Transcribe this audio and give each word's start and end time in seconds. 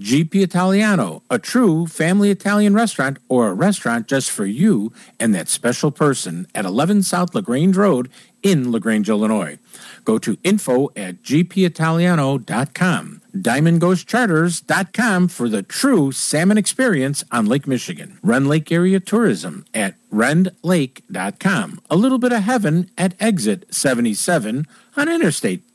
GP 0.00 0.42
Italiano, 0.42 1.22
a 1.30 1.38
true 1.38 1.86
family 1.86 2.30
Italian 2.30 2.74
restaurant 2.74 3.18
or 3.28 3.48
a 3.48 3.54
restaurant 3.54 4.08
just 4.08 4.30
for 4.30 4.44
you 4.44 4.92
and 5.20 5.34
that 5.34 5.48
special 5.48 5.90
person 5.90 6.46
at 6.54 6.64
11 6.64 7.04
South 7.04 7.34
LaGrange 7.34 7.76
Road 7.76 8.10
in 8.42 8.70
LaGrange, 8.70 9.08
Illinois. 9.08 9.58
Go 10.04 10.18
to 10.18 10.36
info 10.44 10.90
at 10.94 11.22
gpitaliano.com. 11.22 13.22
DiamondGhostCharters.com 13.34 15.28
for 15.28 15.48
the 15.48 15.62
true 15.62 16.12
salmon 16.12 16.58
experience 16.58 17.24
on 17.32 17.46
Lake 17.46 17.66
Michigan. 17.66 18.18
Rend 18.22 18.46
Lake 18.46 18.70
Area 18.70 19.00
Tourism 19.00 19.64
at 19.72 19.94
rendlake.com. 20.10 21.80
A 21.88 21.96
little 21.96 22.18
bit 22.18 22.32
of 22.32 22.42
heaven 22.42 22.90
at 22.98 23.14
exit 23.18 23.74
77 23.74 24.66
on 24.96 25.08
Interstate 25.08 25.62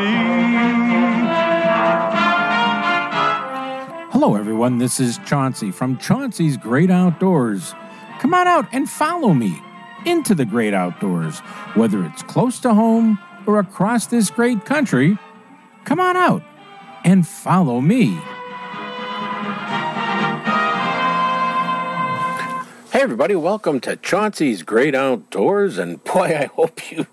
me. 0.00 0.06
Hello, 4.12 4.34
everyone. 4.34 4.78
This 4.78 5.00
is 5.00 5.18
Chauncey 5.26 5.70
from 5.70 5.98
Chauncey's 5.98 6.56
Great 6.56 6.90
Outdoors. 6.90 7.74
Come 8.18 8.34
on 8.34 8.46
out 8.46 8.66
and 8.72 8.88
follow 8.88 9.32
me 9.32 9.60
into 10.04 10.34
the 10.34 10.44
great 10.44 10.74
outdoors, 10.74 11.40
whether 11.74 12.04
it's 12.04 12.22
close 12.22 12.58
to 12.60 12.74
home 12.74 13.18
or 13.46 13.58
across 13.58 14.06
this 14.06 14.30
great 14.30 14.64
country. 14.64 15.18
Come 15.84 16.00
on 16.00 16.16
out 16.16 16.42
and 17.04 17.26
follow 17.26 17.80
me. 17.80 18.18
Hey, 22.92 23.02
everybody, 23.02 23.34
welcome 23.34 23.80
to 23.80 23.96
Chauncey's 23.96 24.62
Great 24.62 24.94
Outdoors. 24.94 25.78
And 25.78 26.02
boy, 26.04 26.36
I 26.38 26.50
hope 26.54 26.90
you, 26.90 27.06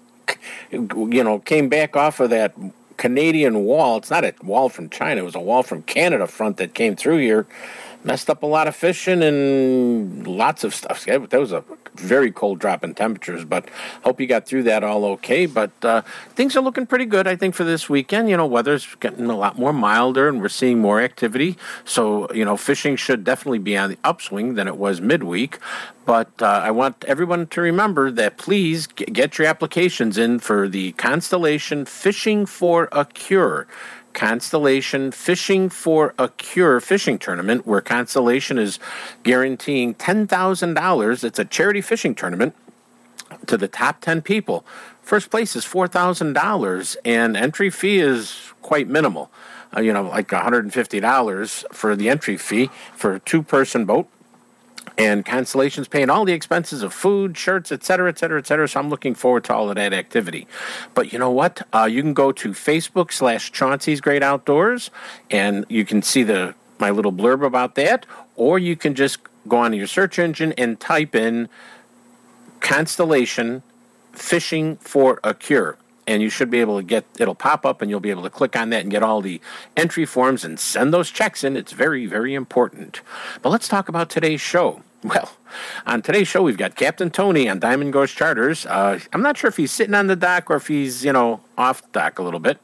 you 0.72 1.24
know, 1.24 1.40
came 1.40 1.70
back 1.70 1.96
off 1.96 2.20
of 2.20 2.32
that 2.32 2.54
Canadian 2.98 3.64
wall. 3.64 3.98
It's 3.98 4.10
not 4.10 4.26
a 4.26 4.34
wall 4.44 4.70
from 4.70 4.90
China, 4.90 5.22
it 5.22 5.26
was 5.26 5.36
a 5.36 5.40
wall 5.40 5.64
from 5.64 5.84
Canada 5.84 6.28
front 6.28 6.58
that 6.58 6.74
came 6.74 6.96
through 6.96 7.20
here. 7.20 7.48
Messed 8.04 8.30
up 8.30 8.44
a 8.44 8.46
lot 8.46 8.68
of 8.68 8.76
fishing 8.76 9.22
and 9.22 10.26
lots 10.26 10.64
of 10.64 10.74
stuff. 10.74 11.06
That 11.06 11.32
was 11.32 11.52
a 11.52 11.64
very 11.96 12.32
cold 12.32 12.60
drop 12.60 12.84
in 12.84 12.94
temperatures, 12.94 13.44
but 13.44 13.70
hope 14.04 14.22
you 14.22 14.28
got 14.28 14.46
through 14.46 14.64
that 14.64 14.84
all 14.84 15.04
okay. 15.06 15.46
But 15.46 15.72
uh, 15.84 16.02
things 16.36 16.56
are 16.56 16.62
looking 16.62 16.86
pretty 16.86 17.06
good, 17.06 17.28
I 17.28 17.36
think, 17.36 17.56
for 17.56 17.64
this 17.64 17.90
weekend. 17.90 18.30
You 18.30 18.38
know, 18.38 18.46
weather's 18.46 18.88
getting 19.00 19.26
a 19.30 19.36
lot 19.36 19.58
more 19.58 19.74
milder 19.74 20.30
and 20.30 20.42
we're 20.42 20.50
seeing 20.50 20.80
more 20.80 21.02
activity. 21.02 21.58
So, 21.86 22.32
you 22.34 22.46
know, 22.46 22.56
fishing 22.56 22.96
should 22.96 23.24
definitely 23.24 23.60
be 23.60 23.76
on 23.76 23.90
the 23.90 23.98
upswing 24.04 24.56
than 24.56 24.68
it 24.68 24.78
was 24.78 25.02
midweek. 25.02 25.60
But 26.06 26.32
uh, 26.42 26.46
I 26.46 26.72
want 26.72 27.04
everyone 27.06 27.48
to 27.48 27.62
remember 27.62 28.12
that 28.12 28.38
please 28.38 28.88
get 28.88 29.38
your 29.38 29.48
applications 29.48 30.18
in 30.18 30.40
for 30.40 30.70
the 30.70 30.94
Constellation 30.94 31.86
Fishing 31.86 32.46
for 32.46 32.88
a 32.92 33.04
Cure. 33.06 33.68
Constellation 34.14 35.12
Fishing 35.12 35.70
for 35.70 36.14
a 36.18 36.30
Cure 36.30 36.80
fishing 36.80 37.20
tournament, 37.20 37.68
where 37.68 37.82
Constellation 37.82 38.58
is 38.58 38.80
guaranteeing 39.24 39.96
$10,000. 39.96 41.24
It's 41.24 41.40
a 41.40 41.46
charity 41.46 41.82
fishing 41.82 42.16
tournament 42.16 42.56
to 43.46 43.58
the 43.58 43.68
top 43.68 44.02
10 44.02 44.22
people. 44.22 44.66
First 45.02 45.30
place 45.30 45.56
is 45.56 45.66
$4,000, 45.66 46.98
and 47.06 47.38
entry 47.38 47.70
fee 47.70 48.00
is 48.00 48.54
quite 48.62 48.88
minimal. 48.88 49.32
Uh, 49.76 49.82
you 49.82 49.94
know, 49.94 50.04
like 50.04 50.30
$150 50.30 51.74
for 51.74 51.96
the 51.96 52.10
entry 52.10 52.38
fee 52.38 52.70
for 52.96 53.14
a 53.16 53.20
two 53.20 53.44
person 53.44 53.86
boat 53.86 54.08
and 54.98 55.26
Constellation's 55.26 55.88
paying 55.88 56.10
all 56.10 56.26
the 56.26 56.34
expenses 56.34 56.84
of 56.84 56.94
food, 56.94 57.38
shirts, 57.38 57.72
et 57.72 57.84
cetera, 57.84 58.10
et 58.10 58.18
cetera, 58.18 58.40
et 58.40 58.48
cetera. 58.48 58.68
So 58.68 58.80
I'm 58.80 58.90
looking 58.90 59.16
forward 59.16 59.44
to 59.46 59.54
all 59.54 59.70
of 59.70 59.76
that 59.76 59.94
activity. 59.94 60.48
But 60.94 61.12
you 61.12 61.20
know 61.20 61.32
what? 61.32 61.68
Uh, 61.74 61.86
you 61.86 62.02
can 62.02 62.14
go 62.14 62.32
to 62.32 62.50
Facebook 62.50 63.12
slash 63.12 63.52
Chauncey's 63.52 64.02
Great 64.02 64.24
Outdoors, 64.24 64.92
and 65.32 65.66
you 65.70 65.86
can 65.86 66.02
see 66.02 66.24
the 66.24 66.56
my 66.80 66.92
little 66.92 67.12
blurb 67.12 67.46
about 67.46 67.76
that, 67.76 68.06
or 68.36 68.60
you 68.60 68.76
can 68.76 68.94
just 68.94 69.18
go 69.48 69.58
on 69.58 69.74
your 69.74 69.88
search 69.88 70.20
engine 70.20 70.54
and 70.54 70.80
type 70.80 71.16
in 71.16 71.50
Constellation 72.60 73.64
Fishing 74.14 74.78
for 74.78 75.20
a 75.24 75.34
Cure. 75.34 75.78
And 76.08 76.22
you 76.22 76.30
should 76.30 76.50
be 76.50 76.62
able 76.62 76.78
to 76.78 76.84
get, 76.84 77.06
it'll 77.20 77.36
pop 77.36 77.66
up 77.66 77.82
and 77.82 77.92
you'll 77.92 78.00
be 78.00 78.10
able 78.10 78.24
to 78.24 78.30
click 78.30 78.56
on 78.56 78.70
that 78.70 78.82
and 78.82 78.92
get 78.92 79.04
all 79.04 79.22
the 79.22 79.42
entry 79.76 80.06
forms 80.06 80.46
and 80.46 80.60
send 80.60 80.94
those 80.94 81.12
checks 81.12 81.44
in. 81.44 81.58
It's 81.58 81.74
very, 81.74 82.06
very 82.06 82.34
important. 82.34 83.02
But 83.42 83.50
let's 83.50 83.68
talk 83.68 83.90
about 83.90 84.10
today's 84.10 84.42
show. 84.42 84.82
Well, 85.04 85.32
on 85.86 86.02
today's 86.02 86.28
show, 86.28 86.42
we've 86.42 86.58
got 86.58 86.76
Captain 86.76 87.12
Tony 87.12 87.48
on 87.48 87.60
Diamond 87.60 87.94
Ghost 87.94 88.18
Charters. 88.18 88.66
Uh, 88.66 89.00
I'm 89.14 89.22
not 89.22 89.38
sure 89.38 89.48
if 89.48 89.56
he's 89.56 89.72
sitting 89.72 89.94
on 89.94 90.08
the 90.08 90.16
dock 90.16 90.50
or 90.50 90.56
if 90.56 90.68
he's, 90.68 91.06
you 91.06 91.14
know, 91.14 91.40
off 91.56 91.90
dock 91.92 92.18
a 92.18 92.24
little 92.24 92.40
bit. 92.40 92.60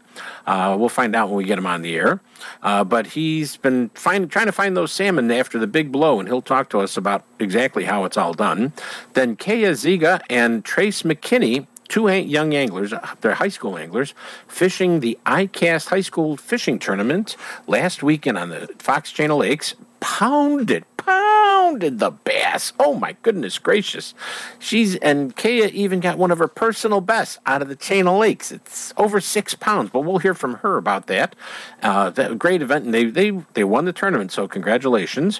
Uh, 0.45 0.75
we'll 0.77 0.89
find 0.89 1.15
out 1.15 1.29
when 1.29 1.37
we 1.37 1.43
get 1.43 1.57
him 1.57 1.67
on 1.67 1.83
the 1.83 1.95
air. 1.95 2.21
Uh, 2.61 2.83
but 2.83 3.07
he's 3.07 3.55
been 3.57 3.89
find, 3.89 4.29
trying 4.29 4.47
to 4.47 4.51
find 4.51 4.75
those 4.75 4.91
salmon 4.91 5.31
after 5.31 5.59
the 5.59 5.67
big 5.67 5.91
blow, 5.91 6.19
and 6.19 6.27
he'll 6.27 6.41
talk 6.41 6.69
to 6.69 6.79
us 6.79 6.97
about 6.97 7.23
exactly 7.39 7.85
how 7.85 8.03
it's 8.03 8.17
all 8.17 8.33
done. 8.33 8.73
Then 9.13 9.35
Kaiya 9.35 9.71
Ziga 9.71 10.19
and 10.29 10.65
Trace 10.65 11.03
McKinney 11.03 11.67
two 11.87 12.07
young 12.09 12.53
anglers, 12.53 12.93
uh, 12.93 13.15
they're 13.21 13.33
high 13.33 13.49
school 13.49 13.77
anglers, 13.77 14.13
fishing 14.47 14.99
the 14.99 15.17
ICAST 15.25 15.87
High 15.87 16.01
School 16.01 16.37
Fishing 16.37 16.79
Tournament 16.79 17.35
last 17.67 18.03
weekend 18.03 18.37
on 18.37 18.49
the 18.49 18.67
Fox 18.79 19.11
Chain 19.11 19.31
O 19.31 19.37
Lakes. 19.37 19.75
Pounded, 19.99 20.83
pounded 20.97 21.99
the 21.99 22.11
bass. 22.11 22.73
Oh 22.77 22.93
my 22.95 23.15
goodness 23.21 23.57
gracious. 23.57 24.13
She's, 24.59 24.97
and 24.97 25.33
Kaiya 25.33 25.69
even 25.71 26.01
got 26.01 26.17
one 26.17 26.29
of 26.29 26.39
her 26.39 26.49
personal 26.49 26.99
bests 26.99 27.39
out 27.45 27.61
of 27.61 27.69
the 27.69 27.75
Chain 27.77 28.05
O 28.07 28.17
Lakes. 28.17 28.51
It's 28.51 28.93
over 28.97 29.21
six 29.21 29.55
pounds, 29.55 29.91
but 29.93 30.01
we'll 30.01 30.17
hear 30.17 30.33
from 30.33 30.55
her 30.55 30.75
about 30.75 31.07
that. 31.07 31.37
Uh, 31.81 32.09
that 32.09 32.37
great 32.37 32.61
event, 32.61 32.83
and 32.83 32.93
they, 32.93 33.05
they, 33.05 33.31
they 33.53 33.63
won 33.63 33.85
the 33.85 33.93
tournament, 33.93 34.33
so 34.33 34.45
congratulations. 34.45 35.39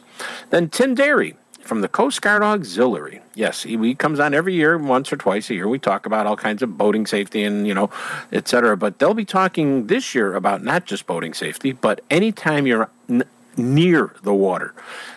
Then 0.49 0.69
Tim 0.69 0.95
Darrey 0.95 1.35
from 1.63 1.81
the 1.81 1.87
Coast 1.87 2.21
Guard 2.21 2.43
Auxiliary. 2.43 3.21
Yes, 3.35 3.63
he, 3.63 3.95
comes 3.95 4.19
on 4.19 4.33
every 4.33 4.53
year, 4.53 4.77
once 4.77 5.11
or 5.11 5.17
twice 5.17 5.49
a 5.49 5.53
year. 5.53 5.67
We 5.67 5.79
talk 5.79 6.05
about 6.05 6.27
all 6.27 6.35
kinds 6.35 6.61
of 6.61 6.77
boating 6.77 7.07
safety 7.07 7.43
and, 7.43 7.67
you 7.67 7.73
know, 7.73 7.89
et 8.31 8.47
cetera. 8.47 8.77
But 8.77 8.99
they'll 8.99 9.13
be 9.13 9.25
talking 9.25 9.87
this 9.87 10.13
year 10.13 10.35
about 10.35 10.63
not 10.63 10.85
just 10.85 11.05
boating 11.05 11.33
safety, 11.33 11.71
but 11.71 12.01
anytime 12.09 12.67
you're 12.67 12.89
n- 13.09 13.23
near 13.57 14.15
the 14.23 14.33
water. 14.33 14.73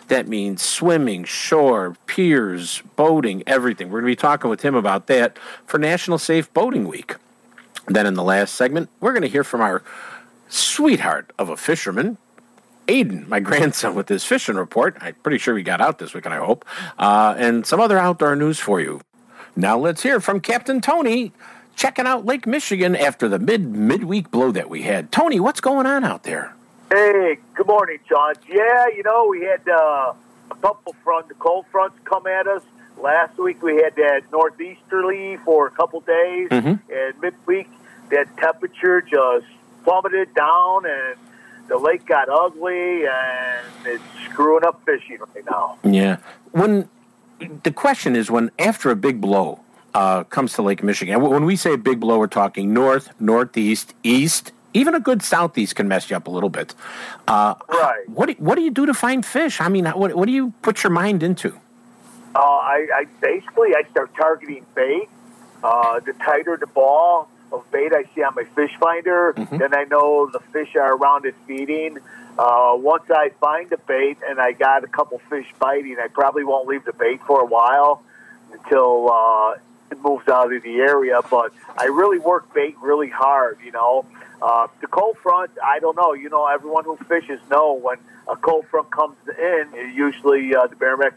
That 0.08 0.28
means 0.28 0.62
swimming, 0.62 1.24
shore, 1.24 1.96
piers, 2.06 2.82
boating, 2.94 3.42
everything. 3.46 3.88
We're 3.88 4.00
going 4.00 4.12
to 4.12 4.16
be 4.16 4.20
talking 4.20 4.50
with 4.50 4.62
him 4.62 4.74
about 4.74 5.08
that 5.08 5.38
for 5.66 5.78
National 5.78 6.18
Safe 6.18 6.52
Boating 6.52 6.86
Week. 6.86 7.16
Then 7.88 8.06
in 8.06 8.14
the 8.14 8.22
last 8.22 8.54
segment, 8.54 8.88
we're 9.00 9.12
going 9.12 9.22
to 9.22 9.28
hear 9.28 9.44
from 9.44 9.60
our 9.60 9.82
sweetheart 10.48 11.32
of 11.38 11.48
a 11.48 11.56
fisherman, 11.56 12.18
Aiden, 12.86 13.26
my 13.28 13.40
grandson, 13.48 13.94
with 13.94 14.08
his 14.08 14.24
fishing 14.24 14.56
report. 14.56 14.96
I'm 15.00 15.14
pretty 15.22 15.38
sure 15.38 15.56
he 15.56 15.62
got 15.62 15.80
out 15.80 15.98
this 15.98 16.14
weekend, 16.14 16.34
I 16.34 16.38
hope. 16.38 16.64
Uh, 16.98 17.34
and 17.36 17.66
some 17.66 17.80
other 17.80 17.98
outdoor 17.98 18.36
news 18.36 18.58
for 18.58 18.80
you. 18.80 19.00
Now 19.54 19.78
let's 19.78 20.02
hear 20.02 20.20
from 20.20 20.40
Captain 20.40 20.80
Tony 20.80 21.32
checking 21.74 22.06
out 22.06 22.24
Lake 22.24 22.46
Michigan 22.46 22.94
after 22.96 23.28
the 23.28 23.38
mid 23.38 23.74
midweek 23.74 24.30
blow 24.30 24.50
that 24.52 24.68
we 24.70 24.82
had. 24.82 25.10
Tony, 25.12 25.40
what's 25.40 25.60
going 25.60 25.86
on 25.86 26.04
out 26.04 26.22
there? 26.24 26.54
Hey, 26.90 27.38
good 27.54 27.66
morning, 27.66 27.98
John. 28.08 28.34
Yeah, 28.48 28.86
you 28.94 29.02
know, 29.02 29.26
we 29.28 29.42
had 29.42 29.66
uh, 29.68 30.12
a 30.50 30.54
couple 30.62 30.94
front, 31.02 31.28
the 31.28 31.34
cold 31.34 31.66
fronts 31.72 31.98
come 32.04 32.26
at 32.26 32.46
us. 32.46 32.62
Last 32.98 33.36
week 33.38 33.62
we 33.62 33.76
had 33.76 33.94
that 33.96 34.22
northeasterly 34.32 35.36
for 35.44 35.66
a 35.66 35.70
couple 35.70 36.00
days, 36.00 36.48
Mhm. 36.50 36.80
and 36.90 37.20
midweek 37.20 37.68
that 38.10 38.34
temperature 38.36 39.00
just 39.02 39.46
plummeted 39.84 40.32
down, 40.34 40.86
and 40.86 41.16
the 41.68 41.76
lake 41.76 42.06
got 42.06 42.28
ugly 42.28 43.06
and 43.06 43.66
it's 43.84 44.02
screwing 44.24 44.64
up 44.64 44.80
fishing 44.84 45.18
right 45.34 45.44
now. 45.48 45.78
Yeah. 45.82 46.18
When 46.52 46.88
the 47.62 47.72
question 47.72 48.16
is 48.16 48.30
when 48.30 48.50
after 48.58 48.90
a 48.90 48.96
big 48.96 49.20
blow 49.20 49.60
uh, 49.94 50.24
comes 50.24 50.52
to 50.54 50.62
Lake 50.62 50.82
Michigan, 50.82 51.20
when 51.20 51.44
we 51.44 51.56
say 51.56 51.76
big 51.76 52.00
blow, 52.00 52.18
we're 52.18 52.26
talking 52.26 52.72
north, 52.72 53.10
northeast, 53.20 53.94
east. 54.02 54.52
Even 54.74 54.94
a 54.94 55.00
good 55.00 55.22
southeast 55.22 55.74
can 55.74 55.88
mess 55.88 56.10
you 56.10 56.16
up 56.16 56.26
a 56.26 56.30
little 56.30 56.50
bit. 56.50 56.74
Uh, 57.26 57.54
Right. 57.68 58.06
What 58.08 58.26
do, 58.26 58.34
what 58.38 58.56
do 58.56 58.62
you 58.62 58.70
do 58.70 58.84
to 58.84 58.92
find 58.92 59.24
fish? 59.24 59.60
I 59.60 59.68
mean, 59.68 59.86
what, 59.86 60.14
what 60.14 60.26
do 60.26 60.32
you 60.32 60.52
put 60.60 60.82
your 60.82 60.90
mind 60.90 61.22
into? 61.22 61.58
Uh, 62.34 62.40
I, 62.40 62.86
I 62.94 63.04
basically 63.22 63.74
I 63.74 63.84
start 63.90 64.14
targeting 64.14 64.66
bait. 64.74 65.08
Uh, 65.64 66.00
the 66.00 66.12
tighter 66.12 66.58
the 66.58 66.66
ball 66.66 67.30
of 67.58 67.70
bait 67.70 67.92
I 67.92 68.04
see 68.14 68.22
on 68.22 68.34
my 68.34 68.44
fish 68.44 68.72
finder, 68.78 69.34
then 69.36 69.74
I 69.74 69.84
know 69.84 70.28
the 70.30 70.40
fish 70.52 70.74
are 70.76 70.94
around 70.94 71.24
it 71.24 71.34
feeding. 71.46 71.98
Uh, 72.38 72.74
once 72.76 73.10
I 73.10 73.30
find 73.40 73.70
the 73.70 73.78
bait 73.78 74.18
and 74.28 74.38
I 74.38 74.52
got 74.52 74.84
a 74.84 74.88
couple 74.88 75.18
fish 75.30 75.46
biting, 75.58 75.96
I 75.98 76.08
probably 76.08 76.44
won't 76.44 76.68
leave 76.68 76.84
the 76.84 76.92
bait 76.92 77.20
for 77.26 77.40
a 77.40 77.46
while 77.46 78.02
until 78.52 79.10
uh, 79.10 79.56
it 79.90 80.02
moves 80.02 80.28
out 80.28 80.52
of 80.52 80.62
the 80.62 80.76
area. 80.76 81.20
But 81.30 81.52
I 81.78 81.86
really 81.86 82.18
work 82.18 82.52
bait 82.52 82.76
really 82.80 83.08
hard, 83.08 83.58
you 83.64 83.72
know. 83.72 84.04
Uh, 84.42 84.66
the 84.82 84.86
cold 84.86 85.16
front, 85.18 85.50
I 85.64 85.78
don't 85.78 85.96
know. 85.96 86.12
You 86.12 86.28
know, 86.28 86.46
everyone 86.46 86.84
who 86.84 86.96
fishes 87.08 87.40
know 87.50 87.72
when 87.72 87.96
a 88.28 88.36
cold 88.36 88.66
front 88.66 88.90
comes 88.90 89.16
in, 89.28 89.68
it 89.72 89.94
usually 89.94 90.54
uh, 90.54 90.66
the 90.66 90.76
barometric 90.76 91.14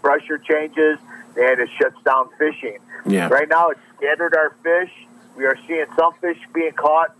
pressure 0.00 0.38
changes 0.38 0.98
and 1.36 1.60
it 1.60 1.68
shuts 1.78 2.00
down 2.04 2.28
fishing. 2.38 2.78
Yeah. 3.06 3.28
Right 3.28 3.48
now, 3.48 3.70
it's 3.70 3.80
scattered 3.96 4.34
our 4.34 4.50
fish. 4.62 4.92
We 5.36 5.44
are 5.46 5.56
seeing 5.66 5.86
some 5.96 6.12
fish 6.14 6.38
being 6.52 6.72
caught. 6.72 7.14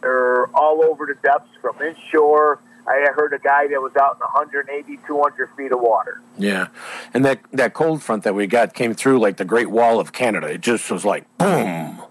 They're 0.00 0.46
all 0.48 0.84
over 0.84 1.06
the 1.06 1.14
depths 1.22 1.50
from 1.60 1.80
inshore. 1.80 2.60
I 2.86 3.06
heard 3.14 3.32
a 3.32 3.38
guy 3.38 3.66
that 3.68 3.80
was 3.80 3.96
out 3.96 4.16
in 4.16 4.20
180, 4.20 4.98
200 5.06 5.50
feet 5.56 5.72
of 5.72 5.80
water. 5.80 6.20
Yeah, 6.36 6.68
and 7.14 7.24
that 7.24 7.40
that 7.52 7.72
cold 7.72 8.02
front 8.02 8.24
that 8.24 8.34
we 8.34 8.46
got 8.46 8.74
came 8.74 8.92
through 8.92 9.20
like 9.20 9.38
the 9.38 9.44
Great 9.46 9.70
Wall 9.70 9.98
of 9.98 10.12
Canada. 10.12 10.48
It 10.48 10.60
just 10.60 10.90
was 10.90 11.04
like 11.04 11.24
boom. 11.38 12.00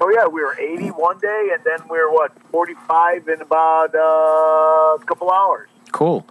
Oh 0.00 0.10
yeah, 0.10 0.26
we 0.26 0.42
were 0.42 0.58
80 0.58 0.88
one 0.88 1.18
day, 1.20 1.50
and 1.54 1.62
then 1.64 1.78
we 1.88 1.96
were 1.98 2.10
what 2.10 2.32
45 2.50 3.28
in 3.28 3.40
about 3.40 3.94
uh, 3.94 5.00
a 5.00 5.06
couple 5.06 5.30
hours. 5.30 5.68
Cool. 5.92 6.26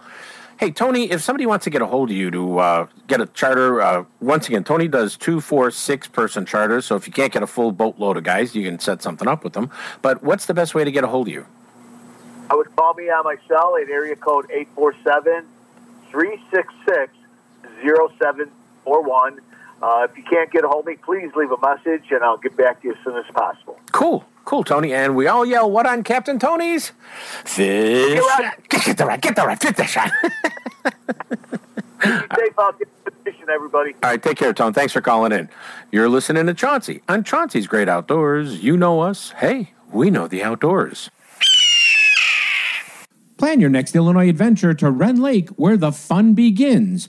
Hey 0.56 0.70
Tony, 0.70 1.10
if 1.10 1.20
somebody 1.20 1.46
wants 1.46 1.64
to 1.64 1.70
get 1.70 1.82
a 1.82 1.86
hold 1.86 2.10
of 2.10 2.16
you 2.16 2.30
to 2.30 2.58
uh, 2.58 2.86
get 3.08 3.20
a 3.20 3.26
charter, 3.26 3.80
uh, 3.82 4.04
once 4.20 4.46
again, 4.46 4.62
Tony 4.62 4.86
does 4.86 5.16
two, 5.16 5.40
four, 5.40 5.70
six 5.72 6.06
person 6.06 6.46
charters. 6.46 6.86
So 6.86 6.94
if 6.94 7.08
you 7.08 7.12
can't 7.12 7.32
get 7.32 7.42
a 7.42 7.46
full 7.46 7.72
boatload 7.72 8.16
of 8.16 8.22
guys, 8.22 8.54
you 8.54 8.62
can 8.62 8.78
set 8.78 9.02
something 9.02 9.26
up 9.26 9.42
with 9.42 9.52
them. 9.52 9.68
But 10.00 10.22
what's 10.22 10.46
the 10.46 10.54
best 10.54 10.74
way 10.74 10.84
to 10.84 10.92
get 10.92 11.02
a 11.02 11.08
hold 11.08 11.26
of 11.26 11.34
you? 11.34 11.46
I 12.50 12.54
would 12.54 12.74
call 12.76 12.94
me 12.94 13.10
on 13.10 13.24
my 13.24 13.36
cell 13.48 13.76
at 13.82 13.90
area 13.90 14.14
code 14.14 14.46
847 14.50 15.44
366 16.10 17.12
0741. 17.82 19.40
Uh, 19.82 20.06
If 20.08 20.16
you 20.16 20.22
can't 20.22 20.52
get 20.52 20.64
a 20.64 20.68
hold 20.68 20.82
of 20.82 20.86
me, 20.86 20.96
please 20.96 21.30
leave 21.34 21.50
a 21.50 21.58
message 21.60 22.04
and 22.12 22.22
I'll 22.22 22.36
get 22.36 22.56
back 22.56 22.80
to 22.82 22.88
you 22.88 22.94
as 22.94 23.00
soon 23.02 23.16
as 23.16 23.24
possible. 23.34 23.78
Cool, 23.90 24.24
cool, 24.44 24.64
Tony. 24.64 24.92
And 24.92 25.16
we 25.16 25.26
all 25.26 25.44
yell, 25.44 25.70
"What 25.70 25.86
on 25.86 26.02
Captain 26.02 26.38
Tony's 26.38 26.92
fish? 27.44 28.20
right. 28.38 28.68
Get 28.68 28.96
the 28.96 29.06
right, 29.06 29.20
get 29.20 29.36
the 29.36 29.42
right, 29.46 29.60
fit 29.60 29.76
the 29.76 29.84
shot." 29.84 30.10
Be 32.02 32.10
safe 32.36 32.58
out 32.58 32.78
fishing, 33.24 33.46
everybody. 33.52 33.94
All 34.02 34.10
right, 34.10 34.22
take 34.22 34.36
care, 34.36 34.52
Tone. 34.52 34.72
Thanks 34.72 34.92
for 34.92 35.00
calling 35.00 35.32
in. 35.32 35.48
You're 35.90 36.08
listening 36.08 36.46
to 36.46 36.54
Chauncey 36.54 37.02
on 37.08 37.24
Chauncey's 37.24 37.66
Great 37.66 37.88
Outdoors. 37.88 38.62
You 38.62 38.76
know 38.76 39.00
us. 39.00 39.30
Hey, 39.38 39.72
we 39.90 40.10
know 40.10 40.28
the 40.28 40.42
outdoors. 40.42 41.10
Plan 43.36 43.60
your 43.60 43.70
next 43.70 43.96
Illinois 43.96 44.28
adventure 44.28 44.74
to 44.74 44.90
Rend 44.90 45.20
Lake, 45.20 45.48
where 45.50 45.76
the 45.76 45.92
fun 45.92 46.34
begins. 46.34 47.08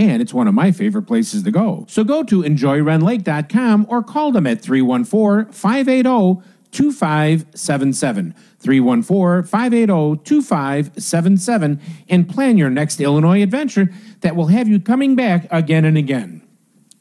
and 0.00 0.22
it's 0.22 0.32
one 0.32 0.48
of 0.48 0.54
my 0.54 0.72
favorite 0.72 1.02
places 1.02 1.42
to 1.42 1.50
go. 1.50 1.84
So 1.86 2.04
go 2.04 2.24
to 2.24 2.42
enjoyrendlake.com 2.42 3.86
or 3.90 4.02
call 4.02 4.32
them 4.32 4.46
at 4.46 4.62
314 4.62 5.52
580 5.52 6.42
2577. 6.70 8.34
314 8.58 9.46
580 9.46 10.24
2577 10.24 11.80
and 12.08 12.28
plan 12.28 12.56
your 12.56 12.70
next 12.70 12.98
Illinois 12.98 13.42
adventure 13.42 13.90
that 14.22 14.34
will 14.34 14.46
have 14.46 14.68
you 14.68 14.80
coming 14.80 15.14
back 15.14 15.46
again 15.50 15.84
and 15.84 15.98
again. 15.98 16.42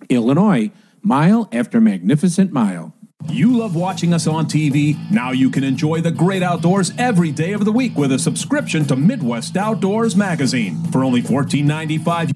Illinois, 0.10 0.70
mile 1.02 1.48
after 1.54 1.80
magnificent 1.80 2.52
mile. 2.52 2.94
You 3.28 3.56
love 3.56 3.76
watching 3.76 4.14
us 4.14 4.28
on 4.28 4.46
TV? 4.46 4.98
Now 5.10 5.32
you 5.32 5.50
can 5.50 5.64
enjoy 5.64 6.02
the 6.02 6.12
great 6.12 6.44
outdoors 6.44 6.92
every 6.98 7.32
day 7.32 7.54
of 7.54 7.64
the 7.64 7.72
week 7.72 7.98
with 7.98 8.12
a 8.12 8.20
subscription 8.20 8.86
to 8.86 8.98
Midwest 8.98 9.56
Outdoors 9.56 10.16
Magazine. 10.18 10.84
For 10.92 11.04
only 11.04 11.22
$14.95, 11.22 12.34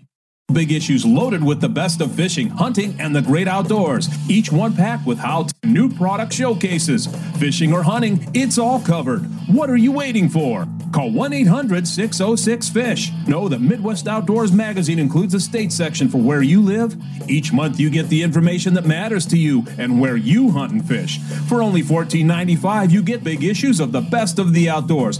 big 0.54 0.72
issues 0.72 1.06
loaded 1.06 1.44
with 1.44 1.60
the 1.60 1.70
best 1.70 2.00
of 2.00 2.14
fishing, 2.14 2.50
hunting, 2.50 2.96
and 3.00 3.16
the 3.16 3.22
great 3.22 3.48
outdoors. 3.48 4.08
Each 4.30 4.52
one 4.52 4.76
packed 4.76 5.06
with 5.06 5.18
how 5.18 5.44
to 5.44 5.54
new 5.64 5.90
product 5.90 6.34
showcases. 6.34 7.08
Fishing 7.38 7.74
or 7.74 7.84
hunting, 7.84 8.30
it's 8.34 8.58
all 8.58 8.80
covered. 8.80 9.22
What 9.48 9.70
are 9.70 9.78
you 9.78 9.92
waiting 9.92 10.30
for? 10.30 10.68
Call 10.94 11.12
1 11.12 11.34
800 11.34 11.88
606 11.88 12.70
FISH. 12.70 13.12
Know 13.28 13.50
that 13.50 13.62
Midwest 13.62 14.08
Outdoors 14.08 14.52
Magazine 14.52 15.00
includes 15.00 15.34
a 15.34 15.40
state 15.40 15.72
section 15.72 16.08
for 16.08 16.20
where 16.20 16.44
you 16.44 16.62
live. 16.62 16.96
Each 17.28 17.52
month 17.52 17.80
you 17.80 17.90
get 17.90 18.10
the 18.10 18.22
information 18.22 18.76
that 18.76 18.86
matters 18.86 19.26
to 19.28 19.38
you 19.38 19.66
and 19.80 20.00
where 20.00 20.16
you 20.16 20.52
hunt 20.52 20.72
and 20.72 20.88
fish. 20.88 21.20
For 21.50 21.64
only 21.64 21.82
$14.95, 21.82 22.92
you 22.92 23.02
get 23.02 23.24
big 23.24 23.44
issues 23.44 23.80
of 23.80 23.92
the 23.92 24.02
best 24.02 24.38
of 24.38 24.54
the 24.54 24.70
outdoors. 24.70 25.20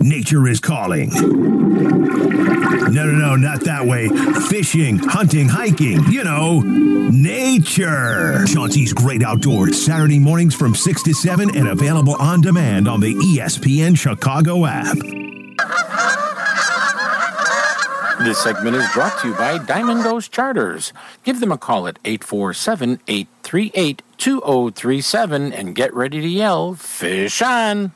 Nature 0.00 0.48
is 0.48 0.60
calling. 0.60 1.10
No, 2.92 3.04
no, 3.06 3.12
no, 3.12 3.36
not 3.36 3.60
that 3.64 3.84
way. 3.86 4.08
Fishing, 4.48 4.98
hunting, 4.98 5.48
hiking, 5.48 6.02
you 6.10 6.24
know, 6.24 6.60
nature. 6.60 8.44
Chauncey's 8.46 8.92
Great 8.92 9.22
Outdoors, 9.22 9.84
Saturday 9.84 10.18
mornings 10.18 10.54
from 10.54 10.74
6 10.74 11.02
to 11.04 11.14
7 11.14 11.56
and 11.56 11.68
available 11.68 12.16
on 12.16 12.40
demand 12.40 12.88
on 12.88 13.00
the 13.00 13.14
ESPN 13.14 13.96
Chicago 13.96 14.66
app. 14.66 14.96
This 18.18 18.38
segment 18.38 18.76
is 18.76 18.88
brought 18.92 19.20
to 19.20 19.28
you 19.28 19.34
by 19.34 19.58
Diamond 19.58 20.02
Ghost 20.02 20.32
Charters. 20.32 20.92
Give 21.24 21.40
them 21.40 21.52
a 21.52 21.58
call 21.58 21.86
at 21.86 21.98
847 22.04 23.00
838 23.06 24.02
2037 24.18 25.52
and 25.52 25.74
get 25.74 25.92
ready 25.94 26.20
to 26.20 26.28
yell, 26.28 26.74
Fish 26.74 27.42
on! 27.42 27.92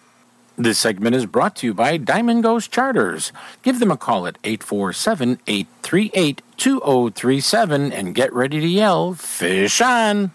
This 0.61 0.81
segment 0.81 1.15
is 1.15 1.25
brought 1.25 1.55
to 1.57 1.69
you 1.69 1.73
by 1.73 1.99
Diamond 1.99 2.43
Ghost 2.43 2.73
Charters. 2.73 3.31
Give 3.62 3.79
them 3.79 3.93
a 3.93 3.97
call 3.97 4.27
at 4.27 4.38
847 4.43 5.38
838 5.47 6.43
2037 6.57 7.93
and 7.93 8.12
get 8.12 8.33
ready 8.33 8.59
to 8.59 8.67
yell, 8.67 9.15
Fish 9.15 9.81
on! 9.81 10.33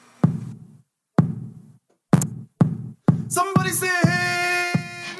Somebody 3.28 3.72
say 3.72 3.92
hey. 4.04 4.72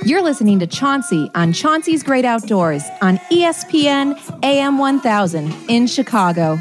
You're 0.06 0.24
listening 0.24 0.60
to 0.60 0.68
Chauncey 0.68 1.30
on 1.36 1.52
Chauncey's 1.52 2.02
Great 2.02 2.24
Outdoors 2.24 2.84
on 3.02 3.18
ESPN 3.30 4.18
AM 4.42 4.78
1000 4.78 5.54
in 5.68 5.86
Chicago. 5.86 6.58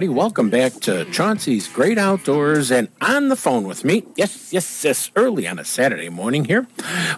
Everybody, 0.00 0.18
welcome 0.18 0.48
back 0.48 0.72
to 0.80 1.04
Chauncey's 1.12 1.68
Great 1.68 1.98
Outdoors. 1.98 2.70
And 2.70 2.88
on 3.02 3.28
the 3.28 3.36
phone 3.36 3.64
with 3.64 3.84
me, 3.84 4.02
yes, 4.16 4.50
yes, 4.50 4.82
yes, 4.82 5.10
early 5.14 5.46
on 5.46 5.58
a 5.58 5.64
Saturday 5.66 6.08
morning 6.08 6.46
here, 6.46 6.66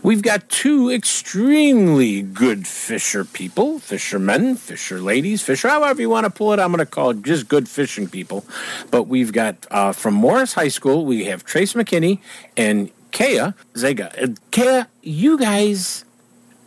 we've 0.02 0.20
got 0.20 0.48
two 0.48 0.90
extremely 0.90 2.22
good 2.22 2.66
fisher 2.66 3.24
people, 3.24 3.78
fishermen, 3.78 4.56
fisher 4.56 5.00
ladies, 5.00 5.42
fisher, 5.42 5.68
however 5.68 6.00
you 6.00 6.10
want 6.10 6.24
to 6.24 6.30
pull 6.30 6.52
it. 6.54 6.58
I'm 6.58 6.72
going 6.72 6.84
to 6.84 6.86
call 6.86 7.10
it 7.10 7.22
just 7.22 7.46
good 7.46 7.68
fishing 7.68 8.08
people. 8.08 8.44
But 8.90 9.04
we've 9.04 9.32
got 9.32 9.64
uh, 9.70 9.92
from 9.92 10.14
Morris 10.14 10.54
High 10.54 10.66
School, 10.66 11.06
we 11.06 11.26
have 11.26 11.44
Trace 11.44 11.74
McKinney 11.74 12.18
and 12.56 12.90
Kaiya 13.12 13.54
Ziga. 13.74 14.36
Kaiya, 14.50 14.88
you 15.02 15.38
guys 15.38 16.04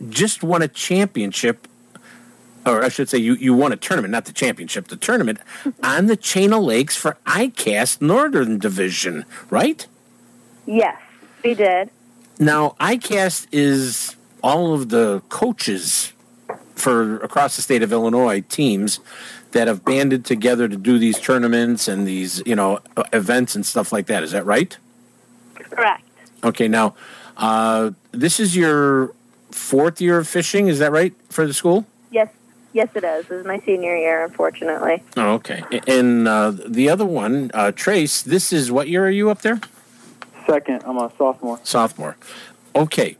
just 0.08 0.42
won 0.42 0.62
a 0.62 0.68
championship 0.68 1.65
or 2.66 2.82
I 2.82 2.88
should 2.88 3.08
say, 3.08 3.18
you, 3.18 3.34
you 3.34 3.54
won 3.54 3.72
a 3.72 3.76
tournament, 3.76 4.12
not 4.12 4.24
the 4.24 4.32
championship, 4.32 4.88
the 4.88 4.96
tournament 4.96 5.38
on 5.82 6.06
the 6.06 6.16
Chain 6.16 6.52
of 6.52 6.62
Lakes 6.64 6.96
for 6.96 7.16
ICAST 7.26 8.02
Northern 8.02 8.58
Division, 8.58 9.24
right? 9.48 9.86
Yes, 10.66 11.00
we 11.44 11.54
did. 11.54 11.90
Now, 12.38 12.74
ICAST 12.80 13.46
is 13.52 14.16
all 14.42 14.74
of 14.74 14.88
the 14.88 15.22
coaches 15.28 16.12
for 16.74 17.18
across 17.20 17.56
the 17.56 17.62
state 17.62 17.82
of 17.82 17.92
Illinois 17.92 18.42
teams 18.42 19.00
that 19.52 19.68
have 19.68 19.84
banded 19.84 20.24
together 20.24 20.68
to 20.68 20.76
do 20.76 20.98
these 20.98 21.18
tournaments 21.18 21.88
and 21.88 22.06
these, 22.06 22.42
you 22.44 22.54
know, 22.54 22.80
events 23.12 23.54
and 23.54 23.64
stuff 23.64 23.92
like 23.92 24.06
that. 24.06 24.22
Is 24.22 24.32
that 24.32 24.44
right? 24.44 24.76
Correct. 25.54 26.02
Okay, 26.44 26.68
now, 26.68 26.94
uh, 27.36 27.92
this 28.12 28.38
is 28.38 28.56
your 28.56 29.14
fourth 29.50 30.00
year 30.00 30.18
of 30.18 30.28
fishing, 30.28 30.68
is 30.68 30.80
that 30.80 30.92
right, 30.92 31.14
for 31.30 31.46
the 31.46 31.54
school? 31.54 31.86
Yes, 32.10 32.28
yes, 32.76 32.90
it 32.94 33.02
is. 33.02 33.26
This 33.26 33.40
is 33.40 33.46
my 33.46 33.58
senior 33.60 33.96
year, 33.96 34.24
unfortunately. 34.24 35.02
Oh, 35.16 35.32
okay. 35.34 35.64
And 35.88 36.28
uh, 36.28 36.50
the 36.50 36.90
other 36.90 37.06
one, 37.06 37.50
uh, 37.54 37.72
Trace, 37.72 38.22
this 38.22 38.52
is 38.52 38.70
what 38.70 38.88
year 38.88 39.04
are 39.06 39.10
you 39.10 39.30
up 39.30 39.40
there? 39.42 39.60
Second, 40.46 40.82
I'm 40.84 40.98
a 40.98 41.10
sophomore. 41.18 41.58
Sophomore. 41.64 42.16
Okay. 42.76 43.16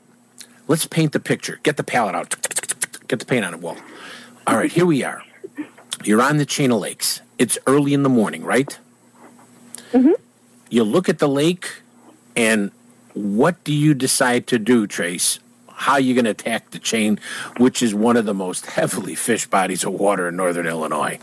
Let's 0.69 0.87
paint 0.87 1.13
the 1.13 1.21
picture. 1.21 1.59
Get 1.63 1.77
the 1.77 1.85
palette 1.85 2.15
out. 2.15 2.37
Get 3.09 3.19
the 3.19 3.25
paint 3.25 3.45
on 3.45 3.53
the 3.53 3.59
wall. 3.59 3.79
All 4.47 4.57
right, 4.57 4.71
here 4.71 4.87
we 4.87 5.03
are. 5.03 5.23
You're 6.05 6.23
on 6.23 6.37
the 6.37 6.47
Chain 6.47 6.71
of 6.71 6.81
Lakes. 6.81 7.23
It's 7.39 7.59
early 7.67 7.95
in 7.95 8.03
the 8.03 8.09
morning, 8.09 8.45
right? 8.45 8.79
Mm-hmm. 9.93 10.13
You 10.71 10.85
look 10.85 11.09
at 11.09 11.19
the 11.19 11.29
lake, 11.29 11.83
and 12.37 12.71
what 13.15 13.63
do 13.65 13.73
you 13.73 13.95
decide 13.95 14.47
to 14.49 14.59
do, 14.59 14.87
Trace? 14.87 15.39
How 15.77 15.93
are 15.93 16.01
you 16.01 16.15
going 16.15 16.25
to 16.25 16.31
attack 16.31 16.71
the 16.71 16.79
chain, 16.79 17.21
which 17.59 17.83
is 17.83 17.95
one 17.95 18.17
of 18.17 18.25
the 18.25 18.35
most 18.35 18.67
heavily 18.67 19.15
fished 19.15 19.51
bodies 19.51 19.85
of 19.85 19.93
water 19.93 20.27
in 20.29 20.37
northern 20.37 20.67
Illinois? 20.67 21.19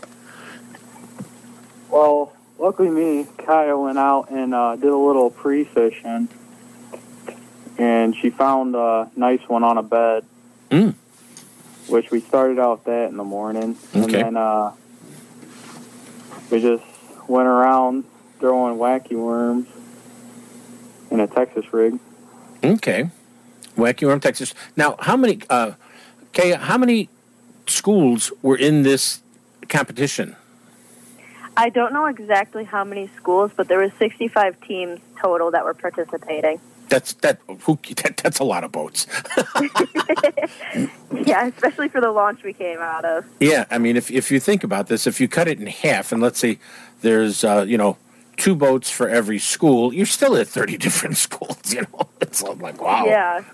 Well, 1.90 2.32
luckily 2.58 2.88
me, 2.90 3.24
Kaiya 3.38 3.80
went 3.82 3.98
out 3.98 4.30
and 4.30 4.54
uh, 4.54 4.76
did 4.76 4.90
a 4.90 4.96
little 4.96 5.28
pre-fishing, 5.30 6.28
and 7.78 8.16
she 8.16 8.30
found 8.30 8.74
a 8.76 9.10
nice 9.16 9.40
one 9.48 9.64
on 9.64 9.76
a 9.76 9.82
bed, 9.82 10.24
Mm. 10.70 10.94
which 11.88 12.10
we 12.10 12.20
started 12.20 12.58
out 12.58 12.84
that 12.84 13.10
in 13.10 13.16
the 13.16 13.24
morning, 13.24 13.76
and 13.92 14.04
then 14.10 14.36
uh, 14.36 14.72
we 16.50 16.60
just 16.60 16.82
went 17.28 17.48
around 17.48 18.04
throwing 18.40 18.76
wacky 18.78 19.12
worms 19.16 19.66
in 21.10 21.20
a 21.20 21.26
Texas 21.26 21.64
rig. 21.72 21.98
Okay. 22.64 23.10
Wacky 23.76 24.06
Worm, 24.06 24.20
Texas. 24.20 24.54
Now, 24.76 24.96
how 25.00 25.16
many, 25.16 25.40
uh, 25.50 25.72
Kay, 26.32 26.52
how 26.52 26.78
many 26.78 27.08
schools 27.66 28.32
were 28.42 28.56
in 28.56 28.82
this 28.82 29.22
competition? 29.68 30.36
I 31.56 31.68
don't 31.70 31.92
know 31.92 32.06
exactly 32.06 32.64
how 32.64 32.84
many 32.84 33.08
schools, 33.16 33.52
but 33.56 33.68
there 33.68 33.78
were 33.78 33.92
65 33.98 34.60
teams 34.62 35.00
total 35.20 35.50
that 35.52 35.64
were 35.64 35.74
participating. 35.74 36.60
That's 36.88 37.14
that. 37.14 37.40
Who? 37.62 37.78
That, 38.02 38.16
that's 38.18 38.38
a 38.38 38.44
lot 38.44 38.64
of 38.64 38.72
boats. 38.72 39.06
Yeah, 41.24 41.46
especially 41.46 41.88
for 41.88 42.00
the 42.00 42.10
launch 42.10 42.42
we 42.42 42.52
came 42.52 42.80
out 42.80 43.04
of. 43.04 43.24
yeah, 43.40 43.64
I 43.70 43.78
mean, 43.78 43.96
if 43.96 44.10
if 44.10 44.30
you 44.30 44.40
think 44.40 44.64
about 44.64 44.88
this, 44.88 45.06
if 45.06 45.20
you 45.20 45.28
cut 45.28 45.48
it 45.48 45.58
in 45.58 45.66
half, 45.66 46.12
and 46.12 46.20
let's 46.20 46.38
say 46.38 46.58
there's, 47.00 47.44
uh, 47.44 47.64
you 47.66 47.78
know, 47.78 47.96
two 48.36 48.54
boats 48.54 48.90
for 48.90 49.08
every 49.08 49.38
school, 49.38 49.94
you're 49.94 50.06
still 50.06 50.36
at 50.36 50.48
thirty 50.48 50.76
different 50.86 51.16
schools. 51.16 51.72
You 51.72 51.82
know, 51.82 52.08
it's 52.20 52.42
like 52.42 52.82
wow. 52.82 53.06
Yeah. 53.06 53.44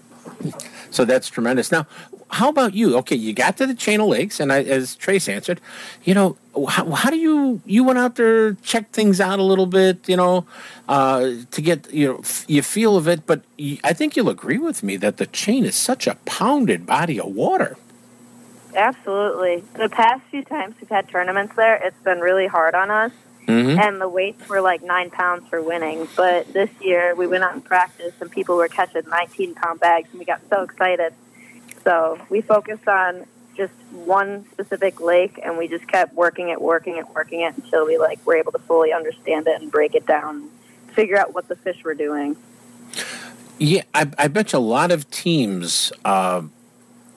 So 0.90 1.04
that's 1.04 1.28
tremendous. 1.28 1.70
Now, 1.70 1.86
how 2.32 2.48
about 2.48 2.74
you? 2.74 2.96
Okay, 2.98 3.16
you 3.16 3.32
got 3.32 3.56
to 3.58 3.66
the 3.66 3.74
Chain 3.74 4.00
of 4.00 4.08
Lakes, 4.08 4.38
and 4.40 4.52
I, 4.52 4.62
as 4.62 4.94
Trace 4.94 5.28
answered, 5.28 5.60
you 6.04 6.14
know, 6.14 6.36
how, 6.68 6.88
how 6.90 7.10
do 7.10 7.16
you 7.16 7.60
you 7.64 7.82
went 7.84 7.98
out 7.98 8.16
there, 8.16 8.54
check 8.54 8.90
things 8.90 9.20
out 9.20 9.38
a 9.38 9.42
little 9.42 9.66
bit, 9.66 10.08
you 10.08 10.16
know, 10.16 10.46
uh, 10.88 11.30
to 11.50 11.62
get 11.62 11.92
you 11.92 12.06
know 12.08 12.18
f- 12.18 12.44
you 12.48 12.62
feel 12.62 12.96
of 12.96 13.08
it. 13.08 13.26
But 13.26 13.42
I 13.84 13.92
think 13.92 14.16
you'll 14.16 14.28
agree 14.28 14.58
with 14.58 14.82
me 14.82 14.96
that 14.98 15.16
the 15.16 15.26
chain 15.26 15.64
is 15.64 15.74
such 15.74 16.06
a 16.06 16.14
pounded 16.24 16.86
body 16.86 17.18
of 17.20 17.28
water. 17.34 17.76
Absolutely. 18.74 19.64
The 19.74 19.88
past 19.88 20.22
few 20.30 20.44
times 20.44 20.76
we've 20.80 20.88
had 20.88 21.08
tournaments 21.08 21.54
there, 21.56 21.74
it's 21.84 22.00
been 22.04 22.20
really 22.20 22.46
hard 22.46 22.74
on 22.74 22.90
us. 22.90 23.12
Mm-hmm. 23.50 23.78
And 23.80 24.00
the 24.00 24.08
weights 24.08 24.48
were 24.48 24.60
like 24.60 24.82
nine 24.82 25.10
pounds 25.10 25.48
for 25.48 25.62
winning. 25.62 26.08
But 26.16 26.52
this 26.52 26.70
year 26.80 27.14
we 27.14 27.26
went 27.26 27.44
out 27.44 27.54
and 27.54 27.64
practiced, 27.64 28.20
and 28.20 28.30
people 28.30 28.56
were 28.56 28.68
catching 28.68 29.08
19 29.08 29.54
pound 29.54 29.80
bags, 29.80 30.08
and 30.10 30.18
we 30.18 30.24
got 30.24 30.40
so 30.48 30.62
excited. 30.62 31.14
So 31.84 32.18
we 32.28 32.40
focused 32.40 32.88
on 32.88 33.26
just 33.56 33.72
one 33.90 34.46
specific 34.52 35.00
lake, 35.00 35.38
and 35.42 35.58
we 35.58 35.68
just 35.68 35.86
kept 35.86 36.14
working 36.14 36.48
it, 36.48 36.60
working 36.60 36.96
it, 36.96 37.08
working 37.14 37.40
it 37.42 37.56
until 37.56 37.86
we 37.86 37.98
like 37.98 38.24
were 38.26 38.36
able 38.36 38.52
to 38.52 38.58
fully 38.58 38.92
understand 38.92 39.46
it 39.46 39.60
and 39.60 39.70
break 39.70 39.94
it 39.94 40.06
down, 40.06 40.50
figure 40.88 41.18
out 41.18 41.34
what 41.34 41.48
the 41.48 41.56
fish 41.56 41.82
were 41.84 41.94
doing. 41.94 42.36
Yeah, 43.58 43.82
I, 43.92 44.10
I 44.16 44.28
bet 44.28 44.52
you 44.52 44.58
a 44.58 44.60
lot 44.60 44.90
of 44.90 45.10
teams, 45.10 45.92
uh, 46.04 46.42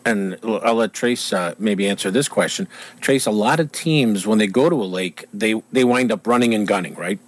and 0.06 0.38
I'll 0.44 0.76
let 0.76 0.94
Trace 0.94 1.32
uh, 1.34 1.56
maybe 1.58 1.88
answer 1.88 2.12
this 2.12 2.28
question. 2.28 2.68
Trace, 3.02 3.26
a 3.26 3.32
lot 3.32 3.60
of 3.60 3.72
teams 3.72 4.28
when 4.28 4.38
they 4.38 4.48
go 4.48 4.70
to 4.70 4.76
a 4.76 4.86
lake, 4.86 5.26
they 5.34 5.62
they 5.72 5.84
wind 5.84 6.12
up 6.12 6.26
running 6.28 6.54
and 6.54 6.68
gunning, 6.68 6.96
right? 6.96 7.20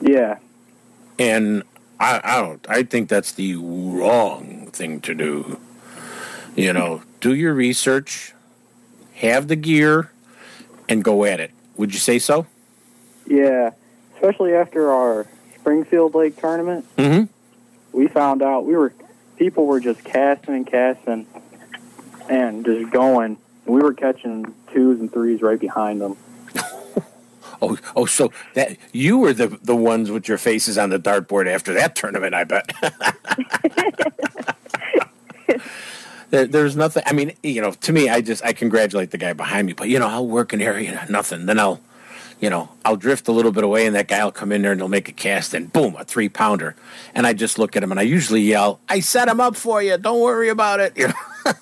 Yeah, 0.00 0.38
And 1.18 1.62
I, 2.00 2.20
I 2.24 2.40
don't. 2.40 2.66
I 2.68 2.82
think 2.82 3.08
that's 3.08 3.30
the 3.32 3.54
wrong 3.54 4.68
thing 4.72 5.00
to 5.02 5.14
do. 5.14 5.60
You 6.56 6.72
know, 6.72 7.02
do 7.20 7.32
your 7.34 7.54
research, 7.54 8.34
have 9.14 9.46
the 9.46 9.54
gear, 9.54 10.10
and 10.88 11.04
go 11.04 11.24
at 11.24 11.38
it. 11.38 11.52
Would 11.76 11.94
you 11.94 12.00
say 12.00 12.18
so? 12.18 12.46
yeah. 13.26 13.70
Especially 14.16 14.54
after 14.54 14.92
our 14.92 15.26
Springfield 15.58 16.14
Lake 16.14 16.36
tournament, 16.40 16.84
Mm-hmm. 16.96 17.24
we 17.96 18.06
found 18.08 18.40
out 18.42 18.66
we 18.66 18.76
were 18.76 18.92
people 19.36 19.66
were 19.66 19.80
just 19.80 20.02
casting 20.04 20.54
and 20.54 20.66
casting 20.66 21.26
and 22.28 22.64
just 22.64 22.90
going. 22.90 23.38
We 23.66 23.80
were 23.80 23.94
catching 23.94 24.54
twos 24.72 25.00
and 25.00 25.12
threes 25.12 25.42
right 25.42 25.58
behind 25.58 26.00
them. 26.00 26.16
Oh, 27.64 27.78
oh, 27.94 28.06
so 28.06 28.32
that 28.54 28.76
you 28.90 29.18
were 29.18 29.32
the 29.32 29.46
the 29.46 29.76
ones 29.76 30.10
with 30.10 30.26
your 30.26 30.36
faces 30.36 30.76
on 30.76 30.90
the 30.90 30.98
dartboard 30.98 31.46
after 31.46 31.72
that 31.74 31.94
tournament, 31.94 32.34
I 32.34 32.42
bet. 32.42 32.72
There, 36.32 36.46
there's 36.46 36.76
nothing. 36.76 37.02
I 37.04 37.12
mean, 37.12 37.34
you 37.42 37.60
know, 37.60 37.72
to 37.72 37.92
me, 37.92 38.08
I 38.08 38.22
just 38.22 38.42
I 38.42 38.54
congratulate 38.54 39.10
the 39.10 39.18
guy 39.18 39.34
behind 39.34 39.66
me, 39.66 39.74
but 39.74 39.90
you 39.90 39.98
know, 39.98 40.08
I'll 40.08 40.26
work 40.26 40.54
an 40.54 40.62
area, 40.62 41.06
nothing. 41.10 41.44
Then 41.44 41.60
I'll, 41.60 41.78
you 42.42 42.50
know, 42.50 42.68
I'll 42.84 42.96
drift 42.96 43.28
a 43.28 43.32
little 43.32 43.52
bit 43.52 43.62
away, 43.62 43.86
and 43.86 43.94
that 43.94 44.08
guy 44.08 44.22
will 44.24 44.32
come 44.32 44.50
in 44.50 44.62
there 44.62 44.72
and 44.72 44.80
he'll 44.80 44.88
make 44.88 45.08
a 45.08 45.12
cast, 45.12 45.54
and 45.54 45.72
boom, 45.72 45.94
a 45.96 46.04
three 46.04 46.28
pounder, 46.28 46.74
and 47.14 47.24
I 47.24 47.34
just 47.34 47.56
look 47.56 47.76
at 47.76 47.84
him 47.84 47.92
and 47.92 48.00
I 48.00 48.02
usually 48.02 48.40
yell, 48.40 48.80
"I 48.88 48.98
set 48.98 49.28
him 49.28 49.40
up 49.40 49.54
for 49.54 49.80
you. 49.80 49.96
Don't 49.96 50.20
worry 50.20 50.50
about 50.50 50.80
it." 50.80 50.92
You 51.02 51.08
know. 51.08 51.14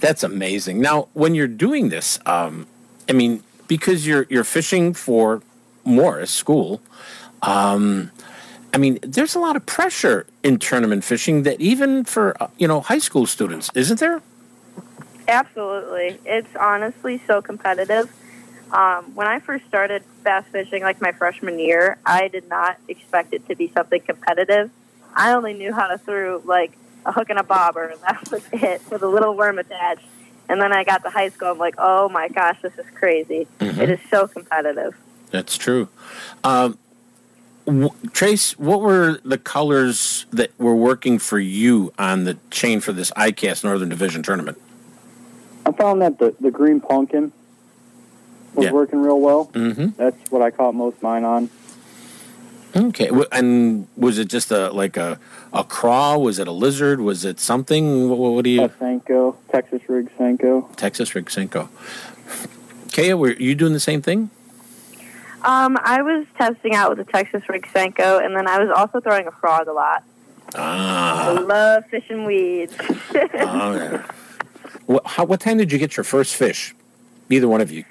That's 0.00 0.22
amazing. 0.22 0.80
Now, 0.80 1.08
when 1.14 1.34
you're 1.34 1.46
doing 1.46 1.88
this, 1.88 2.18
um, 2.26 2.66
I 3.08 3.12
mean, 3.12 3.42
because 3.68 4.06
you're 4.06 4.26
you're 4.30 4.44
fishing 4.44 4.94
for 4.94 5.42
Morris 5.84 6.30
School, 6.30 6.80
um, 7.42 8.10
I 8.72 8.78
mean, 8.78 8.98
there's 9.02 9.34
a 9.34 9.38
lot 9.38 9.56
of 9.56 9.64
pressure 9.66 10.26
in 10.42 10.58
tournament 10.58 11.04
fishing 11.04 11.44
that 11.44 11.60
even 11.60 12.04
for 12.04 12.42
uh, 12.42 12.48
you 12.58 12.68
know 12.68 12.80
high 12.80 12.98
school 12.98 13.26
students, 13.26 13.70
isn't 13.74 14.00
there? 14.00 14.22
Absolutely. 15.26 16.18
It's 16.24 16.54
honestly 16.56 17.20
so 17.26 17.40
competitive. 17.42 18.10
Um, 18.72 19.14
when 19.14 19.26
I 19.26 19.40
first 19.40 19.66
started 19.66 20.02
bass 20.24 20.44
fishing, 20.50 20.82
like 20.82 21.00
my 21.00 21.12
freshman 21.12 21.58
year, 21.58 21.98
I 22.04 22.28
did 22.28 22.48
not 22.48 22.78
expect 22.88 23.32
it 23.32 23.46
to 23.48 23.54
be 23.54 23.70
something 23.74 24.00
competitive. 24.00 24.70
I 25.14 25.32
only 25.32 25.54
knew 25.54 25.72
how 25.72 25.86
to 25.88 25.98
throw 25.98 26.42
like 26.44 26.72
a 27.06 27.12
hook 27.12 27.30
and 27.30 27.38
a 27.38 27.44
bobber, 27.44 27.84
and 27.88 28.00
that 28.02 28.30
was 28.30 28.42
it 28.52 28.82
with 28.90 29.02
a 29.02 29.06
little 29.08 29.36
worm 29.36 29.58
attached. 29.58 30.04
And 30.48 30.60
then 30.60 30.72
I 30.72 30.84
got 30.84 31.02
to 31.04 31.10
high 31.10 31.30
school, 31.30 31.48
I'm 31.52 31.58
like, 31.58 31.76
oh 31.78 32.08
my 32.08 32.28
gosh, 32.28 32.60
this 32.62 32.72
is 32.78 32.86
crazy. 32.94 33.46
Mhm. 33.60 33.78
It 33.78 33.90
is 33.90 34.00
so 34.10 34.26
competitive. 34.26 34.94
That's 35.30 35.56
true. 35.56 35.88
Um, 36.42 36.78
w- 37.66 37.90
Trace, 38.12 38.58
what 38.58 38.80
were 38.80 39.20
the 39.24 39.38
colors 39.38 40.26
that 40.32 40.50
were 40.58 40.74
working 40.76 41.18
for 41.18 41.38
you 41.38 41.92
on 41.98 42.24
the 42.24 42.36
chain 42.50 42.80
for 42.80 42.92
this 42.92 43.10
ICAST 43.12 43.64
Northern 43.64 43.88
Division 43.88 44.22
tournament? 44.22 44.60
I 45.66 45.72
found 45.72 46.02
that 46.02 46.18
the, 46.18 46.34
the 46.40 46.50
green 46.50 46.80
pumpkin 46.80 47.32
was 48.54 48.66
Yeah. 48.66 48.72
working 48.72 49.00
real 49.02 49.20
well. 49.20 49.46
Mm-hmm. 49.52 49.88
That's 49.96 50.30
what 50.30 50.42
I 50.42 50.50
caught 50.50 50.74
most 50.74 51.02
mine 51.02 51.24
on. 51.24 51.50
Okay, 52.76 53.08
and 53.30 53.86
was 53.96 54.18
it 54.18 54.26
just 54.28 54.50
a 54.50 54.70
like 54.72 54.96
a 54.96 55.20
a 55.52 55.62
craw? 55.62 56.16
Was 56.18 56.40
it 56.40 56.48
a 56.48 56.52
lizard? 56.52 57.00
Was 57.00 57.24
it 57.24 57.38
something? 57.38 58.08
What, 58.10 58.18
what 58.18 58.42
do 58.44 58.50
you? 58.50 58.64
A 58.64 58.68
Senko, 58.68 59.36
Texas 59.52 59.80
rig 59.88 60.10
Senko. 60.18 60.74
Texas 60.76 61.14
Rig 61.14 61.26
Senko. 61.26 61.68
Kaiya, 62.88 63.16
were 63.16 63.30
you 63.32 63.54
doing 63.54 63.72
the 63.74 63.80
same 63.80 64.02
thing? 64.02 64.28
Um, 65.42 65.78
I 65.84 66.02
was 66.02 66.26
testing 66.36 66.74
out 66.74 66.88
with 66.96 67.06
the 67.06 67.12
Texas 67.12 67.48
Rig 67.48 67.64
Senko, 67.72 68.24
and 68.24 68.34
then 68.34 68.48
I 68.48 68.58
was 68.58 68.70
also 68.74 69.00
throwing 69.00 69.28
a 69.28 69.32
frog 69.32 69.68
a 69.68 69.72
lot. 69.72 70.02
I 70.56 71.36
Ah, 71.36 71.44
love 71.46 71.84
fishing 71.90 72.24
weeds. 72.24 72.74
oh, 72.80 73.74
yeah. 73.76 74.02
What, 74.86 75.06
how, 75.06 75.24
what 75.24 75.40
time 75.40 75.58
did 75.58 75.72
you 75.72 75.78
get 75.78 75.96
your 75.96 76.04
first 76.04 76.36
fish? 76.36 76.74
Either 77.30 77.48
one 77.48 77.60
of 77.60 77.70
you. 77.70 77.84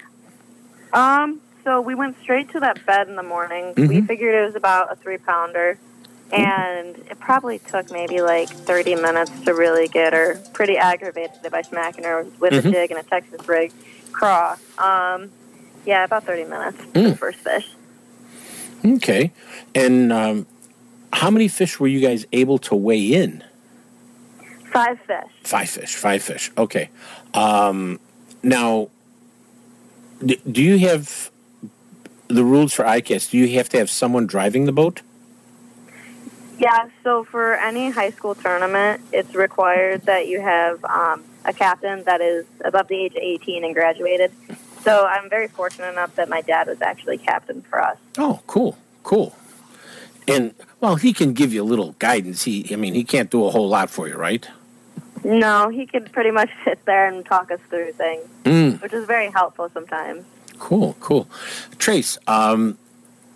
Um, 0.92 1.40
so 1.64 1.80
we 1.80 1.94
went 1.94 2.16
straight 2.22 2.50
to 2.52 2.60
that 2.60 2.84
bed 2.86 3.08
in 3.08 3.16
the 3.16 3.22
morning. 3.22 3.74
We 3.76 3.82
Mhm. 4.00 4.06
figured 4.06 4.34
it 4.34 4.46
was 4.46 4.54
about 4.54 4.92
a 4.92 4.96
three 4.96 5.18
pounder, 5.18 5.76
and 6.32 6.96
it 6.96 7.18
probably 7.18 7.58
took 7.70 7.90
maybe 7.90 8.20
like 8.20 8.48
30 8.48 8.94
minutes 8.94 9.32
to 9.44 9.54
really 9.54 9.88
get 9.88 10.12
her 10.12 10.38
pretty 10.52 10.76
aggravated 10.76 11.50
by 11.50 11.62
smacking 11.62 12.04
her 12.04 12.26
with 12.38 12.52
Mhm. 12.52 12.66
a 12.66 12.70
jig 12.70 12.90
and 12.90 13.00
a 13.00 13.02
Texas 13.02 13.48
rig 13.48 13.72
craw. 14.12 14.56
Um, 14.78 15.30
yeah, 15.84 16.04
about 16.04 16.24
30 16.24 16.44
minutes 16.44 16.78
for 16.92 16.98
Mm. 17.00 17.10
the 17.10 17.16
first 17.16 17.38
fish. 17.40 17.68
Okay, 18.84 19.32
and 19.74 20.12
um, 20.12 20.46
how 21.12 21.30
many 21.30 21.48
fish 21.48 21.80
were 21.80 21.86
you 21.88 22.00
guys 22.00 22.26
able 22.32 22.58
to 22.58 22.74
weigh 22.76 23.00
in? 23.14 23.42
Five 24.74 24.98
fish. 25.02 25.30
Five 25.44 25.70
fish. 25.70 25.94
Five 25.94 26.22
fish. 26.22 26.50
Okay. 26.58 26.90
Um, 27.32 28.00
now, 28.42 28.88
d- 30.24 30.40
do 30.50 30.60
you 30.60 30.78
have 30.80 31.30
the 32.26 32.44
rules 32.44 32.72
for 32.72 32.84
ICAST? 32.84 33.30
Do 33.30 33.38
you 33.38 33.56
have 33.56 33.68
to 33.68 33.78
have 33.78 33.88
someone 33.88 34.26
driving 34.26 34.64
the 34.66 34.72
boat? 34.72 35.02
Yeah, 36.58 36.88
so 37.04 37.22
for 37.22 37.54
any 37.54 37.90
high 37.90 38.10
school 38.10 38.34
tournament, 38.34 39.00
it's 39.12 39.34
required 39.36 40.02
that 40.02 40.26
you 40.26 40.40
have 40.40 40.84
um, 40.84 41.22
a 41.44 41.52
captain 41.52 42.02
that 42.04 42.20
is 42.20 42.44
above 42.64 42.88
the 42.88 42.96
age 42.96 43.12
of 43.12 43.22
18 43.22 43.64
and 43.64 43.74
graduated. 43.74 44.32
So 44.82 45.06
I'm 45.06 45.30
very 45.30 45.46
fortunate 45.48 45.90
enough 45.92 46.16
that 46.16 46.28
my 46.28 46.40
dad 46.40 46.66
was 46.66 46.82
actually 46.82 47.18
captain 47.18 47.62
for 47.62 47.80
us. 47.80 47.96
Oh, 48.18 48.40
cool, 48.48 48.76
cool. 49.04 49.36
And 50.26 50.54
well, 50.80 50.96
he 50.96 51.12
can 51.12 51.32
give 51.32 51.52
you 51.52 51.62
a 51.62 51.64
little 51.64 51.92
guidance. 51.92 52.42
He, 52.42 52.72
I 52.72 52.76
mean, 52.76 52.94
he 52.94 53.04
can't 53.04 53.30
do 53.30 53.44
a 53.44 53.50
whole 53.50 53.68
lot 53.68 53.88
for 53.88 54.08
you, 54.08 54.16
right? 54.16 54.48
No, 55.24 55.68
he 55.70 55.86
could 55.86 56.12
pretty 56.12 56.30
much 56.30 56.50
sit 56.64 56.84
there 56.84 57.06
and 57.06 57.24
talk 57.24 57.50
us 57.50 57.60
through 57.70 57.92
things, 57.92 58.26
Mm. 58.44 58.80
which 58.82 58.92
is 58.92 59.06
very 59.06 59.30
helpful 59.30 59.70
sometimes. 59.72 60.24
Cool, 60.58 60.96
cool. 61.00 61.26
Trace, 61.78 62.18
um, 62.26 62.78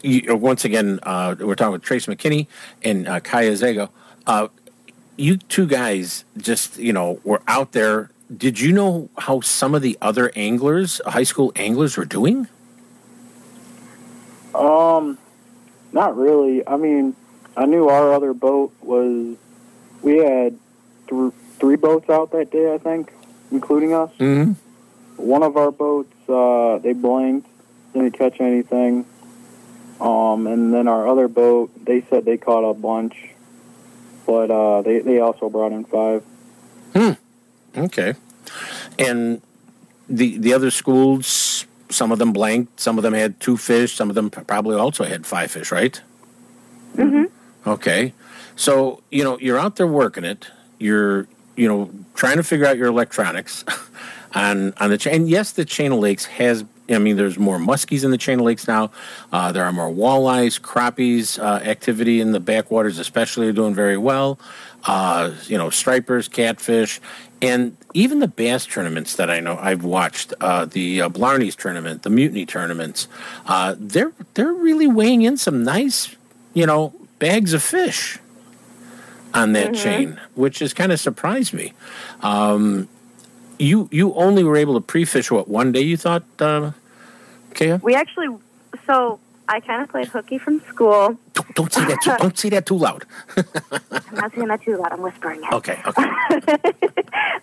you, 0.03 0.31
uh, 0.33 0.37
once 0.37 0.65
again, 0.65 1.01
uh, 1.03 1.35
we're 1.41 1.55
talking 1.57 1.73
with 1.73 1.83
Trace 1.83 2.07
McKinney 2.07 2.47
and 2.85 3.09
uh, 3.09 3.21
Kaiya 3.21 3.53
Ziga. 3.53 3.89
Uh, 4.27 4.49
you 5.17 5.37
two 5.39 5.67
guys 5.67 6.25
just, 6.37 6.79
you 6.79 6.93
know, 6.93 7.19
were 7.25 7.43
out 7.49 7.73
there. 7.73 8.11
Did 8.37 8.61
you 8.61 8.73
know 8.73 9.09
how 9.19 9.41
some 9.41 9.75
of 9.75 9.83
the 9.83 9.97
other 10.01 10.31
anglers, 10.37 11.01
high 11.07 11.23
school 11.25 11.51
anglers, 11.57 11.97
were 11.97 12.05
doing? 12.05 12.47
Um, 14.55 15.19
not 15.93 16.17
really. 16.17 16.67
I 16.67 16.77
mean, 16.77 17.17
I 17.57 17.67
knew 17.67 17.89
our 17.89 18.13
other 18.13 18.35
boat 18.35 18.73
was. 18.83 19.37
We 20.03 20.19
had 20.19 20.57
th- 21.09 21.33
three 21.35 21.38
boats 21.81 22.09
out 22.11 22.33
that 22.33 22.51
day, 22.51 22.73
I 22.73 22.79
think, 22.79 23.13
including 23.51 23.95
us. 23.95 24.11
Mm-hmm. 24.19 24.53
One 25.17 25.43
of 25.43 25.57
our 25.57 25.71
boats, 25.71 26.15
uh, 26.29 26.79
they 26.79 26.93
blanked, 26.93 27.49
didn't 27.93 28.13
catch 28.13 28.41
anything. 28.41 29.07
Um, 30.01 30.47
and 30.47 30.73
then 30.73 30.87
our 30.87 31.09
other 31.09 31.27
boat, 31.27 31.71
they 31.85 32.03
said 32.09 32.25
they 32.25 32.37
caught 32.37 32.63
a 32.63 32.75
bunch, 32.75 33.17
but 34.27 34.51
uh, 34.51 34.83
they 34.83 35.01
they 35.01 35.19
also 35.19 35.51
brought 35.51 35.73
in 35.73 35.85
five. 35.85 36.23
Hmm. 36.95 37.13
Okay. 37.77 38.15
And 38.99 39.43
the 40.09 40.39
the 40.39 40.55
other 40.55 40.71
schools, 40.71 41.67
some 41.89 42.13
of 42.13 42.19
them 42.19 42.33
blanked, 42.33 42.79
some 42.79 42.97
of 42.97 43.03
them 43.03 43.15
had 43.15 43.41
two 43.41 43.57
fish, 43.57 43.95
some 43.95 44.09
of 44.09 44.15
them 44.15 44.31
probably 44.31 44.77
also 44.77 45.05
had 45.05 45.27
five 45.27 45.51
fish, 45.51 45.73
right? 45.73 46.01
Mm-hmm. 46.97 47.25
Okay. 47.69 48.13
So, 48.57 49.03
you 49.11 49.23
know, 49.23 49.39
you're 49.39 49.59
out 49.59 49.77
there 49.77 49.87
working 49.87 50.25
it. 50.25 50.49
You're, 50.79 51.29
you 51.59 51.69
know, 51.69 51.91
trying 52.15 52.37
to 52.37 52.43
figure 52.43 52.67
out 52.67 52.79
your 52.79 52.87
electronics 52.87 53.65
on 54.35 54.73
on 54.79 54.91
the 54.91 54.99
chain. 54.99 55.15
And 55.15 55.29
yes, 55.29 55.53
the 55.53 55.65
chain 55.65 55.93
of 55.93 55.99
lakes 55.99 56.25
has 56.25 56.65
I 56.91 56.99
mean, 56.99 57.17
there's 57.17 57.39
more 57.39 57.59
muskies 57.59 58.03
in 58.03 58.11
the 58.13 58.17
chain 58.17 58.39
of 58.39 58.47
lakes 58.47 58.67
now. 58.67 58.91
Uh, 59.31 59.53
there 59.53 59.65
are 59.65 59.73
more 59.73 59.91
walleyes, 59.91 60.59
crappies 60.59 61.39
uh, 61.39 61.63
activity 61.63 62.21
in 62.21 62.33
the 62.33 62.41
backwaters, 62.41 62.99
especially, 62.99 63.47
are 63.49 63.53
doing 63.53 63.75
very 63.75 63.99
well. 63.99 64.39
Uh, 64.85 65.33
you 65.47 65.59
know, 65.59 65.69
stripers, 65.69 66.29
catfish, 66.29 66.99
and 67.43 67.77
even 67.93 68.21
the 68.21 68.29
bass 68.29 68.65
tournaments 68.65 69.17
that 69.17 69.29
I 69.29 69.41
know 69.41 69.59
I've 69.61 69.85
watched, 69.85 70.33
uh, 70.41 70.65
the 70.65 71.03
uh, 71.03 71.09
Blarney's 71.11 71.57
tournament, 71.57 72.05
the 72.05 72.11
Mutiny 72.11 72.47
tournaments. 72.47 73.07
Uh, 73.45 73.75
they're 73.79 74.13
they're 74.35 74.53
really 74.53 74.87
weighing 74.87 75.23
in 75.23 75.37
some 75.37 75.65
nice, 75.65 76.17
you 76.55 76.65
know, 76.65 76.95
bags 77.19 77.53
of 77.53 77.63
fish 77.63 78.19
on 79.39 79.53
that 79.53 79.71
Mhm. 79.73 79.77
chain, 79.83 80.21
which 80.35 80.59
has 80.59 80.75
kind 80.75 80.93
of 80.93 80.99
surprised 81.01 81.55
me. 81.55 81.73
Um, 82.23 82.89
you 83.59 83.89
you 83.91 84.13
only 84.15 84.45
were 84.45 84.57
able 84.57 84.75
to 84.75 84.81
pre-fish 84.81 85.31
what 85.31 85.49
one 85.49 85.73
day? 85.73 85.81
You 85.83 85.97
thought, 85.97 86.25
uh, 86.41 86.73
Kaiya? 87.55 87.83
We 87.83 87.95
actually, 87.95 88.29
so 88.87 89.19
I 89.49 89.61
kind 89.61 89.83
of 89.83 89.89
played 89.89 90.09
hooky 90.09 90.39
from 90.39 90.61
school. 90.69 91.17
Don't, 91.35 91.55
don't 91.55 91.73
say 91.73 91.85
that. 91.87 92.01
Too, 92.03 92.13
don't 92.19 92.37
say 92.39 92.49
that 92.51 92.67
too 92.67 92.77
loud. 92.77 93.05
I'm 93.37 94.17
not 94.17 94.35
saying 94.35 94.49
that 94.49 94.63
too 94.63 94.77
loud. 94.77 94.93
I'm 94.93 95.03
whispering 95.03 95.41
it. 95.43 95.53
Okay. 95.53 95.79
Okay. 95.87 96.09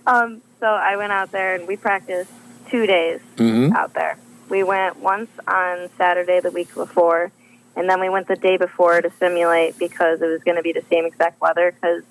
Um, 0.08 0.42
so 0.60 0.68
I 0.68 0.98
went 0.98 1.12
out 1.12 1.32
there 1.32 1.56
and 1.56 1.68
we 1.68 1.78
practiced 1.78 2.30
two 2.70 2.86
days 2.86 3.20
Mhm. 3.38 3.74
out 3.76 3.96
there. 3.96 4.18
We 4.50 4.62
went 4.62 4.98
once 5.00 5.32
on 5.48 5.90
Saturday 5.98 6.40
the 6.42 6.52
week 6.52 6.72
before, 6.76 7.32
and 7.76 7.90
then 7.90 8.00
we 8.00 8.10
went 8.10 8.28
the 8.28 8.36
day 8.36 8.58
before 8.58 9.02
to 9.02 9.12
simulate 9.20 9.78
because 9.78 10.22
it 10.22 10.28
was 10.28 10.44
going 10.44 10.58
to 10.58 10.64
be 10.64 10.72
the 10.72 10.84
same 10.90 11.06
exact 11.06 11.42
weather. 11.42 11.72
Because 11.72 12.04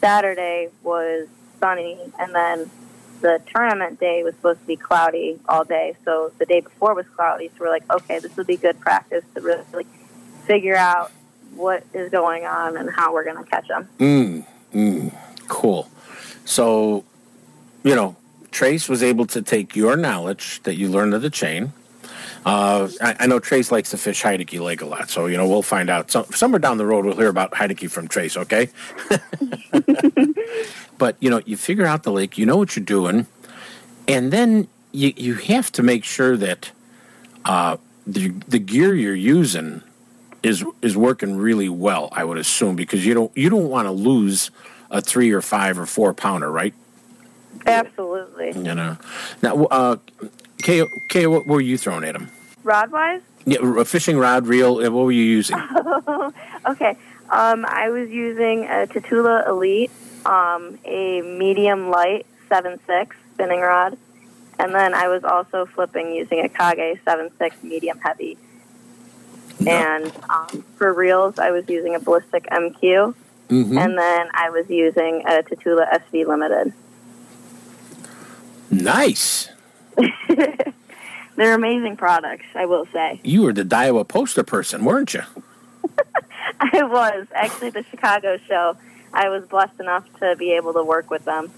Saturday 0.00 0.68
was 0.82 1.28
sunny, 1.58 1.98
and 2.18 2.34
then 2.34 2.70
the 3.20 3.40
tournament 3.54 4.00
day 4.00 4.22
was 4.22 4.34
supposed 4.34 4.60
to 4.60 4.66
be 4.66 4.76
cloudy 4.76 5.38
all 5.48 5.64
day. 5.64 5.94
So 6.04 6.32
the 6.38 6.46
day 6.46 6.60
before 6.60 6.94
was 6.94 7.06
cloudy. 7.14 7.48
So 7.48 7.64
we're 7.64 7.70
like, 7.70 7.90
okay, 7.90 8.18
this 8.18 8.34
would 8.36 8.46
be 8.46 8.56
good 8.56 8.80
practice 8.80 9.24
to 9.34 9.40
really 9.40 9.86
figure 10.46 10.76
out 10.76 11.12
what 11.54 11.84
is 11.92 12.10
going 12.10 12.46
on 12.46 12.76
and 12.76 12.90
how 12.90 13.12
we're 13.12 13.24
going 13.24 13.42
to 13.42 13.50
catch 13.50 13.68
them. 13.68 13.88
Mm, 13.98 14.46
mm, 14.72 15.14
cool. 15.48 15.90
So, 16.44 17.04
you 17.82 17.94
know, 17.94 18.16
Trace 18.50 18.88
was 18.88 19.02
able 19.02 19.26
to 19.26 19.42
take 19.42 19.76
your 19.76 19.96
knowledge 19.96 20.62
that 20.62 20.76
you 20.76 20.88
learned 20.88 21.14
of 21.14 21.22
the 21.22 21.30
chain, 21.30 21.72
Uh, 22.44 22.88
I, 23.02 23.16
I 23.20 23.26
know 23.26 23.38
Trace 23.38 23.70
likes 23.70 23.90
to 23.90 23.98
fish 23.98 24.22
Heidecke 24.22 24.60
Lake 24.60 24.80
a 24.80 24.86
lot, 24.86 25.10
so 25.10 25.26
you 25.26 25.36
know 25.36 25.46
we'll 25.46 25.62
find 25.62 25.90
out. 25.90 26.10
Some, 26.10 26.24
somewhere 26.26 26.58
down 26.58 26.78
the 26.78 26.86
road, 26.86 27.04
we'll 27.04 27.16
hear 27.16 27.28
about 27.28 27.52
Heidecke 27.52 27.90
from 27.90 28.08
Trace. 28.08 28.36
Okay. 28.36 28.70
but 30.98 31.16
you 31.20 31.28
know, 31.28 31.42
you 31.44 31.56
figure 31.56 31.86
out 31.86 32.02
the 32.02 32.12
lake, 32.12 32.38
you 32.38 32.46
know 32.46 32.56
what 32.56 32.76
you're 32.76 32.84
doing, 32.84 33.26
and 34.08 34.32
then 34.32 34.68
you 34.92 35.12
you 35.16 35.34
have 35.34 35.70
to 35.72 35.82
make 35.82 36.04
sure 36.04 36.36
that 36.36 36.70
uh, 37.44 37.76
the 38.06 38.28
the 38.48 38.58
gear 38.58 38.94
you're 38.94 39.14
using 39.14 39.82
is 40.42 40.64
is 40.80 40.96
working 40.96 41.36
really 41.36 41.68
well. 41.68 42.08
I 42.12 42.24
would 42.24 42.38
assume 42.38 42.74
because 42.76 43.04
you 43.04 43.12
don't 43.12 43.36
you 43.36 43.50
don't 43.50 43.68
want 43.68 43.86
to 43.86 43.92
lose 43.92 44.50
a 44.90 45.00
three 45.00 45.30
or 45.30 45.42
five 45.42 45.78
or 45.78 45.86
four 45.86 46.14
pounder, 46.14 46.50
right? 46.50 46.74
Absolutely. 47.66 48.52
You 48.52 48.74
know. 48.74 48.96
Now, 49.42 49.64
uh, 49.66 49.96
Kay, 50.62 50.84
Kay, 51.08 51.26
what 51.26 51.46
were 51.46 51.60
you 51.60 51.76
throwing 51.78 52.04
at 52.04 52.14
him? 52.16 52.30
Rod 52.62 52.90
wise? 52.92 53.22
Yeah, 53.46 53.58
a 53.78 53.84
fishing 53.84 54.18
rod, 54.18 54.46
reel. 54.46 54.76
What 54.76 54.92
were 54.92 55.12
you 55.12 55.24
using? 55.24 55.56
okay. 56.66 56.96
Um, 57.30 57.64
I 57.66 57.88
was 57.90 58.10
using 58.10 58.64
a 58.64 58.86
Tatula 58.86 59.48
Elite, 59.48 59.90
um, 60.26 60.78
a 60.84 61.22
medium 61.22 61.90
light 61.90 62.26
7.6 62.50 63.08
spinning 63.34 63.60
rod, 63.60 63.96
and 64.58 64.74
then 64.74 64.92
I 64.94 65.08
was 65.08 65.24
also 65.24 65.64
flipping 65.66 66.12
using 66.12 66.40
a 66.40 66.48
Kage 66.48 66.98
7.6 67.06 67.62
medium 67.62 67.98
heavy. 67.98 68.36
And 69.66 70.10
um, 70.28 70.64
for 70.76 70.92
reels, 70.92 71.38
I 71.38 71.50
was 71.50 71.68
using 71.68 71.94
a 71.94 72.00
Ballistic 72.00 72.46
MQ, 72.50 73.14
Mhm. 73.48 73.78
and 73.84 73.98
then 73.98 74.28
I 74.32 74.50
was 74.50 74.68
using 74.68 75.22
a 75.26 75.42
Tatula 75.42 75.86
SV 75.92 76.24
Limited. 76.26 76.72
Nice. 78.70 79.48
They're 81.36 81.54
amazing 81.54 81.96
products, 81.96 82.46
I 82.54 82.66
will 82.66 82.86
say. 82.92 83.20
You 83.24 83.42
were 83.42 83.52
the 83.52 83.64
Daiwa 83.64 84.06
poster 84.06 84.42
person, 84.42 84.84
weren't 84.84 85.14
you? 85.14 85.22
I 86.60 86.82
was 86.82 87.26
actually 87.34 87.70
the 87.70 87.84
Chicago 87.84 88.38
show. 88.48 88.76
I 89.12 89.28
was 89.28 89.44
blessed 89.46 89.80
enough 89.80 90.04
to 90.20 90.36
be 90.36 90.52
able 90.52 90.72
to 90.74 90.84
work 90.84 91.10
with 91.10 91.24
them. 91.24 91.50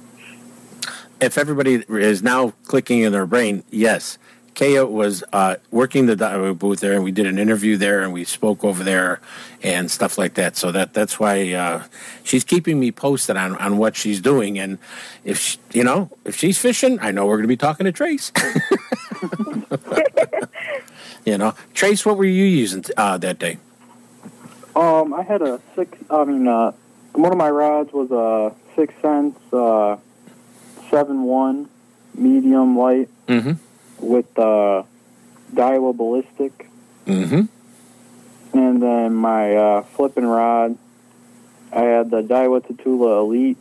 If 1.20 1.38
everybody 1.38 1.84
is 1.88 2.22
now 2.22 2.52
clicking 2.64 3.00
in 3.00 3.12
their 3.12 3.26
brain, 3.26 3.62
yes, 3.70 4.18
Kaiya 4.54 4.90
was 4.90 5.24
uh, 5.32 5.56
working 5.70 6.06
the 6.06 6.16
Daiwa 6.16 6.58
booth 6.58 6.80
there, 6.80 6.92
and 6.92 7.02
we 7.02 7.10
did 7.10 7.26
an 7.26 7.38
interview 7.38 7.76
there, 7.76 8.02
and 8.02 8.12
we 8.12 8.24
spoke 8.24 8.64
over 8.64 8.84
there 8.84 9.20
and 9.62 9.90
stuff 9.90 10.18
like 10.18 10.34
that. 10.34 10.56
So 10.56 10.72
that 10.72 10.92
that's 10.92 11.18
why 11.18 11.52
uh, 11.52 11.84
she's 12.22 12.44
keeping 12.44 12.78
me 12.78 12.92
posted 12.92 13.36
on, 13.36 13.56
on 13.56 13.78
what 13.78 13.96
she's 13.96 14.20
doing. 14.20 14.58
And 14.58 14.78
if 15.24 15.38
she, 15.38 15.58
you 15.72 15.84
know 15.84 16.10
if 16.24 16.36
she's 16.36 16.58
fishing, 16.58 16.98
I 17.00 17.12
know 17.12 17.26
we're 17.26 17.36
going 17.36 17.44
to 17.44 17.48
be 17.48 17.56
talking 17.56 17.84
to 17.84 17.92
Trace. 17.92 18.30
you 21.24 21.38
know, 21.38 21.54
Trace, 21.72 22.04
what 22.04 22.18
were 22.18 22.24
you 22.24 22.44
using 22.44 22.84
uh, 22.96 23.16
that 23.18 23.38
day? 23.38 23.58
Um, 24.76 25.14
I 25.14 25.22
had 25.22 25.42
a 25.42 25.60
six. 25.74 25.96
I 26.10 26.24
mean, 26.24 26.46
uh, 26.46 26.72
one 27.12 27.32
of 27.32 27.38
my 27.38 27.50
rods 27.50 27.92
was 27.92 28.10
a 28.10 28.54
six 28.76 28.94
cents, 29.00 29.40
uh, 29.52 29.96
seven 30.90 31.22
one, 31.22 31.68
medium 32.14 32.76
light 32.76 33.08
Mm-hmm. 33.32 33.52
With 34.02 34.38
uh, 34.38 34.82
Daiwa 35.54 35.96
ballistic, 35.96 36.68
Mm-hmm. 37.06 37.42
and 38.58 38.82
then 38.82 39.14
my 39.14 39.54
uh, 39.56 39.82
flipping 39.82 40.26
rod. 40.26 40.76
I 41.72 41.80
had 41.82 42.10
the 42.10 42.22
Daiwa 42.22 42.60
Tatula 42.66 43.20
Elite 43.20 43.56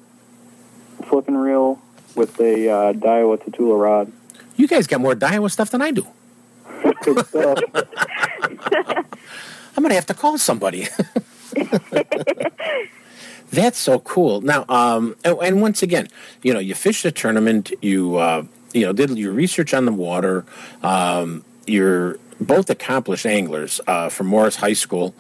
flipping 1.08 1.38
reel 1.38 1.80
with 2.16 2.40
a 2.40 2.70
uh, 2.70 2.94
Daiwa 2.94 3.38
Tatula 3.42 3.80
rod. 3.82 4.12
You 4.58 4.68
guys 4.68 4.86
got 4.88 5.00
more 5.02 5.16
Daiwa 5.16 5.50
stuff 5.50 5.70
than 5.72 5.82
I 5.82 5.92
do. 5.92 6.06
I'm 9.76 9.84
gonna 9.84 9.96
have 9.96 10.06
to 10.08 10.14
call 10.14 10.38
somebody. 10.38 10.88
That's 13.52 13.78
so 13.78 14.00
cool. 14.00 14.40
Now, 14.42 14.66
um, 14.70 15.16
and, 15.26 15.38
and 15.42 15.62
once 15.62 15.84
again, 15.84 16.08
you 16.44 16.54
know, 16.54 16.60
you 16.60 16.74
fish 16.76 17.04
the 17.04 17.12
tournament. 17.12 17.72
You, 17.82 18.16
uh, 18.18 18.44
you 18.74 18.86
know, 18.86 18.94
did 18.94 19.18
your 19.18 19.34
research 19.34 19.74
on 19.74 19.86
the 19.86 19.92
water. 19.92 20.46
Um, 20.84 21.44
you're 21.68 22.18
both 22.40 22.70
accomplished 22.70 23.26
anglers 23.26 23.80
uh, 23.88 24.10
from 24.10 24.28
Morris 24.28 24.56
High 24.56 24.74
School, 24.74 25.14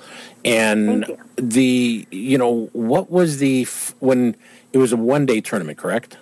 and 0.43 1.05
the, 1.35 2.07
you 2.09 2.37
know, 2.37 2.69
what 2.73 3.11
was 3.11 3.37
the 3.37 3.63
f- 3.63 3.93
when 3.99 4.35
it 4.73 4.79
was 4.79 4.91
a 4.91 4.97
one 4.97 5.25
day 5.25 5.41
tournament, 5.41 5.77
correct? 5.77 6.17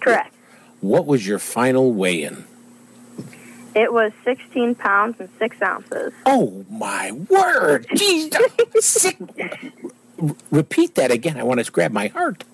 Correct. 0.00 0.34
What 0.80 1.06
was 1.06 1.26
your 1.26 1.38
final 1.38 1.92
weigh 1.92 2.22
in? 2.22 2.44
It 3.74 3.92
was 3.92 4.12
16 4.22 4.76
pounds 4.76 5.16
and 5.18 5.28
6 5.38 5.62
ounces. 5.62 6.12
Oh, 6.26 6.64
my 6.70 7.10
word! 7.10 7.86
Jeez. 7.94 8.32
Repeat 10.52 10.94
that 10.94 11.10
again. 11.10 11.38
I 11.38 11.42
want 11.42 11.64
to 11.64 11.72
grab 11.72 11.90
my 11.90 12.06
heart. 12.08 12.44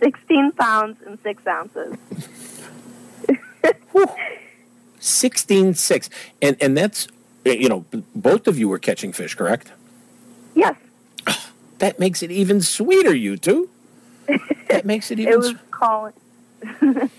16 0.00 0.52
pounds 0.52 0.98
and 1.06 1.18
6 1.22 1.46
ounces. 1.46 1.96
16 4.98 5.74
6 5.74 6.10
and 6.42 6.56
and 6.60 6.76
that's 6.76 7.08
you 7.44 7.68
know 7.68 7.84
both 8.14 8.46
of 8.46 8.58
you 8.58 8.68
were 8.68 8.78
catching 8.78 9.12
fish 9.12 9.34
correct 9.34 9.72
Yes. 10.54 10.76
that 11.78 11.98
makes 11.98 12.22
it 12.22 12.30
even 12.30 12.60
sweeter 12.60 13.14
you 13.14 13.36
two 13.36 13.68
that 14.68 14.84
makes 14.84 15.10
it 15.10 15.18
even 15.20 15.32
It 15.32 15.38
was 15.38 15.54
calling. 15.70 16.12
it 16.62 17.10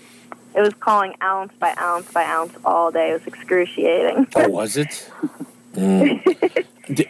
was 0.54 0.74
calling 0.80 1.14
ounce 1.22 1.52
by 1.58 1.74
ounce 1.80 2.10
by 2.12 2.24
ounce 2.24 2.54
all 2.64 2.90
day. 2.90 3.10
It 3.10 3.14
was 3.14 3.26
excruciating. 3.26 4.28
oh 4.36 4.48
was 4.48 4.76
it 4.76 5.10
Mm. 5.72 6.20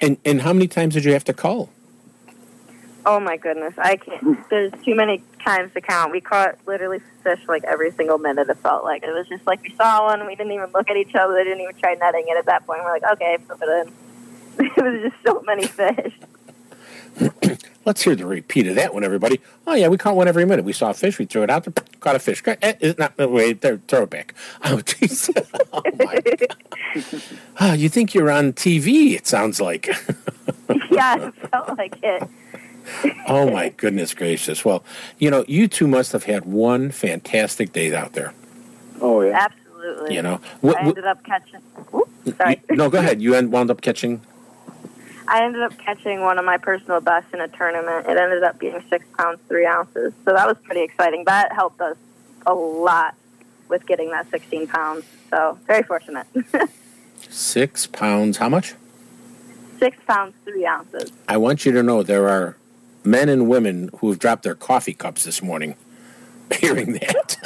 And 0.01 0.17
and 0.25 0.41
how 0.43 0.53
many 0.53 0.69
times 0.69 0.95
did 0.95 1.05
you 1.05 1.13
have 1.15 1.25
to 1.25 1.33
call 1.33 1.69
Oh 3.05 3.19
my 3.19 3.37
goodness, 3.37 3.75
I 3.79 3.97
can't. 3.97 4.49
There's 4.49 4.73
too 4.85 4.95
many 4.95 5.23
times 5.45 5.73
to 5.75 5.81
count. 5.81 6.13
We 6.13 6.21
caught 6.21 6.59
literally 6.67 7.01
fish 7.23 7.41
like 7.49 7.65
every 7.65 7.91
single 7.93 8.19
minute. 8.19 8.49
It 8.49 8.59
felt 8.59 8.85
like 8.85 9.03
it 9.03 9.13
was 9.13 9.27
just 9.29 9.47
like 9.47 9.63
we 9.63 9.75
saw 9.75 10.07
one. 10.07 10.27
We 10.27 10.37
didn't 10.37 10.53
even 10.53 10.71
look 10.73 10.89
at 10.89 10.97
each 10.97 11.15
other. 11.15 11.35
They 11.35 11.45
didn't 11.45 11.61
even 11.61 11.75
try 11.77 11.95
netting 11.95 12.27
it. 12.29 12.37
At 12.37 12.47
that 12.47 12.67
point, 12.67 12.81
we're 12.85 12.93
like, 12.93 13.05
okay, 13.13 13.39
flip 13.47 13.59
it 13.63 13.89
in. 13.89 14.65
it 14.67 14.77
was 14.77 15.11
just 15.11 15.25
so 15.27 15.43
many 15.43 15.67
fish. 15.67 16.15
let's 17.85 18.03
hear 18.03 18.15
the 18.15 18.25
repeat 18.25 18.67
of 18.67 18.77
that 18.77 18.95
one 18.95 19.05
everybody 19.05 19.39
oh 19.67 19.75
yeah 19.75 19.87
we 19.87 19.99
caught 19.99 20.17
one 20.17 20.27
every 20.27 20.47
minute 20.47 20.65
we 20.65 20.73
saw 20.73 20.89
a 20.89 20.95
fish 20.95 21.19
we 21.19 21.27
threw 21.27 21.43
it 21.43 21.51
out 21.51 21.63
there 21.65 21.75
caught 22.01 22.17
a 22.17 22.19
fish 22.19 22.43
eh, 22.47 22.73
it's 22.81 22.99
not 22.99 23.13
wait 23.19 23.61
there 23.61 23.77
throw 23.87 24.05
it 24.05 24.11
back 24.11 24.33
oh 24.65 24.79
jeez 24.79 25.29
oh 25.75 25.83
my 25.99 26.21
God. 26.21 27.23
oh, 27.61 27.75
you 27.75 27.91
think 27.91 28.15
you're 28.15 28.31
on 28.31 28.55
tv 28.55 29.13
it 29.15 29.27
sounds 29.27 29.61
like 29.61 29.91
yeah, 30.93 31.29
it 31.29 31.35
felt 31.51 31.79
like 31.79 31.97
it. 32.03 32.29
Oh 33.29 33.51
my 33.51 33.71
goodness 33.71 34.15
gracious! 34.15 34.65
Well, 34.65 34.85
you 35.19 35.31
know, 35.31 35.45
you 35.49 35.69
two 35.69 35.87
must 35.87 36.13
have 36.13 36.25
had 36.25 36.45
one 36.45 36.91
fantastic 36.91 37.73
day 37.73 37.95
out 37.95 38.13
there. 38.13 38.35
Oh 39.01 39.23
yeah. 39.23 39.49
Absolutely. 39.51 40.15
You 40.15 40.23
know, 40.23 40.41
what, 40.61 40.77
I 40.77 40.87
ended 40.89 41.05
up 41.05 41.23
catching. 41.25 41.61
Oops, 41.95 42.37
sorry. 42.37 42.63
no, 42.71 42.91
go 42.91 42.99
ahead. 42.99 43.23
You 43.23 43.35
end, 43.35 43.53
wound 43.53 43.71
up 43.71 43.81
catching. 43.81 44.21
I 45.29 45.45
ended 45.45 45.63
up 45.63 45.79
catching 45.79 46.21
one 46.21 46.39
of 46.39 46.45
my 46.45 46.59
personal 46.59 47.01
bests 47.01 47.33
in 47.33 47.41
a 47.41 47.49
tournament. 47.49 48.07
It 48.07 48.17
ended 48.17 48.43
up 48.43 48.59
being 48.59 48.83
six 48.91 49.05
pounds 49.17 49.41
three 49.49 49.67
ounces, 49.67 50.13
so 50.25 50.33
that 50.33 50.47
was 50.47 50.57
pretty 50.65 50.83
exciting. 50.83 51.25
That 51.25 51.53
helped 51.53 51.81
us 51.81 51.97
a 52.47 52.55
lot 52.55 53.15
with 53.69 53.87
getting 53.87 54.11
that 54.11 54.31
16 54.31 54.67
pounds. 54.67 55.05
So 55.31 55.59
very 55.67 55.83
fortunate. 55.83 56.27
Six 57.31 57.87
pounds. 57.87 58.37
How 58.37 58.49
much? 58.49 58.75
six 59.83 59.97
pounds 60.07 60.33
three 60.45 60.65
ounces. 60.65 61.11
I 61.27 61.37
want 61.39 61.67
you 61.67 61.73
to 61.73 61.83
know 61.83 62.05
there 62.05 62.29
are 62.29 62.57
men 63.05 63.29
and 63.29 63.49
women 63.49 63.91
who 63.99 64.09
have 64.11 64.19
dropped 64.19 64.43
their 64.43 64.55
coffee 64.55 64.95
cups 64.95 65.25
this 65.25 65.43
morning, 65.43 65.77
hearing 66.59 66.93
that. 66.95 67.37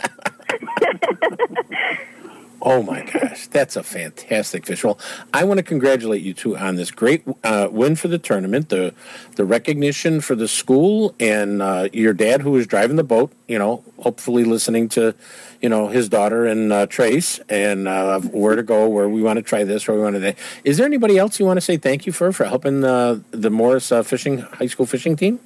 oh 2.63 2.83
my 2.83 3.05
gosh, 3.05 3.47
that's 3.49 3.77
a 3.77 3.83
fantastic 3.83 4.67
fish. 4.67 4.83
Well, 4.85 4.99
I 5.33 5.45
want 5.45 5.59
to 5.59 5.63
congratulate 5.63 6.23
you 6.23 6.35
two 6.35 6.57
on 6.57 6.77
this 6.77 6.91
great 6.91 7.25
uh, 7.45 7.69
win 7.71 7.97
for 7.97 8.09
the 8.09 8.19
tournament, 8.19 8.69
the 8.69 8.95
the 9.37 9.45
recognition 9.45 10.21
for 10.21 10.35
the 10.35 10.49
school, 10.49 11.15
and 11.21 11.63
uh, 11.63 11.89
your 11.93 12.13
dad 12.13 12.43
who 12.43 12.51
was 12.51 12.67
driving 12.67 12.97
the 12.97 13.05
boat. 13.05 13.33
You 13.47 13.59
know, 13.59 13.85
hopefully 13.99 14.45
listening 14.45 14.89
to, 14.91 15.15
you 15.61 15.69
know, 15.69 15.89
his 15.89 16.09
daughter 16.09 16.47
and 16.47 16.73
uh, 16.73 16.87
Trace, 16.87 17.39
and 17.49 17.87
uh, 17.87 18.21
where 18.21 18.57
to 18.57 18.63
go, 18.63 18.89
where 18.89 19.09
we 19.09 19.23
want 19.23 19.37
to 19.37 19.43
try 19.43 19.65
this, 19.65 19.87
where 19.87 19.97
we 19.97 20.03
want 20.03 20.17
to. 20.17 20.35
Is 20.65 20.79
there 20.79 20.87
anybody 20.87 21.19
else 21.19 21.39
you 21.39 21.47
want 21.47 21.59
to 21.59 21.61
say 21.61 21.77
thank 21.77 22.07
you 22.07 22.13
for 22.13 22.33
for 22.33 22.45
helping 22.45 22.85
uh, 22.85 23.21
the 23.31 23.51
Morris 23.51 23.93
uh, 23.93 24.03
fishing 24.03 24.39
high 24.39 24.67
school 24.67 24.87
fishing 24.87 25.17
team? 25.17 25.39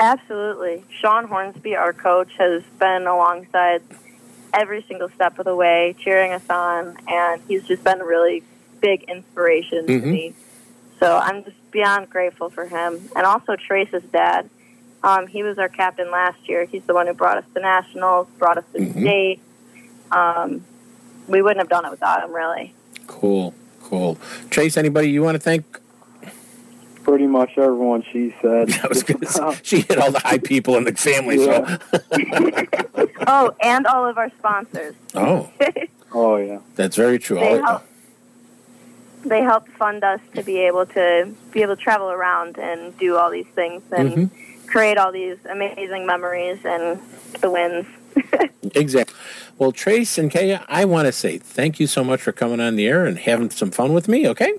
Absolutely. 0.00 0.84
Sean 1.00 1.26
Hornsby, 1.28 1.76
our 1.76 1.92
coach, 1.92 2.32
has 2.36 2.62
been 2.78 3.06
alongside 3.06 3.82
every 4.54 4.82
single 4.88 5.08
step 5.10 5.38
of 5.38 5.44
the 5.44 5.54
way, 5.54 5.94
cheering 5.98 6.32
us 6.32 6.48
on, 6.48 6.96
and 7.08 7.42
he's 7.48 7.64
just 7.64 7.82
been 7.84 8.00
a 8.00 8.04
really 8.04 8.42
big 8.80 9.02
inspiration 9.04 9.86
to 9.86 9.92
Mhm. 9.92 10.04
me. 10.04 10.34
So 11.00 11.16
I'm 11.16 11.44
just 11.44 11.56
beyond 11.70 12.08
grateful 12.08 12.50
for 12.50 12.66
him. 12.66 13.08
And 13.16 13.26
also 13.26 13.56
Trace's 13.56 14.04
dad. 14.04 14.48
Um, 15.02 15.26
he 15.26 15.42
was 15.42 15.58
our 15.58 15.68
captain 15.68 16.10
last 16.10 16.48
year. 16.48 16.64
He's 16.64 16.84
the 16.84 16.94
one 16.94 17.06
who 17.06 17.12
brought 17.12 17.36
us 17.36 17.44
to 17.54 17.60
nationals, 17.60 18.26
brought 18.38 18.56
us 18.58 18.64
to 18.72 18.80
Mhm. 18.80 19.00
state. 19.00 19.40
Um, 20.12 20.64
we 21.28 21.42
wouldn't 21.42 21.58
have 21.58 21.68
done 21.68 21.84
it 21.84 21.90
without 21.90 22.22
him, 22.22 22.32
really. 22.32 22.72
Cool, 23.06 23.52
cool. 23.82 24.16
Trace, 24.50 24.76
anybody 24.76 25.10
you 25.10 25.22
want 25.22 25.34
to 25.34 25.40
thank? 25.40 25.64
Pretty 27.04 27.26
much 27.26 27.56
everyone 27.58 28.02
she 28.10 28.34
said. 28.42 28.72
I 28.82 28.86
was 28.88 29.02
gonna 29.02 29.26
say, 29.26 29.58
she 29.62 29.80
hit 29.82 29.98
all 29.98 30.10
the 30.10 30.18
high 30.20 30.38
people 30.38 30.76
in 30.76 30.84
the 30.84 30.94
family. 30.94 31.44
Yeah. 31.44 31.76
So, 31.92 33.08
Oh, 33.26 33.54
and 33.62 33.86
all 33.86 34.06
of 34.06 34.18
our 34.18 34.30
sponsors. 34.38 34.94
oh, 35.14 35.50
Oh 36.12 36.36
yeah. 36.36 36.58
that's 36.76 36.96
very 36.96 37.18
true. 37.18 37.38
They 37.38 37.58
All- 37.58 37.64
help. 37.66 37.82
They 39.24 39.40
help 39.42 39.68
fund 39.68 40.04
us 40.04 40.20
to 40.34 40.42
be 40.42 40.58
able 40.58 40.84
to 40.86 41.32
be 41.52 41.62
able 41.62 41.76
to 41.76 41.82
travel 41.82 42.10
around 42.10 42.58
and 42.58 42.96
do 42.98 43.16
all 43.16 43.30
these 43.30 43.46
things 43.54 43.82
and 43.96 44.12
Mhm. 44.12 44.30
create 44.66 44.98
all 44.98 45.12
these 45.12 45.38
amazing 45.50 46.04
memories 46.06 46.58
and 46.64 47.00
the 47.40 47.50
wins. 47.50 47.86
Exactly. 48.74 49.14
Well, 49.58 49.72
Trace 49.72 50.18
and 50.18 50.30
Kaiya, 50.30 50.64
I 50.68 50.84
want 50.84 51.06
to 51.06 51.12
say 51.12 51.38
thank 51.38 51.80
you 51.80 51.86
so 51.86 52.04
much 52.04 52.20
for 52.22 52.32
coming 52.32 52.60
on 52.60 52.76
the 52.76 52.86
air 52.86 53.06
and 53.06 53.18
having 53.18 53.50
some 53.50 53.70
fun 53.70 53.92
with 53.94 54.08
me. 54.08 54.28
Okay. 54.28 54.52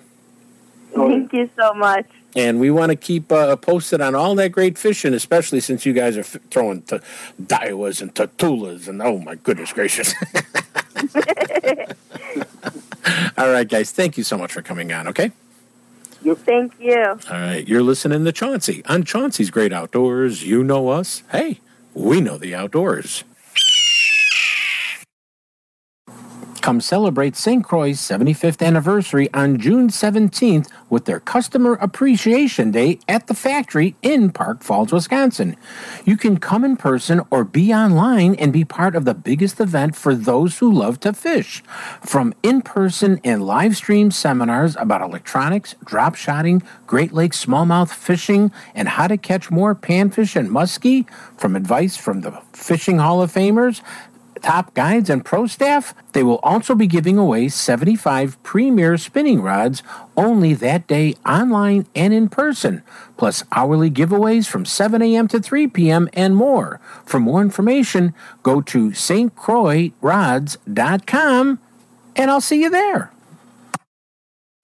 Thank 0.96 1.32
you 1.34 1.50
so 1.58 1.74
much. 1.74 2.06
And 2.36 2.60
we 2.60 2.70
want 2.70 2.90
to 2.90 2.98
keep 2.98 3.32
uh, 3.32 3.56
posted 3.56 4.02
on 4.02 4.14
all 4.14 4.36
that 4.36 4.52
great 4.52 4.78
fishing, 4.78 5.14
especially 5.14 5.62
since 5.62 5.86
you 5.86 5.94
guys 5.94 6.18
are 6.18 6.22
f- 6.22 6.36
throwing 6.52 6.82
t- 6.82 7.00
Daiwas 7.42 8.02
and 8.02 8.14
Tatulas 8.14 8.90
and 8.90 9.02
oh 9.02 9.20
my 9.20 9.36
goodness 9.36 9.72
gracious. 9.72 10.14
all 13.38 13.50
right, 13.50 13.68
guys. 13.68 13.92
Thank 13.92 14.18
you 14.18 14.24
so 14.24 14.38
much 14.38 14.52
for 14.52 14.62
coming 14.62 14.92
on. 14.92 15.08
Okay. 15.08 15.32
Thank 16.34 16.74
you. 16.80 17.04
All 17.04 17.18
right. 17.30 17.68
You're 17.68 17.84
listening 17.84 18.26
to 18.26 18.32
Chauncey 18.32 18.84
on 18.88 19.04
Chauncey's 19.04 19.52
Great 19.52 19.72
Outdoors. 19.72 20.44
You 20.44 20.64
know 20.64 20.90
us. 20.90 21.22
Hey, 21.32 21.60
we 21.94 22.20
know 22.20 22.38
the 22.38 22.56
outdoors. 22.56 23.24
Come 26.66 26.82
celebrate 26.82 27.36
St. 27.36 27.64
Croix's 27.64 28.00
75th 28.00 28.66
anniversary 28.66 29.32
on 29.36 29.60
June 29.60 29.88
17th 29.90 30.68
with 30.90 31.06
their 31.06 31.20
Customer 31.20 31.74
Appreciation 31.74 32.72
Day 32.72 32.98
at 33.08 33.28
the 33.28 33.36
factory 33.36 33.96
in 34.02 34.32
Park 34.32 34.64
Falls, 34.64 34.92
Wisconsin. 34.92 35.58
You 36.06 36.18
can 36.18 36.40
come 36.40 36.64
in 36.64 36.76
person 36.76 37.22
or 37.30 37.44
be 37.44 37.72
online 37.72 38.34
and 38.34 38.52
be 38.52 38.66
part 38.66 38.96
of 38.96 39.06
the 39.06 39.14
biggest 39.14 39.60
event 39.60 39.96
for 39.96 40.16
those 40.16 40.58
who 40.58 40.74
love 40.74 41.00
to 41.02 41.14
fish. 41.14 41.64
From 42.02 42.34
in 42.42 42.64
person 42.64 43.22
and 43.24 43.46
live 43.46 43.78
stream 43.78 44.10
seminars 44.10 44.76
about 44.78 45.04
electronics, 45.04 45.76
drop 45.86 46.16
shotting, 46.16 46.64
Great 46.88 47.14
Lakes 47.14 47.46
smallmouth 47.46 47.94
fishing, 47.94 48.52
and 48.74 48.90
how 48.90 49.06
to 49.06 49.18
catch 49.18 49.52
more 49.52 49.76
panfish 49.76 50.36
and 50.36 50.50
muskie, 50.50 51.08
from 51.38 51.56
advice 51.56 51.96
from 51.96 52.22
the 52.22 52.32
Fishing 52.54 52.98
Hall 52.98 53.22
of 53.22 53.32
Famers, 53.32 53.84
top 54.46 54.74
guides 54.76 55.10
and 55.10 55.26
pro 55.26 55.48
staff. 55.48 55.96
They 56.14 56.22
will 56.22 56.38
also 56.44 56.76
be 56.76 56.86
giving 56.86 57.18
away 57.18 57.50
75 57.50 58.44
premier 58.44 58.96
spinning 58.96 59.42
rods 59.42 59.82
only 60.16 60.54
that 60.54 60.86
day 60.86 61.16
online 61.26 61.88
and 61.96 62.14
in 62.14 62.30
person, 62.30 62.84
plus 63.18 63.44
hourly 63.52 63.90
giveaways 63.90 64.48
from 64.48 64.64
7 64.64 65.02
a.m. 65.02 65.28
to 65.30 65.40
3 65.40 65.66
p.m. 65.70 66.08
and 66.14 66.36
more. 66.36 66.80
For 67.06 67.20
more 67.20 67.42
information, 67.42 68.14
go 68.44 68.62
to 68.62 68.92
stcroixrods.com 68.92 71.60
and 72.16 72.32
I'll 72.32 72.40
see 72.40 72.62
you 72.62 72.70
there. 72.70 73.12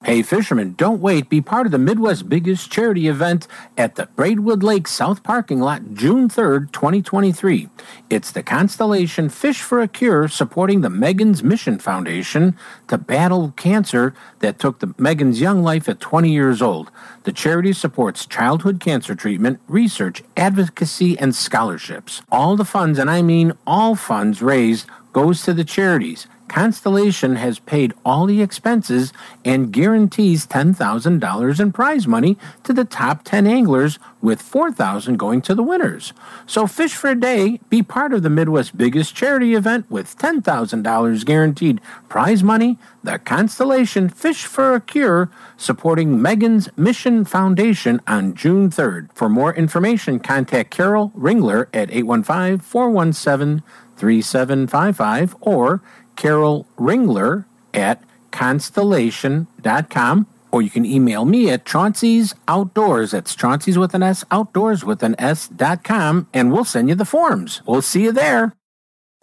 Hey, 0.03 0.23
fishermen, 0.23 0.73
don't 0.79 0.99
wait. 0.99 1.29
Be 1.29 1.41
part 1.41 1.67
of 1.67 1.71
the 1.71 1.77
Midwest's 1.77 2.23
biggest 2.23 2.71
charity 2.71 3.07
event 3.07 3.47
at 3.77 3.93
the 3.93 4.07
Braidwood 4.07 4.63
Lake 4.63 4.87
South 4.87 5.21
Parking 5.21 5.59
Lot 5.59 5.93
June 5.93 6.27
3rd, 6.27 6.71
2023. 6.71 7.69
It's 8.09 8.31
the 8.31 8.41
Constellation 8.41 9.29
Fish 9.29 9.61
for 9.61 9.79
a 9.79 9.87
Cure 9.87 10.27
supporting 10.27 10.81
the 10.81 10.89
Megan's 10.89 11.43
Mission 11.43 11.77
Foundation 11.77 12.57
to 12.87 12.97
battle 12.97 13.53
cancer 13.55 14.15
that 14.39 14.57
took 14.57 14.79
the 14.79 14.95
Megan's 14.97 15.39
young 15.39 15.61
life 15.61 15.87
at 15.87 15.99
20 15.99 16.31
years 16.31 16.63
old. 16.63 16.89
The 17.23 17.31
charity 17.31 17.71
supports 17.71 18.25
childhood 18.25 18.79
cancer 18.79 19.13
treatment, 19.13 19.59
research, 19.67 20.23
advocacy, 20.35 21.15
and 21.19 21.35
scholarships. 21.35 22.23
All 22.31 22.55
the 22.55 22.65
funds, 22.65 22.97
and 22.97 23.07
I 23.07 23.21
mean 23.21 23.53
all 23.67 23.93
funds 23.93 24.41
raised, 24.41 24.87
goes 25.13 25.43
to 25.43 25.53
the 25.53 25.63
charities. 25.63 26.27
Constellation 26.51 27.37
has 27.37 27.59
paid 27.59 27.93
all 28.03 28.25
the 28.25 28.41
expenses 28.41 29.13
and 29.45 29.71
guarantees 29.71 30.45
$10,000 30.45 31.59
in 31.61 31.71
prize 31.71 32.05
money 32.05 32.37
to 32.63 32.73
the 32.73 32.83
top 32.83 33.23
10 33.23 33.47
anglers, 33.47 33.99
with 34.21 34.41
4000 34.41 35.17
going 35.17 35.41
to 35.43 35.55
the 35.55 35.63
winners. 35.63 36.11
So 36.45 36.67
fish 36.67 36.93
for 36.93 37.09
a 37.09 37.19
day, 37.19 37.61
be 37.69 37.81
part 37.81 38.13
of 38.13 38.21
the 38.21 38.29
Midwest's 38.29 38.71
biggest 38.71 39.15
charity 39.15 39.55
event 39.55 39.89
with 39.89 40.17
$10,000 40.17 41.25
guaranteed 41.25 41.79
prize 42.09 42.43
money, 42.43 42.77
the 43.01 43.17
Constellation 43.17 44.09
Fish 44.09 44.45
for 44.45 44.75
a 44.75 44.81
Cure, 44.81 45.31
supporting 45.55 46.21
Megan's 46.21 46.67
Mission 46.75 47.23
Foundation 47.23 48.01
on 48.07 48.35
June 48.35 48.69
3rd. 48.69 49.07
For 49.13 49.29
more 49.29 49.55
information, 49.55 50.19
contact 50.19 50.69
Carol 50.69 51.11
Ringler 51.17 51.67
at 51.73 51.89
815 51.91 52.59
417 52.59 53.63
3755 54.01 55.35
or 55.41 55.81
Carol 56.15 56.65
Ringler 56.77 57.45
at 57.71 58.03
constellation.com 58.31 60.25
or 60.51 60.61
you 60.61 60.69
can 60.69 60.85
email 60.85 61.23
me 61.23 61.49
at 61.49 61.65
Chauncey's 61.65 62.33
Outdoors. 62.47 63.11
That's 63.11 63.35
Chauncey's 63.35 63.77
with 63.77 63.93
an 63.93 64.03
S, 64.03 64.25
outdoors 64.31 64.83
with 64.83 65.03
an 65.03 65.15
S 65.17 65.47
dot 65.47 65.83
com, 65.83 66.27
and 66.33 66.51
we'll 66.51 66.65
send 66.65 66.89
you 66.89 66.95
the 66.95 67.05
forms. 67.05 67.61
We'll 67.65 67.81
see 67.81 68.03
you 68.03 68.11
there. 68.11 68.53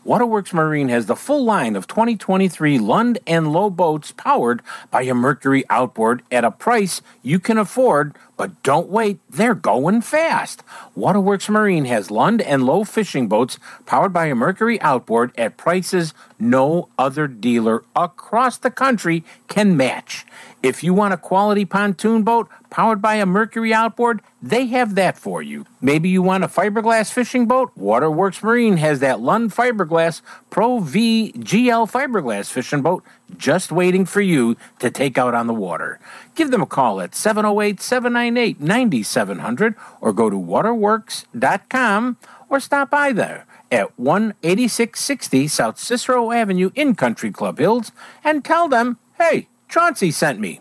Waterworks 0.05 0.55
Marine 0.55 0.89
has 0.89 1.07
the 1.07 1.17
full 1.17 1.45
line 1.45 1.77
of 1.77 1.87
2023 1.87 2.79
Lund 2.79 3.19
and 3.27 3.53
Lowe 3.53 3.69
boats 3.69 4.13
powered 4.13 4.63
by 4.91 5.03
a 5.03 5.13
Mercury 5.13 5.65
outboard 5.69 6.23
at 6.31 6.45
a 6.45 6.51
price 6.51 7.03
you 7.21 7.39
can 7.39 7.59
afford, 7.59 8.17
but 8.39 8.63
don't 8.63 8.89
wait, 8.89 9.19
they're 9.29 9.55
going 9.55 10.01
fast. 10.01 10.63
Waterworks 10.95 11.49
Marine 11.51 11.85
has 11.87 12.11
Lund 12.11 12.41
and 12.41 12.63
Lowe 12.63 12.85
fishing 12.85 13.27
boats 13.27 13.59
powered 13.85 14.13
by 14.13 14.27
a 14.27 14.35
Mercury 14.35 14.81
outboard 14.81 15.33
at 15.37 15.59
prices 15.59 16.15
no 16.39 16.89
other 16.97 17.27
dealer 17.27 17.85
across 17.97 18.57
the 18.57 18.71
country 18.71 19.25
can 19.49 19.77
match. 19.77 20.25
If 20.63 20.85
you 20.85 20.95
want 20.95 21.15
a 21.15 21.17
quality 21.19 21.65
pontoon 21.65 22.23
boat 22.23 22.49
powered 22.71 23.03
by 23.03 23.17
a 23.17 23.27
Mercury 23.27 23.75
outboard, 23.75 24.23
they 24.41 24.67
have 24.67 24.95
that 24.95 25.19
for 25.19 25.43
you. 25.43 25.67
Maybe 25.81 26.09
you 26.09 26.23
want 26.23 26.45
a 26.45 26.49
fiberglass 26.49 27.13
fishing 27.13 27.47
boat? 27.47 27.73
Waterworks 27.77 28.43
Marine 28.43 28.77
has 28.77 29.01
that 29.01 29.21
Lund 29.21 29.53
Fiberglass 29.53 30.21
Pro 30.51 30.79
V 30.79 31.33
GL 31.37 31.91
fiberglass 31.91 32.51
fishing 32.51 32.83
boat 32.83 33.03
just 33.37 33.73
waiting 33.73 34.05
for 34.05 34.21
you 34.21 34.57
to 34.79 34.91
take 34.91 35.19
out 35.19 35.35
on 35.35 35.47
the 35.47 35.55
water. 35.55 36.01
Give 36.35 36.51
them 36.51 36.63
a 36.63 36.67
call 36.67 37.01
at 37.01 37.15
708 37.15 37.81
798 37.81 38.61
9700 38.61 39.75
or 40.01 40.13
go 40.13 40.31
to 40.31 40.37
waterworks.com 40.37 42.17
or 42.49 42.61
stop 42.61 42.91
by 42.91 43.13
there 43.13 43.47
at 43.71 43.91
18660 43.99 45.49
South 45.49 45.79
Cicero 45.79 46.33
Avenue 46.33 46.71
in 46.75 46.95
Country 46.95 47.31
Club 47.31 47.59
Hills 47.59 47.93
and 48.25 48.45
tell 48.45 48.69
them, 48.69 48.99
hey, 49.19 49.49
Chauncey 49.69 50.11
sent 50.11 50.41
me. 50.41 50.61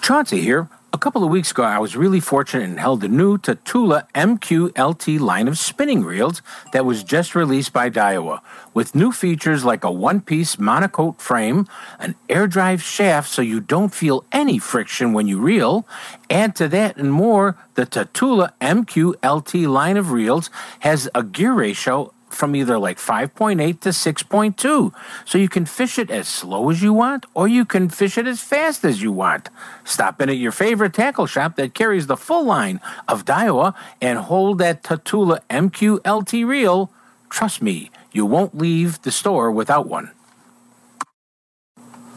Chauncey 0.00 0.40
here. 0.40 0.68
A 0.94 0.96
couple 0.96 1.24
of 1.24 1.30
weeks 1.30 1.50
ago, 1.50 1.64
I 1.64 1.80
was 1.80 1.96
really 1.96 2.20
fortunate 2.20 2.68
and 2.68 2.78
held 2.78 3.00
the 3.00 3.08
new 3.08 3.36
Tatula 3.36 4.06
MQLT 4.14 5.18
line 5.18 5.48
of 5.48 5.58
spinning 5.58 6.04
reels 6.04 6.40
that 6.72 6.84
was 6.86 7.02
just 7.02 7.34
released 7.34 7.72
by 7.72 7.90
Daiwa, 7.90 8.40
with 8.74 8.94
new 8.94 9.10
features 9.10 9.64
like 9.64 9.82
a 9.82 9.90
one-piece 9.90 10.54
monocoque 10.54 11.18
frame, 11.18 11.66
an 11.98 12.14
air 12.28 12.46
drive 12.46 12.80
shaft 12.80 13.28
so 13.28 13.42
you 13.42 13.58
don't 13.58 13.92
feel 13.92 14.24
any 14.30 14.60
friction 14.60 15.12
when 15.12 15.26
you 15.26 15.40
reel. 15.40 15.84
Add 16.30 16.54
to 16.54 16.68
that 16.68 16.96
and 16.96 17.12
more, 17.12 17.56
the 17.74 17.86
Tatula 17.86 18.52
MQLT 18.60 19.66
line 19.66 19.96
of 19.96 20.12
reels 20.12 20.48
has 20.78 21.08
a 21.12 21.24
gear 21.24 21.54
ratio 21.54 22.14
from 22.34 22.54
either 22.56 22.78
like 22.78 22.98
5.8 22.98 23.80
to 23.80 23.88
6.2. 23.90 24.92
So 25.24 25.38
you 25.38 25.48
can 25.48 25.66
fish 25.66 25.98
it 25.98 26.10
as 26.10 26.28
slow 26.28 26.70
as 26.70 26.82
you 26.82 26.92
want, 26.92 27.26
or 27.34 27.48
you 27.48 27.64
can 27.64 27.88
fish 27.88 28.18
it 28.18 28.26
as 28.26 28.40
fast 28.40 28.84
as 28.84 29.02
you 29.02 29.12
want. 29.12 29.48
Stop 29.84 30.20
in 30.20 30.28
at 30.28 30.36
your 30.36 30.52
favorite 30.52 30.94
tackle 30.94 31.26
shop 31.26 31.56
that 31.56 31.74
carries 31.74 32.06
the 32.06 32.16
full 32.16 32.44
line 32.44 32.80
of 33.08 33.24
Daiwa 33.24 33.74
and 34.00 34.18
hold 34.18 34.58
that 34.58 34.82
Tatula 34.82 35.40
MQLT 35.50 36.46
reel. 36.46 36.90
Trust 37.30 37.62
me, 37.62 37.90
you 38.12 38.24
won't 38.26 38.56
leave 38.56 39.02
the 39.02 39.10
store 39.10 39.50
without 39.50 39.86
one. 39.86 40.13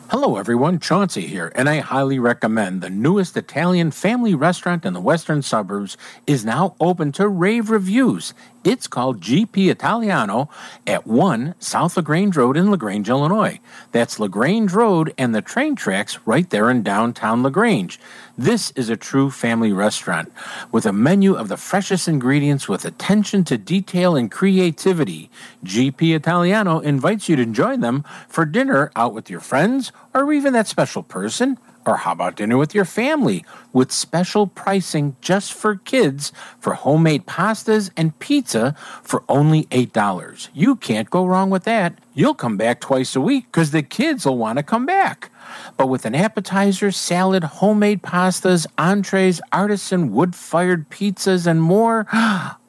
Hello, 0.09 0.37
everyone. 0.37 0.79
Chauncey 0.79 1.27
here, 1.27 1.51
and 1.53 1.67
I 1.67 1.79
highly 1.79 2.17
recommend 2.17 2.79
the 2.79 2.89
newest 2.89 3.35
Italian 3.35 3.91
family 3.91 4.33
restaurant 4.33 4.85
in 4.85 4.93
the 4.93 5.01
western 5.01 5.41
suburbs 5.41 5.97
is 6.25 6.45
now 6.45 6.77
open 6.79 7.11
to 7.11 7.27
rave 7.27 7.69
reviews. 7.69 8.33
It's 8.63 8.87
called 8.87 9.19
GP 9.19 9.69
Italiano 9.69 10.49
at 10.85 11.05
1 11.05 11.55
South 11.59 11.97
LaGrange 11.97 12.37
Road 12.37 12.55
in 12.55 12.71
LaGrange, 12.71 13.09
Illinois. 13.09 13.59
That's 13.91 14.17
LaGrange 14.17 14.71
Road 14.71 15.13
and 15.17 15.35
the 15.35 15.41
train 15.41 15.75
tracks 15.75 16.19
right 16.25 16.49
there 16.49 16.71
in 16.71 16.83
downtown 16.83 17.43
LaGrange. 17.43 17.99
This 18.39 18.69
is 18.75 18.87
a 18.87 18.95
true 18.95 19.31
family 19.31 19.73
restaurant 19.73 20.31
with 20.71 20.85
a 20.85 20.93
menu 20.93 21.33
of 21.33 21.47
the 21.47 21.57
freshest 21.57 22.07
ingredients 22.07 22.69
with 22.69 22.85
attention 22.85 23.43
to 23.45 23.57
detail 23.57 24.15
and 24.15 24.29
creativity. 24.29 25.31
GP 25.65 26.15
Italiano 26.15 26.79
invites 26.79 27.27
you 27.27 27.35
to 27.35 27.47
join 27.47 27.79
them 27.79 28.03
for 28.29 28.45
dinner 28.45 28.91
out 28.95 29.15
with 29.15 29.31
your 29.31 29.39
friends 29.39 29.91
or 30.13 30.31
even 30.31 30.53
that 30.53 30.67
special 30.67 31.01
person. 31.01 31.57
Or 31.87 31.97
how 31.97 32.11
about 32.11 32.35
dinner 32.35 32.57
with 32.57 32.75
your 32.75 32.85
family 32.85 33.43
with 33.73 33.91
special 33.91 34.45
pricing 34.45 35.15
just 35.19 35.51
for 35.51 35.77
kids 35.77 36.31
for 36.59 36.75
homemade 36.75 37.25
pastas 37.25 37.89
and 37.97 38.19
pizza 38.19 38.75
for 39.01 39.23
only 39.27 39.63
$8? 39.65 40.49
You 40.53 40.75
can't 40.75 41.09
go 41.09 41.25
wrong 41.25 41.49
with 41.49 41.63
that. 41.63 41.97
You'll 42.13 42.35
come 42.35 42.57
back 42.57 42.81
twice 42.81 43.15
a 43.15 43.21
week 43.21 43.45
because 43.45 43.71
the 43.71 43.81
kids 43.81 44.27
will 44.27 44.37
want 44.37 44.57
to 44.57 44.63
come 44.63 44.85
back. 44.85 45.31
But 45.77 45.87
with 45.87 46.05
an 46.05 46.15
appetizer, 46.15 46.91
salad, 46.91 47.43
homemade 47.43 48.01
pastas, 48.01 48.65
entrees, 48.77 49.41
artisan 49.51 50.11
wood 50.11 50.35
fired 50.35 50.89
pizzas, 50.89 51.45
and 51.47 51.61
more, 51.61 52.07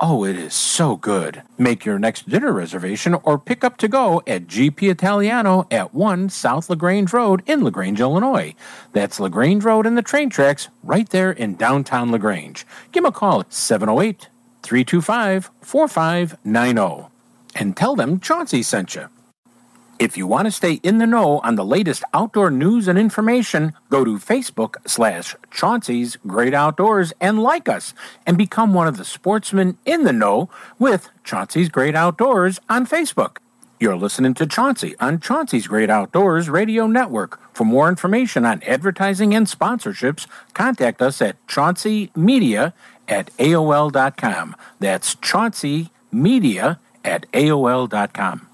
oh, 0.01 0.25
it 0.25 0.37
is 0.37 0.55
so 0.55 0.97
good. 0.97 1.43
Make 1.57 1.85
your 1.85 1.99
next 1.99 2.29
dinner 2.29 2.53
reservation 2.53 3.15
or 3.15 3.39
pick 3.39 3.65
up 3.65 3.77
to 3.79 3.89
go 3.89 4.23
at 4.27 4.47
GP 4.47 4.91
Italiano 4.91 5.67
at 5.71 5.95
1 5.95 6.29
South 6.29 6.71
LaGrange 6.71 7.13
Road 7.13 7.43
in 7.47 7.65
LaGrange, 7.65 8.01
Illinois. 8.01 8.55
That's 8.93 9.21
LaGrange 9.21 9.65
Road 9.65 9.87
and 9.87 9.97
the 9.97 10.03
train 10.03 10.31
tracks 10.31 10.69
right 10.83 11.09
there 11.09 11.31
in 11.31 11.57
downtown 11.57 12.11
LaGrange. 12.11 12.67
Give 12.93 13.03
them 13.03 13.11
a 13.11 13.13
call 13.13 13.41
at 13.41 13.53
708 13.53 14.29
325 14.63 15.51
4590 15.63 17.09
and 17.55 17.77
tell 17.77 17.97
them 17.97 18.21
Chauncey 18.21 18.63
sent 18.63 18.95
you. 18.95 19.09
If 19.99 20.17
you 20.17 20.29
want 20.29 20.47
to 20.47 20.53
stay 20.53 20.75
in 20.85 20.99
the 20.99 21.09
know 21.09 21.41
on 21.41 21.57
the 21.57 21.65
latest 21.65 22.05
outdoor 22.15 22.53
news 22.53 22.87
and 22.87 22.97
information, 22.97 23.73
go 23.91 24.05
to 24.05 24.19
Facebook 24.19 24.77
slash 24.87 25.35
Chauncey's 25.51 26.17
Great 26.25 26.55
Outdoors 26.55 27.13
and 27.21 27.43
like 27.43 27.69
us 27.69 27.95
and 28.25 28.39
become 28.39 28.75
one 28.75 28.87
of 28.87 28.97
the 28.97 29.05
sportsmen 29.05 29.77
in 29.85 30.05
the 30.05 30.13
know 30.13 30.51
with 30.79 31.11
Chauncey's 31.25 31.69
Great 31.69 31.97
Outdoors 31.97 32.61
on 32.69 32.87
Facebook. 32.87 33.39
You're 33.81 33.97
listening 33.97 34.35
to 34.35 34.47
Chauncey 34.47 34.95
on 35.01 35.19
Chauncey's 35.19 35.67
Great 35.67 35.91
Outdoors 35.91 36.49
Radio 36.49 36.87
Network. 36.87 37.41
For 37.53 37.65
more 37.65 37.89
information 37.89 38.45
on 38.45 38.63
advertising 38.63 39.35
and 39.35 39.49
sponsorships, 39.49 40.29
contact 40.55 41.03
us 41.03 41.21
at 41.21 41.45
chaunceymedia 41.49 42.73
at 43.09 43.37
AOL.com. 43.39 44.55
That's 44.79 45.17
chaunceymedia 45.17 46.79
at 47.05 47.31
AOL.com. 47.33 48.48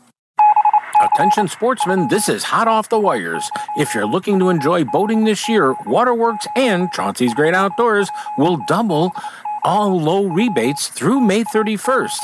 Attention 1.02 1.48
sportsmen, 1.48 2.08
this 2.08 2.28
is 2.28 2.44
hot 2.44 2.68
off 2.68 2.88
the 2.88 2.98
wires. 2.98 3.50
If 3.76 3.94
you're 3.94 4.06
looking 4.06 4.38
to 4.38 4.48
enjoy 4.48 4.84
boating 4.84 5.24
this 5.24 5.48
year, 5.48 5.74
Waterworks 5.86 6.46
and 6.56 6.90
Chauncey's 6.92 7.34
Great 7.34 7.54
Outdoors 7.54 8.08
will 8.38 8.58
double 8.68 9.12
all 9.64 10.00
Lowe 10.00 10.26
rebates 10.26 10.88
through 10.88 11.20
May 11.20 11.42
31st 11.42 12.18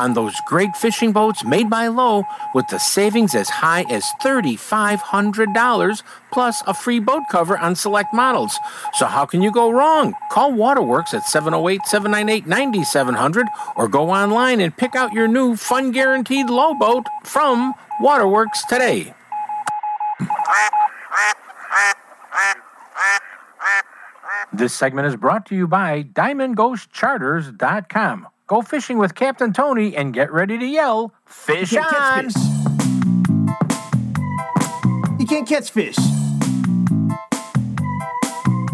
on 0.00 0.14
those 0.14 0.34
great 0.46 0.74
fishing 0.74 1.12
boats 1.12 1.44
made 1.44 1.68
by 1.68 1.86
Lowe 1.86 2.24
with 2.54 2.66
the 2.68 2.78
savings 2.78 3.34
as 3.34 3.50
high 3.50 3.84
as 3.90 4.02
$3,500 4.22 6.02
plus 6.32 6.62
a 6.66 6.72
free 6.72 6.98
boat 6.98 7.24
cover 7.30 7.58
on 7.58 7.76
select 7.76 8.14
models. 8.14 8.58
So 8.94 9.04
how 9.04 9.26
can 9.26 9.42
you 9.42 9.52
go 9.52 9.70
wrong? 9.70 10.14
Call 10.32 10.52
Waterworks 10.52 11.12
at 11.12 11.24
708-798-9700 11.24 13.44
or 13.76 13.88
go 13.88 14.08
online 14.10 14.60
and 14.60 14.74
pick 14.74 14.96
out 14.96 15.12
your 15.12 15.28
new 15.28 15.54
fun 15.54 15.92
guaranteed 15.92 16.48
Lowe 16.48 16.72
boat 16.74 17.04
from 17.24 17.74
Waterworks 18.00 18.64
today. 18.64 19.12
This 24.52 24.74
segment 24.74 25.06
is 25.06 25.14
brought 25.16 25.46
to 25.46 25.54
you 25.54 25.68
by 25.68 26.02
DiamondGhostCharters.com. 26.02 28.26
Go 28.50 28.62
fishing 28.62 28.98
with 28.98 29.14
Captain 29.14 29.52
Tony 29.52 29.96
and 29.96 30.12
get 30.12 30.32
ready 30.32 30.58
to 30.58 30.66
yell, 30.66 31.14
Fish 31.24 31.70
You 31.70 31.78
can't 31.78 31.94
on! 31.94 32.24
catch 32.24 32.32
fish. 32.32 32.42
You 35.20 35.26
can't 35.28 35.48
catch 35.48 35.70
fish. 35.70 35.98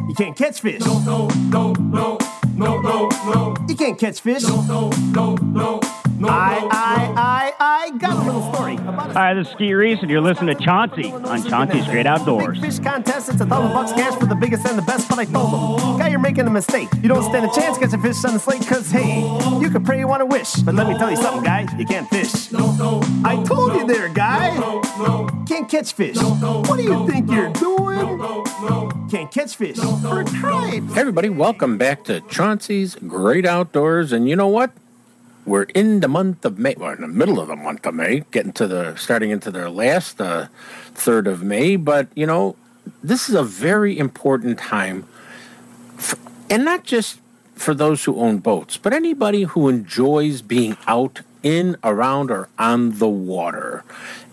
You 0.09 0.15
can't 0.17 0.35
catch 0.35 0.63
fish. 0.63 0.81
No, 0.81 0.99
no, 1.01 1.29
no, 1.51 1.73
no, 1.75 2.19
no, 2.55 2.81
no, 2.81 3.09
no. 3.27 3.66
You 3.77 3.85
can't 3.85 3.99
catch 3.99 4.21
fish. 4.23 4.43
No, 4.43 4.63
no, 4.63 4.89
no, 5.13 5.35
no, 5.35 5.81
no. 6.19 6.29
I, 6.29 6.67
I, 6.73 7.13
I, 7.15 7.53
I 7.61 7.91
got 7.99 8.17
a 8.17 8.25
little 8.25 8.51
story 8.51 8.77
about 8.77 9.11
a 9.11 9.13
Hi, 9.13 9.35
this 9.35 9.49
is 9.49 9.53
Ski 9.53 9.75
Reese, 9.75 9.99
and 10.01 10.11
you're 10.11 10.23
listening 10.23 10.57
to 10.57 10.65
Chauncey 10.65 11.13
on 11.13 11.47
Chauncey's 11.47 11.85
Great 11.85 12.07
Outdoors. 12.07 12.59
Big 12.59 12.71
fish 12.73 12.79
contest. 12.83 13.29
It's 13.29 13.43
a 13.43 13.45
thousand 13.45 13.75
bucks 13.75 13.93
cash 13.93 14.19
for 14.19 14.25
the 14.25 14.35
biggest 14.35 14.67
and 14.67 14.79
the 14.79 14.83
best. 14.83 15.11
But 15.11 15.19
I 15.19 15.27
told 15.27 15.79
them, 15.79 15.99
guy, 15.99 16.09
you're 16.09 16.19
making 16.19 16.47
a 16.47 16.51
mistake. 16.51 16.89
You 17.03 17.11
don't 17.11 17.23
stand 17.25 17.45
a 17.45 17.55
chance 17.55 17.77
catching 17.77 18.01
fish 18.01 18.25
on 18.25 18.33
the 18.33 18.41
slate. 18.41 18.67
Cause 18.67 18.91
hey, 18.91 19.21
you 19.61 19.69
can 19.69 19.85
pray 19.85 19.99
you 19.99 20.09
want 20.09 20.21
to 20.21 20.27
wish, 20.27 20.55
but 20.55 20.75
let 20.75 20.89
me 20.89 20.97
tell 20.97 21.11
you 21.11 21.19
something, 21.19 21.45
guy. 21.45 21.69
You 21.77 21.85
can't 21.85 22.09
fish. 22.09 22.55
I 22.55 23.45
told 23.47 23.75
you 23.75 23.87
there, 23.87 24.09
guy. 24.09 24.57
Can't 25.47 25.69
catch 25.69 25.93
fish. 25.93 26.17
What 26.17 26.79
do 26.79 26.83
you 26.83 27.07
think 27.07 27.31
you're 27.31 27.53
doing? 27.53 27.87
Can't 29.11 29.31
catch 29.31 29.55
fish. 29.55 29.77
For 29.77 30.25
tripe. 30.25 30.83
Hey 30.83 31.01
everybody, 31.01 31.29
welcome 31.29 31.77
back 31.77 32.05
to 32.05 32.23
Chauncey's 32.23 32.95
Great 32.95 33.45
Outdoors. 33.45 33.66
And 33.75 34.29
you 34.29 34.37
know 34.37 34.49
what? 34.49 34.73
We're 35.45 35.65
in 35.75 36.01
the 36.01 36.09
month 36.09 36.45
of 36.45 36.59
May. 36.59 36.75
We're 36.77 36.95
in 36.95 37.03
the 37.03 37.09
middle 37.09 37.39
of 37.39 37.49
the 37.49 37.57
month 37.57 37.87
of 37.87 37.95
May, 37.95 38.25
getting 38.33 38.53
to 38.53 38.67
the 38.67 38.97
starting 38.97 39.31
into 39.31 39.51
the 39.51 39.71
last 39.71 40.21
uh, 40.21 40.49
third 40.95 41.27
of 41.27 41.43
May. 41.43 41.77
But 41.77 42.09
you 42.15 42.27
know, 42.27 42.57
this 43.03 43.29
is 43.29 43.35
a 43.35 43.45
very 43.45 43.97
important 43.97 44.59
time, 44.59 45.07
f 45.99 46.17
and 46.51 46.65
not 46.65 46.83
just 46.85 47.21
for 47.55 47.75
those 47.75 48.05
who 48.05 48.17
own 48.21 48.39
boats, 48.39 48.77
but 48.77 48.93
anybody 48.93 49.45
who 49.45 49.69
enjoys 49.69 50.43
being 50.43 50.77
out 50.87 51.23
in, 51.47 51.77
around, 51.85 52.33
or 52.33 52.49
on 52.59 52.99
the 52.99 53.09
water. 53.09 53.85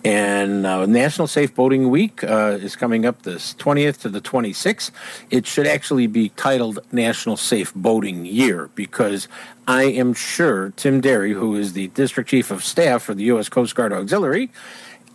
And 0.04 0.65
uh, 0.65 0.88
National 0.88 1.28
Safe 1.28 1.54
Boating 1.54 1.91
Week 1.91 2.23
uh, 2.23 2.58
is 2.60 2.76
coming 2.76 3.06
up 3.06 3.21
this 3.21 3.54
20th 3.54 4.02
to 4.02 4.10
the 4.10 4.19
26th. 4.19 4.89
It 5.30 5.45
should 5.45 5.67
actually 5.67 6.08
be 6.08 6.30
titled 6.30 6.80
National 6.91 7.38
Safe 7.38 7.71
Boating 7.76 8.26
Year 8.26 8.71
because 8.73 9.28
I 9.67 9.84
am 9.84 10.15
sure 10.15 10.71
Tim 10.76 11.04
Darrey, 11.04 11.34
who 11.34 11.56
is 11.56 11.73
the 11.73 11.89
District 11.89 12.28
Chief 12.28 12.49
of 12.49 12.63
Staff 12.63 13.04
for 13.04 13.13
the 13.13 13.26
U.S. 13.26 13.47
Coast 13.47 13.76
Guard 13.76 13.93
Auxiliary, 13.93 14.49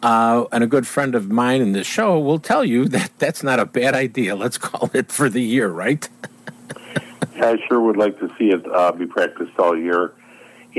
uh, 0.01 0.45
and 0.53 0.63
a 0.63 0.69
good 0.69 0.87
friend 0.87 1.17
of 1.17 1.29
mine 1.29 1.61
in 1.61 1.73
this 1.73 1.89
show 1.89 2.17
will 2.21 2.39
tell 2.39 2.65
you 2.65 2.85
that 2.89 3.11
that's 3.19 3.43
not 3.43 3.59
a 3.59 3.67
bad 3.67 3.95
idea. 3.95 4.37
Let's 4.37 4.57
call 4.57 4.89
it 4.95 5.11
for 5.11 5.29
the 5.29 5.43
year, 5.43 5.69
right? 5.69 6.09
I 7.43 7.57
sure 7.69 7.81
would 7.81 7.97
like 7.97 8.21
to 8.21 8.33
see 8.39 8.51
it 8.51 8.65
uh, 8.73 8.93
be 8.93 9.07
practiced 9.07 9.59
all 9.59 9.77
year. 9.77 10.13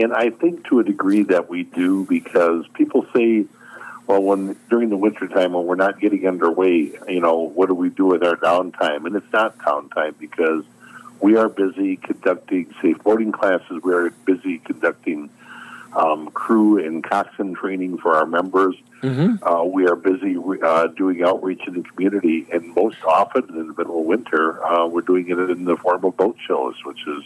And 0.01 0.13
I 0.13 0.29
think 0.29 0.65
to 0.67 0.79
a 0.79 0.83
degree 0.83 1.23
that 1.23 1.49
we 1.49 1.63
do 1.63 2.05
because 2.05 2.65
people 2.73 3.05
say, 3.13 3.45
well, 4.07 4.23
when 4.23 4.55
during 4.69 4.89
the 4.89 4.97
wintertime 4.97 5.53
when 5.53 5.65
we're 5.65 5.75
not 5.75 5.99
getting 5.99 6.25
underway, 6.25 6.93
you 7.07 7.19
know, 7.19 7.39
what 7.39 7.67
do 7.67 7.75
we 7.75 7.89
do 7.89 8.05
with 8.05 8.23
our 8.23 8.37
downtime? 8.37 9.05
And 9.05 9.15
it's 9.15 9.31
not 9.33 9.57
downtime 9.57 10.17
because 10.17 10.63
we 11.19 11.35
are 11.35 11.49
busy 11.49 11.97
conducting 11.97 12.73
safe 12.81 13.03
boating 13.03 13.33
classes. 13.33 13.83
We 13.83 13.93
are 13.93 14.09
busy 14.09 14.59
conducting 14.59 15.29
um, 15.93 16.29
crew 16.31 16.83
and 16.83 17.03
coxswain 17.03 17.55
training 17.55 17.97
for 17.97 18.15
our 18.15 18.25
members. 18.25 18.75
Mm-hmm. 19.01 19.43
Uh, 19.43 19.63
we 19.63 19.87
are 19.87 19.95
busy 19.95 20.35
uh, 20.61 20.87
doing 20.87 21.23
outreach 21.23 21.61
in 21.65 21.73
the 21.73 21.83
community, 21.83 22.45
and 22.51 22.75
most 22.75 22.97
often 23.05 23.47
in 23.49 23.67
the 23.67 23.73
middle 23.73 23.99
of 23.99 24.05
winter, 24.05 24.63
uh, 24.65 24.85
we're 24.87 25.01
doing 25.01 25.29
it 25.29 25.37
in 25.37 25.63
the 25.63 25.77
form 25.77 26.03
of 26.03 26.17
boat 26.17 26.35
shows, 26.45 26.75
which 26.83 27.07
is 27.07 27.23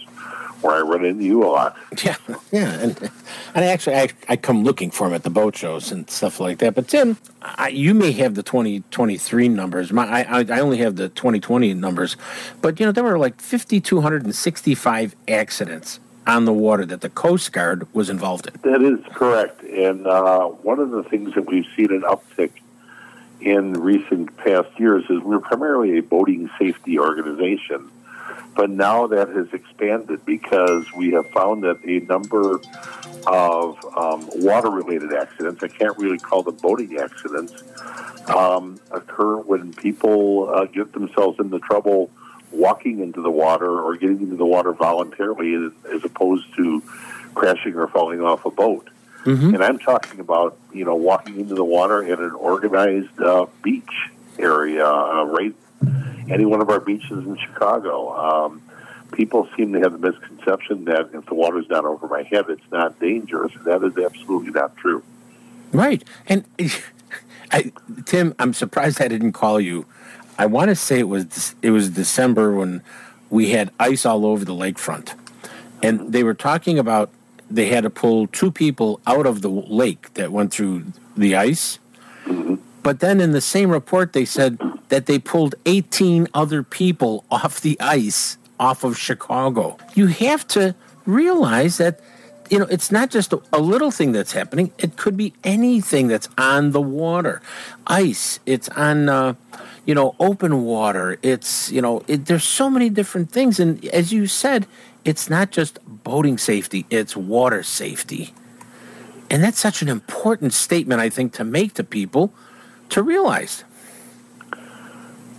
where 0.61 0.75
I 0.75 0.81
run 0.81 1.03
into 1.03 1.23
you 1.23 1.43
a 1.43 1.47
lot. 1.47 1.77
Yeah, 2.03 2.17
yeah, 2.51 2.73
and 2.79 3.11
and 3.55 3.65
actually, 3.65 3.95
I, 3.95 4.09
I 4.27 4.35
come 4.35 4.63
looking 4.63 4.91
for 4.91 5.07
him 5.07 5.13
at 5.13 5.23
the 5.23 5.29
boat 5.29 5.55
shows 5.55 5.91
and 5.91 6.09
stuff 6.09 6.39
like 6.39 6.57
that. 6.57 6.75
But 6.75 6.89
Tim, 6.89 7.17
I, 7.41 7.69
you 7.69 7.93
may 7.93 8.11
have 8.13 8.35
the 8.35 8.43
twenty 8.43 8.81
twenty 8.91 9.17
three 9.17 9.47
numbers. 9.47 9.93
My, 9.93 10.23
I 10.23 10.45
I 10.49 10.59
only 10.59 10.77
have 10.79 10.97
the 10.97 11.07
twenty 11.09 11.39
twenty 11.39 11.73
numbers, 11.73 12.17
but 12.61 12.79
you 12.79 12.85
know 12.85 12.91
there 12.91 13.05
were 13.05 13.17
like 13.17 13.39
fifty 13.39 13.79
two 13.79 14.01
hundred 14.01 14.25
and 14.25 14.35
sixty 14.35 14.75
five 14.75 15.15
accidents 15.27 15.99
on 16.25 16.45
the 16.45 16.53
water 16.53 16.85
that 16.85 17.01
the 17.01 17.09
Coast 17.09 17.51
Guard 17.51 17.87
was 17.93 18.09
involved 18.09 18.47
in. 18.47 18.53
That 18.61 18.81
is 18.81 18.99
correct. 19.13 19.63
And 19.63 20.07
uh, 20.07 20.47
one 20.47 20.79
of 20.79 20.91
the 20.91 21.03
things 21.03 21.33
that 21.35 21.45
we've 21.45 21.67
seen 21.75 21.91
an 21.91 22.01
uptick 22.01 22.51
in 23.41 23.73
recent 23.73 24.35
past 24.37 24.69
years 24.79 25.03
is 25.09 25.21
we're 25.21 25.39
primarily 25.39 25.97
a 25.97 26.01
boating 26.01 26.49
safety 26.57 26.97
organization. 26.97 27.89
But 28.55 28.69
now 28.69 29.07
that 29.07 29.29
has 29.29 29.51
expanded 29.51 30.25
because 30.25 30.85
we 30.95 31.11
have 31.11 31.29
found 31.31 31.63
that 31.63 31.79
a 31.83 31.99
number 32.05 32.61
of 33.25 33.85
um, 33.97 34.29
water 34.35 34.69
related 34.69 35.11
accidents, 35.13 35.63
I 35.63 35.67
can't 35.67 35.97
really 35.97 36.19
call 36.19 36.43
them 36.43 36.55
boating 36.57 36.97
accidents, 36.97 37.63
um, 38.29 38.79
occur 38.91 39.37
when 39.37 39.73
people 39.73 40.49
uh, 40.53 40.65
get 40.65 40.93
themselves 40.93 41.39
into 41.39 41.59
trouble 41.59 42.11
walking 42.53 42.99
into 42.99 43.21
the 43.21 43.31
water 43.31 43.81
or 43.81 43.95
getting 43.95 44.21
into 44.21 44.35
the 44.35 44.45
water 44.45 44.73
voluntarily 44.73 45.71
as 45.93 46.03
opposed 46.03 46.45
to 46.55 46.81
crashing 47.33 47.75
or 47.75 47.87
falling 47.87 48.21
off 48.21 48.45
a 48.45 48.51
boat. 48.51 48.89
Mm-hmm. 49.25 49.55
And 49.55 49.63
I'm 49.63 49.79
talking 49.79 50.19
about, 50.19 50.57
you 50.73 50.85
know, 50.85 50.95
walking 50.95 51.39
into 51.39 51.55
the 51.55 51.63
water 51.63 52.03
in 52.03 52.21
an 52.21 52.31
organized 52.31 53.19
uh, 53.21 53.45
beach 53.61 54.09
area, 54.37 54.85
uh, 54.85 55.23
right 55.25 55.55
any 56.29 56.45
one 56.45 56.61
of 56.61 56.69
our 56.69 56.79
beaches 56.79 57.11
in 57.11 57.37
Chicago. 57.37 58.13
Um, 58.15 58.61
people 59.11 59.47
seem 59.55 59.73
to 59.73 59.79
have 59.81 59.93
the 59.99 60.11
misconception 60.11 60.85
that 60.85 61.09
if 61.13 61.25
the 61.25 61.33
water's 61.33 61.69
not 61.69 61.85
over 61.85 62.07
my 62.07 62.23
head, 62.23 62.45
it's 62.49 62.71
not 62.71 62.99
dangerous. 62.99 63.51
That 63.65 63.83
is 63.83 63.97
absolutely 63.97 64.51
not 64.51 64.75
true. 64.77 65.03
Right. 65.71 66.03
And 66.27 66.45
I, 67.51 67.71
Tim, 68.05 68.33
I'm 68.39 68.53
surprised 68.53 69.01
I 69.01 69.07
didn't 69.07 69.33
call 69.33 69.59
you. 69.59 69.85
I 70.37 70.45
want 70.45 70.69
to 70.69 70.75
say 70.75 70.99
it 70.99 71.07
was 71.07 71.55
it 71.61 71.71
was 71.71 71.89
December 71.89 72.53
when 72.53 72.81
we 73.29 73.51
had 73.51 73.71
ice 73.79 74.05
all 74.05 74.25
over 74.25 74.43
the 74.45 74.53
lakefront, 74.53 75.13
and 75.81 76.11
they 76.11 76.23
were 76.23 76.33
talking 76.33 76.79
about 76.79 77.09
they 77.49 77.67
had 77.67 77.83
to 77.83 77.89
pull 77.89 78.27
two 78.27 78.51
people 78.51 78.99
out 79.05 79.25
of 79.25 79.41
the 79.41 79.49
lake 79.49 80.13
that 80.15 80.31
went 80.31 80.51
through 80.51 80.85
the 81.15 81.35
ice. 81.35 81.79
But 82.81 82.99
then 82.99 83.21
in 83.21 83.31
the 83.31 83.41
same 83.41 83.69
report, 83.69 84.13
they 84.13 84.25
said 84.25 84.59
that 84.89 85.05
they 85.05 85.19
pulled 85.19 85.55
18 85.65 86.27
other 86.33 86.63
people 86.63 87.23
off 87.31 87.61
the 87.61 87.79
ice 87.79 88.37
off 88.59 88.83
of 88.83 88.97
Chicago. 88.97 89.77
You 89.93 90.07
have 90.07 90.47
to 90.49 90.75
realize 91.05 91.77
that 91.77 91.99
you 92.49 92.59
know 92.59 92.65
it's 92.69 92.91
not 92.91 93.09
just 93.09 93.33
a, 93.33 93.59
little 93.59 93.91
thing 93.91 94.11
that's 94.11 94.31
happening 94.31 94.71
it 94.77 94.95
could 94.95 95.17
be 95.17 95.33
anything 95.43 96.07
that's 96.07 96.29
on 96.37 96.71
the 96.71 96.81
water 96.81 97.41
ice 97.87 98.39
it's 98.45 98.69
on 98.69 99.09
uh, 99.09 99.33
you 99.85 99.93
know 99.95 100.15
open 100.19 100.63
water 100.63 101.17
it's 101.21 101.71
you 101.71 101.81
know 101.81 102.03
it, 102.07 102.25
there's 102.25 102.43
so 102.43 102.69
many 102.69 102.89
different 102.89 103.31
things 103.31 103.59
and 103.59 103.83
as 103.85 104.11
you 104.13 104.27
said 104.27 104.65
it's 105.03 105.29
not 105.29 105.51
just 105.51 105.79
boating 105.85 106.37
safety 106.37 106.85
it's 106.89 107.15
water 107.15 107.63
safety 107.63 108.33
and 109.29 109.43
that's 109.43 109.59
such 109.59 109.81
an 109.81 109.89
important 109.89 110.53
statement 110.53 111.01
i 111.01 111.09
think 111.09 111.33
to 111.33 111.43
make 111.43 111.73
to 111.73 111.83
people 111.83 112.33
to 112.89 113.01
realize 113.01 113.63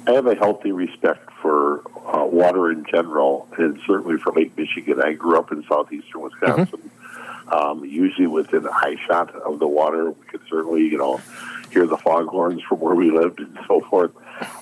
I 0.06 0.12
have 0.12 0.26
a 0.26 0.34
healthy 0.34 0.72
respect 0.72 1.30
for 1.40 1.80
uh, 2.06 2.24
water 2.26 2.70
in 2.70 2.84
general, 2.84 3.48
and 3.56 3.80
certainly 3.86 4.18
for 4.18 4.32
Lake 4.32 4.56
Michigan. 4.56 5.00
I 5.00 5.14
grew 5.14 5.38
up 5.38 5.50
in 5.50 5.64
southeastern 5.64 6.20
Wisconsin, 6.20 6.90
um, 7.48 7.84
usually 7.84 8.26
within 8.26 8.66
a 8.66 8.72
high 8.72 8.96
shot 9.06 9.34
of 9.34 9.58
the 9.60 9.66
water. 9.66 10.10
We 10.10 10.26
could 10.26 10.42
certainly, 10.48 10.82
you 10.82 10.98
know, 10.98 11.22
hear 11.70 11.86
the 11.86 11.96
foghorns 11.96 12.62
from 12.62 12.80
where 12.80 12.94
we 12.94 13.10
lived 13.10 13.40
and 13.40 13.58
so 13.66 13.80
forth. 13.80 14.10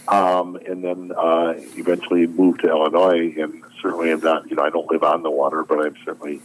Um, 0.08 0.56
and 0.56 0.84
then 0.84 1.12
uh, 1.16 1.54
eventually 1.76 2.26
moved 2.26 2.60
to 2.60 2.68
Illinois, 2.68 3.34
and 3.38 3.62
certainly 3.80 4.10
I'm 4.10 4.20
not, 4.20 4.48
you 4.50 4.56
know, 4.56 4.62
I 4.62 4.70
don't 4.70 4.90
live 4.90 5.02
on 5.02 5.22
the 5.22 5.30
water, 5.30 5.62
but 5.64 5.84
I'm 5.84 5.96
certainly 6.04 6.40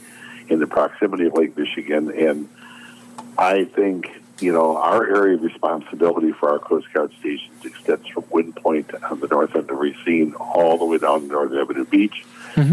in 0.50 0.60
the 0.60 0.68
proximity 0.68 1.26
of 1.26 1.34
Lake 1.34 1.58
Michigan. 1.58 2.12
And 2.12 2.50
I 3.38 3.66
think, 3.66 4.10
you 4.40 4.54
know, 4.54 4.78
our 4.78 5.06
area 5.06 5.36
of 5.36 5.44
responsibility 5.44 6.32
for 6.32 6.50
our 6.52 6.60
Coast 6.60 6.88
Guard 6.94 7.12
stations 7.20 7.66
extends 7.66 8.08
from 8.08 8.24
Wind 8.30 8.56
Point 8.56 8.94
on 9.04 9.20
the 9.20 9.28
north 9.28 9.56
end 9.56 9.70
of 9.70 9.78
Racine 9.78 10.34
all 10.36 10.78
the 10.78 10.86
way 10.86 10.98
down 10.98 11.22
to 11.22 11.28
North 11.28 11.52
Avenue 11.54 11.86
Beach. 11.86 12.26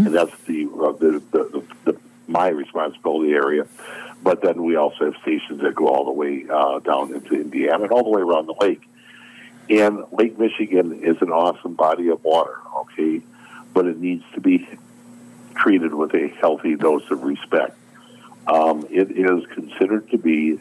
And 0.05 0.15
that's 0.15 0.35
the, 0.47 0.65
uh, 0.65 0.91
the, 0.93 1.21
the, 1.31 1.43
the, 1.43 1.91
the 1.91 1.99
my 2.27 2.47
responsibility 2.47 3.33
area. 3.33 3.67
But 4.23 4.41
then 4.41 4.63
we 4.63 4.75
also 4.75 5.05
have 5.05 5.15
stations 5.21 5.61
that 5.61 5.75
go 5.75 5.87
all 5.87 6.05
the 6.05 6.11
way 6.11 6.45
uh, 6.49 6.79
down 6.79 7.13
into 7.13 7.35
Indiana 7.35 7.83
and 7.83 7.91
all 7.91 8.03
the 8.03 8.09
way 8.09 8.21
around 8.21 8.47
the 8.47 8.55
lake. 8.59 8.81
And 9.69 10.03
Lake 10.11 10.37
Michigan 10.37 11.03
is 11.03 11.21
an 11.21 11.31
awesome 11.31 11.73
body 11.73 12.09
of 12.09 12.23
water, 12.23 12.57
okay? 12.77 13.21
But 13.73 13.87
it 13.87 13.97
needs 13.97 14.23
to 14.33 14.41
be 14.41 14.67
treated 15.55 15.93
with 15.93 16.13
a 16.13 16.27
healthy 16.27 16.75
dose 16.75 17.09
of 17.09 17.23
respect. 17.23 17.77
Um, 18.47 18.85
it 18.91 19.11
is 19.11 19.45
considered 19.47 20.09
to 20.11 20.17
be 20.17 20.59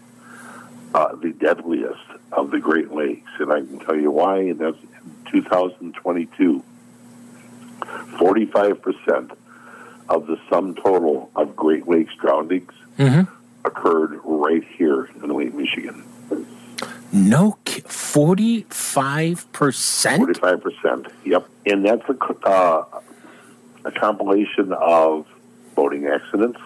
uh, 0.95 1.17
the 1.17 1.33
deadliest 1.33 2.01
of 2.33 2.51
the 2.51 2.59
Great 2.59 2.93
Lakes, 2.93 3.31
and 3.39 3.53
I 3.53 3.61
can 3.61 3.79
tell 3.81 3.97
you 3.97 4.11
why. 4.11 4.39
And 4.39 4.59
that's 4.59 4.79
in 4.83 5.31
2022. 5.33 6.63
45% 7.81 9.37
of 10.09 10.27
the 10.27 10.39
sum 10.49 10.75
total 10.75 11.31
of 11.35 11.57
Great 11.57 11.89
Lakes 11.89 12.15
drownings 12.17 12.73
occurred 13.65 14.21
right 14.25 14.65
here 14.77 15.07
in 15.23 15.29
Lake 15.29 15.55
Michigan. 15.55 16.05
No 17.15 17.57
45% 17.65 18.67
45%. 20.19 21.13
Yep. 21.25 21.49
And 21.67 21.85
that's 21.85 22.03
a, 22.09 22.49
uh, 22.49 23.01
a 23.85 23.93
compilation 23.93 24.73
of 24.73 25.27
boating 25.75 26.07
accidents, 26.07 26.59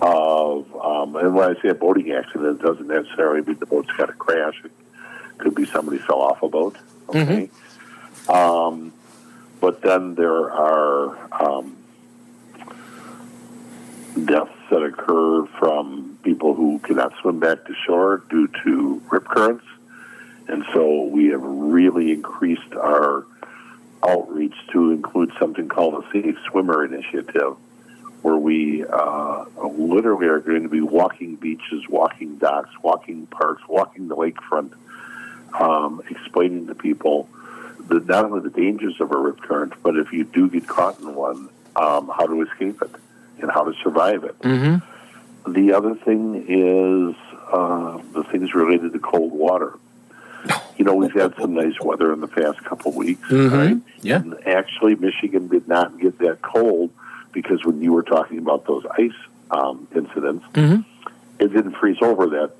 of, 0.00 0.74
um, 0.76 1.16
and 1.16 1.34
when 1.34 1.56
I 1.56 1.60
say 1.60 1.68
a 1.68 1.74
boating 1.74 2.12
accident, 2.12 2.60
it 2.60 2.62
doesn't 2.62 2.86
necessarily 2.86 3.42
mean 3.42 3.58
the 3.58 3.66
boat's 3.66 3.90
got 3.92 4.06
to 4.06 4.12
crash. 4.12 4.62
It 4.64 4.70
could 5.38 5.54
be 5.54 5.64
somebody 5.66 5.98
fell 5.98 6.20
off 6.20 6.42
a 6.42 6.48
boat. 6.48 6.76
Okay. 7.08 7.50
Um, 8.28 8.92
but 9.60 9.80
then 9.82 10.14
there 10.14 10.52
are 10.52 11.16
um, 11.42 11.77
deaths 14.26 14.52
that 14.70 14.82
occur 14.82 15.46
from 15.58 16.18
people 16.22 16.54
who 16.54 16.78
cannot 16.80 17.12
swim 17.20 17.40
back 17.40 17.64
to 17.66 17.74
shore 17.86 18.22
due 18.30 18.48
to 18.64 19.02
rip 19.10 19.24
currents. 19.24 19.64
And 20.48 20.64
so 20.72 21.04
we 21.04 21.26
have 21.28 21.42
really 21.42 22.12
increased 22.12 22.72
our 22.74 23.26
outreach 24.06 24.54
to 24.72 24.92
include 24.92 25.32
something 25.38 25.68
called 25.68 26.04
a 26.04 26.10
Safe 26.12 26.36
Swimmer 26.50 26.84
Initiative, 26.84 27.56
where 28.22 28.36
we 28.36 28.84
uh, 28.84 29.44
literally 29.62 30.26
are 30.26 30.40
going 30.40 30.62
to 30.62 30.68
be 30.68 30.80
walking 30.80 31.36
beaches, 31.36 31.88
walking 31.88 32.38
docks, 32.38 32.70
walking 32.82 33.26
parks, 33.26 33.62
walking 33.68 34.08
the 34.08 34.16
lakefront, 34.16 34.72
um, 35.60 36.02
explaining 36.10 36.66
to 36.66 36.74
people 36.74 37.28
the, 37.88 38.00
not 38.00 38.24
only 38.24 38.40
the 38.40 38.50
dangers 38.50 39.00
of 39.00 39.12
a 39.12 39.16
rip 39.16 39.40
current, 39.40 39.74
but 39.82 39.96
if 39.96 40.12
you 40.12 40.24
do 40.24 40.48
get 40.48 40.66
caught 40.66 40.98
in 41.00 41.14
one, 41.14 41.48
um, 41.76 42.08
how 42.08 42.26
to 42.26 42.42
escape 42.42 42.80
it 42.82 42.90
and 43.40 43.50
how 43.50 43.64
to 43.64 43.72
survive 43.82 44.24
it. 44.24 44.38
Mm-hmm. 44.40 45.52
The 45.52 45.72
other 45.72 45.94
thing 45.94 46.44
is 46.48 47.16
uh, 47.52 47.98
the 48.12 48.24
things 48.24 48.54
related 48.54 48.92
to 48.92 48.98
cold 48.98 49.32
water. 49.32 49.74
You 50.76 50.84
know, 50.84 50.94
we've 50.94 51.12
had 51.12 51.34
some 51.40 51.54
nice 51.54 51.74
weather 51.80 52.12
in 52.12 52.20
the 52.20 52.28
past 52.28 52.62
couple 52.64 52.92
weeks, 52.92 53.28
Mhm. 53.28 53.52
right? 53.52 53.76
Yeah. 54.02 54.16
And 54.20 54.46
actually, 54.46 54.94
Michigan 54.94 55.48
did 55.48 55.66
not 55.66 55.98
get 55.98 56.18
that 56.18 56.42
cold 56.42 56.90
because 57.32 57.64
when 57.64 57.82
you 57.82 57.92
were 57.92 58.02
talking 58.04 58.38
about 58.38 58.66
those 58.66 58.84
ice 58.96 59.10
um, 59.50 59.88
incidents, 59.94 60.44
Mhm. 60.52 60.84
it 61.38 61.48
didn't 61.52 61.72
freeze 61.76 61.96
over 62.02 62.26
that 62.28 62.52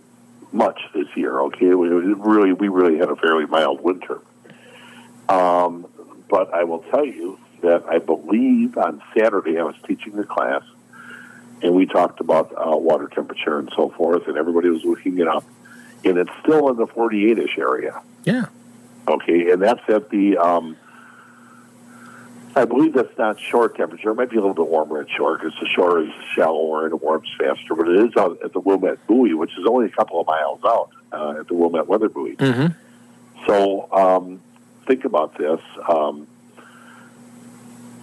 much 0.53 0.81
this 0.95 1.07
year. 1.15 1.39
Okay, 1.41 1.75
we 1.75 1.89
it 1.89 2.17
really 2.19 2.53
we 2.55 2.69
really 2.69 2.97
had 2.99 3.11
a 3.11 3.17
fairly 3.17 3.45
mild 3.47 3.83
winter. 3.83 4.19
Um, 5.29 5.87
but 6.29 6.53
I 6.55 6.65
will 6.65 6.81
tell 6.91 7.05
you 7.05 7.39
that 7.63 7.85
I 7.89 7.99
believe 7.99 8.77
on 8.77 9.03
Saturday 9.17 9.59
I 9.59 9.63
was 9.63 9.75
teaching 9.87 10.17
the 10.17 10.25
class, 10.25 10.63
and 11.63 11.75
we 11.75 11.87
talked 11.87 12.21
about 12.21 12.53
uh, 12.53 12.77
water 12.77 13.09
temperature 13.09 13.59
and 13.59 13.71
so 13.75 13.91
forth, 13.91 14.29
and 14.29 14.37
everybody 14.37 14.69
was 14.69 14.85
looking 14.85 15.19
it 15.19 15.29
up, 15.29 15.45
and 16.05 16.19
it's 16.19 16.31
still 16.43 16.69
in 16.71 16.77
the 16.77 16.87
48ish 16.87 17.59
area. 17.59 18.03
Yeah. 18.25 18.47
Okay, 19.07 19.51
and 19.51 19.63
that's 19.63 19.89
at 19.89 20.11
the. 20.11 20.37
Um, 20.37 20.77
I 22.57 22.65
believe 22.65 22.95
that's 22.95 23.17
not 23.17 23.39
shore 23.39 23.69
temperature. 23.69 24.11
It 24.11 24.15
might 24.15 24.31
be 24.31 24.37
a 24.37 24.41
little 24.41 24.55
bit 24.55 24.67
warmer 24.67 25.01
at 25.01 25.11
shore 25.11 25.39
because 25.39 25.55
the 25.61 25.69
shore 25.69 26.01
is 26.01 26.11
shallower 26.35 26.87
and 26.87 26.95
it 26.95 27.01
warms 27.01 27.29
faster. 27.39 27.75
But 27.75 27.89
it 27.89 28.09
is 28.09 28.17
out 28.17 28.43
at 28.43 28.53
the 28.53 28.59
Wilmette 28.59 29.07
Buoy, 29.07 29.33
which 29.35 29.53
is 29.57 29.65
only 29.65 29.87
a 29.87 29.91
couple 29.91 30.21
of 30.21 30.27
miles 30.27 30.61
out 30.65 30.91
uh, 31.13 31.41
at 31.41 31.49
the 31.49 31.55
Wilmette 31.55 31.87
Weather 31.87 32.09
Buoy. 32.09 32.37
Mm-hmm. 32.37 33.47
So 33.47 33.89
um, 33.93 34.43
think 34.87 35.05
about 35.05 35.39
this. 35.39 35.61
Um, 35.89 36.27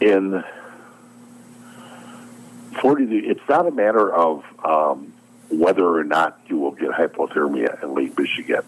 in 0.02 0.44
40, 2.82 3.04
it's 3.20 3.48
not 3.48 3.68
a 3.68 3.72
matter 3.72 4.14
of 4.14 4.44
um, 4.64 5.14
whether 5.50 5.86
or 5.86 6.04
not 6.04 6.40
you 6.48 6.58
will 6.58 6.72
get 6.72 6.92
hypothermia 6.92 7.82
in 7.84 7.94
Lake 7.94 8.18
Michigan. 8.18 8.62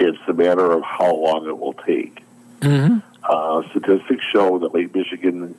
It's 0.00 0.18
a 0.26 0.32
matter 0.32 0.72
of 0.72 0.82
how 0.82 1.14
long 1.14 1.46
it 1.46 1.58
will 1.58 1.74
take. 1.74 2.22
Mm-hmm. 2.60 2.98
Uh, 3.22 3.62
statistics 3.70 4.24
show 4.32 4.58
that 4.58 4.74
Lake 4.74 4.94
Michigan 4.94 5.54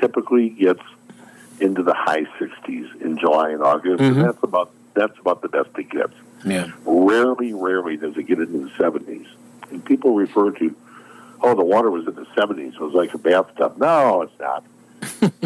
typically 0.00 0.50
gets 0.50 0.82
into 1.60 1.82
the 1.82 1.94
high 1.94 2.24
60s 2.38 3.00
in 3.00 3.18
July 3.18 3.50
and 3.50 3.62
August, 3.62 4.02
Mhm. 4.02 4.08
and 4.12 4.20
that's 4.24 4.42
about 4.42 4.70
that's 4.94 5.16
about 5.20 5.42
the 5.42 5.48
best 5.48 5.68
it 5.78 5.90
gets. 5.90 6.12
Yeah. 6.44 6.70
Rarely, 6.84 7.52
rarely 7.54 7.96
does 7.96 8.16
it 8.16 8.24
get 8.24 8.40
into 8.40 8.58
the 8.64 8.70
70s. 8.76 9.26
And 9.70 9.84
people 9.84 10.14
refer 10.16 10.50
to, 10.50 10.74
oh, 11.42 11.54
the 11.54 11.64
water 11.64 11.90
was 11.90 12.06
in 12.06 12.14
the 12.14 12.26
70s. 12.36 12.74
It 12.74 12.80
was 12.80 12.94
like 12.94 13.14
a 13.14 13.18
bathtub. 13.18 13.76
No, 13.78 14.22
it's 14.22 14.38
not. 14.38 14.64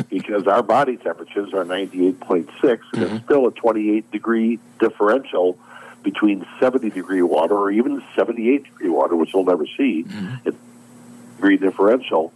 because 0.08 0.46
our 0.46 0.62
body 0.62 0.96
temperatures 0.96 1.52
are 1.52 1.64
98.6, 1.64 2.18
and 2.32 2.42
it's 2.42 2.84
mm-hmm. 2.94 3.24
still 3.24 3.46
a 3.46 3.52
28 3.52 4.10
degree 4.10 4.58
differential 4.78 5.58
between 6.02 6.46
70 6.58 6.90
degree 6.90 7.22
water 7.22 7.54
or 7.54 7.70
even 7.70 8.02
78 8.16 8.64
degree 8.64 8.88
water, 8.88 9.14
which 9.14 9.32
we'll 9.34 9.44
never 9.44 9.66
see. 9.66 10.04
Mm-hmm. 10.04 10.48
It's 10.48 10.56
a 10.56 11.34
degree 11.36 11.56
differential. 11.58 12.32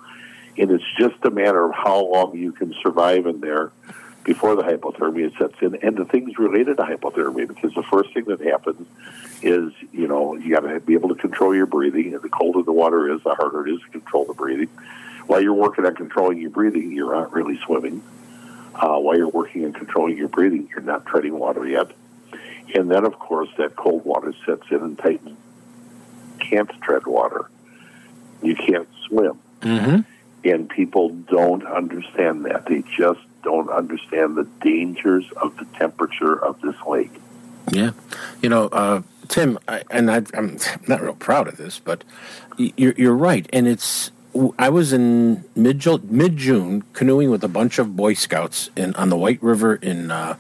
And 0.59 0.70
it's 0.70 0.84
just 0.98 1.16
a 1.24 1.30
matter 1.30 1.64
of 1.64 1.74
how 1.74 2.04
long 2.07 2.36
you 2.36 2.52
can 2.52 2.74
survive 2.82 3.26
in 3.26 3.40
there 3.40 3.72
before 4.27 4.57
the 4.57 4.62
hypothermia 4.62 5.31
sets 5.39 5.55
in, 5.62 5.77
and 5.77 5.97
the 5.97 6.05
things 6.05 6.37
related 6.37 6.77
to 6.77 6.83
hypothermia. 6.83 7.47
Because 7.47 7.72
the 7.74 7.85
first 7.85 8.12
thing 8.12 8.24
that 8.24 8.41
happens 8.41 8.87
is, 9.41 9.72
you 9.93 10.09
know, 10.09 10.35
you 10.35 10.53
got 10.53 10.68
to 10.68 10.81
be 10.81 10.95
able 10.95 11.11
to 11.11 11.14
control 11.14 11.55
your 11.55 11.66
breathing. 11.66 12.12
And 12.12 12.20
the 12.20 12.29
colder 12.29 12.62
the 12.62 12.72
water 12.72 13.11
is, 13.14 13.22
the 13.22 13.37
harder 13.37 13.66
it 13.66 13.72
is 13.72 13.81
to 13.83 13.89
control 13.89 14.24
the 14.24 14.35
breathing. 14.35 14.68
While 15.29 15.41
you're 15.41 15.55
working 15.55 15.87
on 15.87 15.95
controlling 15.95 16.39
your 16.39 16.51
breathing, 16.51 16.91
you're 16.91 17.14
not 17.14 17.33
really 17.33 17.59
swimming. 17.64 18.03
Uh, 18.74 18.99
while 18.99 19.16
you're 19.16 19.29
working 19.29 19.64
on 19.64 19.72
controlling 19.72 20.16
your 20.18 20.29
breathing, 20.29 20.68
you're 20.70 20.83
not 20.83 21.07
treading 21.07 21.39
water 21.39 21.66
yet. 21.66 21.93
And 22.74 22.91
then, 22.91 23.07
of 23.07 23.18
course, 23.20 23.49
that 23.59 23.77
cold 23.77 24.05
water 24.05 24.35
sets 24.45 24.64
in 24.70 24.79
and 24.79 24.99
tightens. 24.99 25.39
Can't 26.41 26.70
tread 26.83 27.07
water. 27.07 27.49
You 28.43 28.57
can't 28.57 28.89
swim. 29.07 29.39
Mm-hmm. 29.61 30.01
And 30.49 30.68
people 30.68 31.11
don't 31.11 31.64
understand 31.64 32.45
that. 32.45 32.66
They 32.66 32.83
just 32.97 33.20
don't 33.47 33.70
understand 33.70 34.36
the 34.36 34.42
dangers 34.61 35.24
of 35.36 35.57
the 35.57 35.64
temperature 35.78 36.34
of 36.44 36.61
this 36.62 36.74
lake. 36.84 37.12
Yeah, 37.70 37.92
you 38.42 38.49
know, 38.49 38.66
uh, 38.66 39.03
Tim, 39.28 39.57
I, 39.68 39.84
and 39.88 40.11
I, 40.11 40.22
I'm 40.34 40.59
not 40.88 41.01
real 41.01 41.14
proud 41.14 41.47
of 41.47 41.57
this, 41.57 41.78
but 41.78 42.03
you're, 42.59 42.94
you're 42.97 43.16
right, 43.16 43.49
and 43.53 43.68
it's. 43.68 44.11
I 44.59 44.68
was 44.68 44.92
in 44.92 45.44
mid 45.55 45.86
mid 46.11 46.36
June 46.36 46.82
canoeing 46.92 47.30
with 47.30 47.42
a 47.44 47.49
bunch 47.49 47.78
of 47.78 47.97
Boy 47.97 48.14
Scouts 48.14 48.68
in 48.76 48.94
on 48.97 49.09
the 49.09 49.16
White 49.16 49.42
River 49.42 49.76
in 49.76 50.11
uh, 50.11 50.36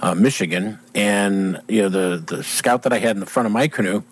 uh, 0.00 0.14
Michigan, 0.14 0.78
and 0.94 1.60
you 1.68 1.82
know 1.82 1.90
the 1.90 2.16
the 2.16 2.42
scout 2.42 2.82
that 2.84 2.92
I 2.94 2.98
had 2.98 3.14
in 3.14 3.20
the 3.20 3.26
front 3.26 3.46
of 3.46 3.52
my 3.52 3.68
canoe, 3.68 4.02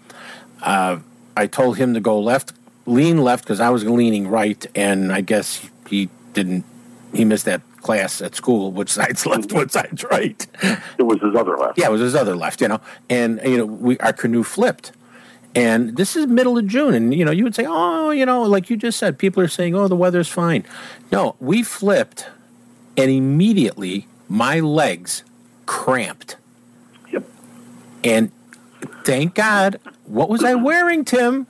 uh, 0.62 0.98
I 1.36 1.46
told 1.46 1.78
him 1.78 1.94
to 1.94 2.00
go 2.00 2.20
left, 2.20 2.52
lean 2.84 3.18
left 3.18 3.44
because 3.44 3.60
I 3.60 3.70
was 3.70 3.82
leaning 3.84 4.28
right, 4.28 4.64
and 4.74 5.10
I 5.10 5.22
guess 5.22 5.68
he 5.88 6.10
didn't. 6.34 6.64
He 7.12 7.24
missed 7.24 7.46
that 7.46 7.62
class 7.86 8.20
at 8.20 8.34
school. 8.34 8.72
Which 8.72 8.90
side's 8.90 9.24
left? 9.24 9.52
Which 9.52 9.70
side's 9.70 10.02
right? 10.04 10.46
It 10.98 11.04
was 11.04 11.20
his 11.20 11.34
other 11.34 11.56
left. 11.56 11.78
Yeah, 11.78 11.86
it 11.86 11.92
was 11.92 12.00
his 12.00 12.14
other 12.14 12.34
left. 12.34 12.60
You 12.60 12.68
know, 12.68 12.80
and 13.08 13.40
you 13.44 13.58
know, 13.58 13.66
we 13.66 13.96
our 13.98 14.12
canoe 14.12 14.42
flipped, 14.42 14.92
and 15.54 15.96
this 15.96 16.16
is 16.16 16.26
middle 16.26 16.58
of 16.58 16.66
June, 16.66 16.94
and 16.94 17.14
you 17.14 17.24
know, 17.24 17.30
you 17.30 17.44
would 17.44 17.54
say, 17.54 17.64
oh, 17.66 18.10
you 18.10 18.26
know, 18.26 18.42
like 18.42 18.68
you 18.68 18.76
just 18.76 18.98
said, 18.98 19.18
people 19.18 19.42
are 19.42 19.48
saying, 19.48 19.74
oh, 19.74 19.86
the 19.88 19.96
weather's 19.96 20.28
fine. 20.28 20.64
No, 21.12 21.36
we 21.38 21.62
flipped, 21.62 22.26
and 22.96 23.10
immediately 23.10 24.08
my 24.28 24.58
legs 24.60 25.22
cramped. 25.66 26.36
Yep. 27.12 27.24
And 28.02 28.32
thank 29.04 29.34
God, 29.34 29.78
what 30.04 30.28
was 30.28 30.42
I 30.42 30.54
wearing, 30.54 31.04
Tim? 31.04 31.46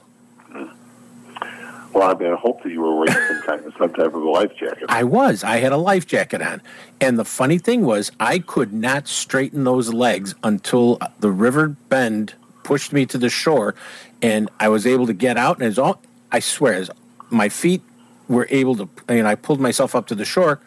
Well, 1.96 2.14
I 2.14 2.18
mean, 2.18 2.30
I 2.30 2.36
hope 2.36 2.62
that 2.62 2.70
you 2.70 2.82
were 2.82 2.94
wearing 2.94 3.14
some 3.14 3.42
kind 3.46 3.64
of 3.64 3.72
some 3.78 3.94
type 3.94 4.12
of 4.12 4.22
a 4.22 4.30
life 4.30 4.54
jacket. 4.54 4.84
I 4.90 5.02
was. 5.02 5.42
I 5.42 5.56
had 5.56 5.72
a 5.72 5.78
life 5.78 6.06
jacket 6.06 6.42
on. 6.42 6.60
And 7.00 7.18
the 7.18 7.24
funny 7.24 7.56
thing 7.56 7.86
was, 7.86 8.12
I 8.20 8.40
could 8.40 8.70
not 8.74 9.08
straighten 9.08 9.64
those 9.64 9.94
legs 9.94 10.34
until 10.44 10.98
the 11.20 11.30
river 11.30 11.68
bend 11.68 12.34
pushed 12.64 12.92
me 12.92 13.06
to 13.06 13.16
the 13.16 13.30
shore 13.30 13.74
and 14.20 14.50
I 14.60 14.68
was 14.68 14.86
able 14.86 15.06
to 15.06 15.14
get 15.14 15.38
out. 15.38 15.56
And 15.56 15.66
it's 15.66 15.78
all, 15.78 16.02
I 16.30 16.40
swear, 16.40 16.74
as 16.74 16.90
my 17.30 17.48
feet 17.48 17.80
were 18.28 18.46
able 18.50 18.76
to, 18.76 18.90
and 19.08 19.26
I 19.26 19.34
pulled 19.34 19.60
myself 19.60 19.94
up 19.94 20.06
to 20.08 20.14
the 20.14 20.26
shore, 20.26 20.60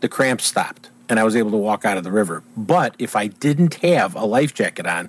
the 0.00 0.08
cramps 0.10 0.44
stopped 0.44 0.90
and 1.08 1.18
I 1.18 1.24
was 1.24 1.34
able 1.34 1.52
to 1.52 1.56
walk 1.56 1.86
out 1.86 1.96
of 1.96 2.04
the 2.04 2.12
river. 2.12 2.42
But 2.58 2.94
if 2.98 3.16
I 3.16 3.28
didn't 3.28 3.76
have 3.76 4.14
a 4.14 4.26
life 4.26 4.52
jacket 4.52 4.84
on, 4.84 5.08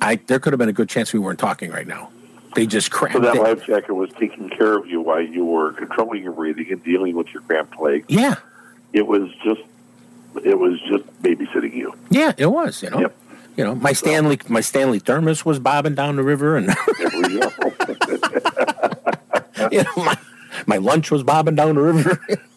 I, 0.00 0.20
there 0.28 0.38
could 0.38 0.52
have 0.52 0.58
been 0.58 0.68
a 0.68 0.72
good 0.72 0.88
chance 0.88 1.12
we 1.12 1.18
weren't 1.18 1.40
talking 1.40 1.72
right 1.72 1.88
now. 1.88 2.10
They 2.54 2.66
just 2.66 2.90
cramped. 2.90 3.16
So 3.16 3.20
that 3.20 3.36
it. 3.36 3.42
life 3.42 3.66
jacket 3.66 3.94
was 3.94 4.10
taking 4.18 4.50
care 4.50 4.76
of 4.76 4.86
you 4.86 5.00
while 5.00 5.20
you 5.20 5.44
were 5.44 5.72
controlling 5.72 6.22
your 6.22 6.32
breathing 6.32 6.70
and 6.70 6.84
dealing 6.84 7.16
with 7.16 7.32
your 7.32 7.42
cramped 7.42 7.80
legs. 7.80 8.06
Yeah. 8.08 8.36
It 8.92 9.06
was 9.06 9.30
just, 9.42 9.62
it 10.44 10.58
was 10.58 10.80
just 10.82 11.04
babysitting 11.22 11.74
you. 11.74 11.94
Yeah, 12.10 12.32
it 12.36 12.46
was. 12.46 12.82
You 12.82 12.90
know, 12.90 13.10
you 13.56 13.64
know, 13.64 13.74
my 13.74 13.92
Stanley, 13.92 14.38
my 14.48 14.60
Stanley 14.60 14.98
thermos 14.98 15.44
was 15.44 15.58
bobbing 15.58 15.94
down 15.94 16.16
the 16.16 16.22
river, 16.22 16.56
and 16.56 16.66
you 19.72 19.82
know, 19.82 19.92
my, 19.96 20.18
my 20.66 20.76
lunch 20.76 21.10
was 21.10 21.22
bobbing 21.22 21.54
down 21.54 21.74
the 21.74 21.82
river. 21.82 22.20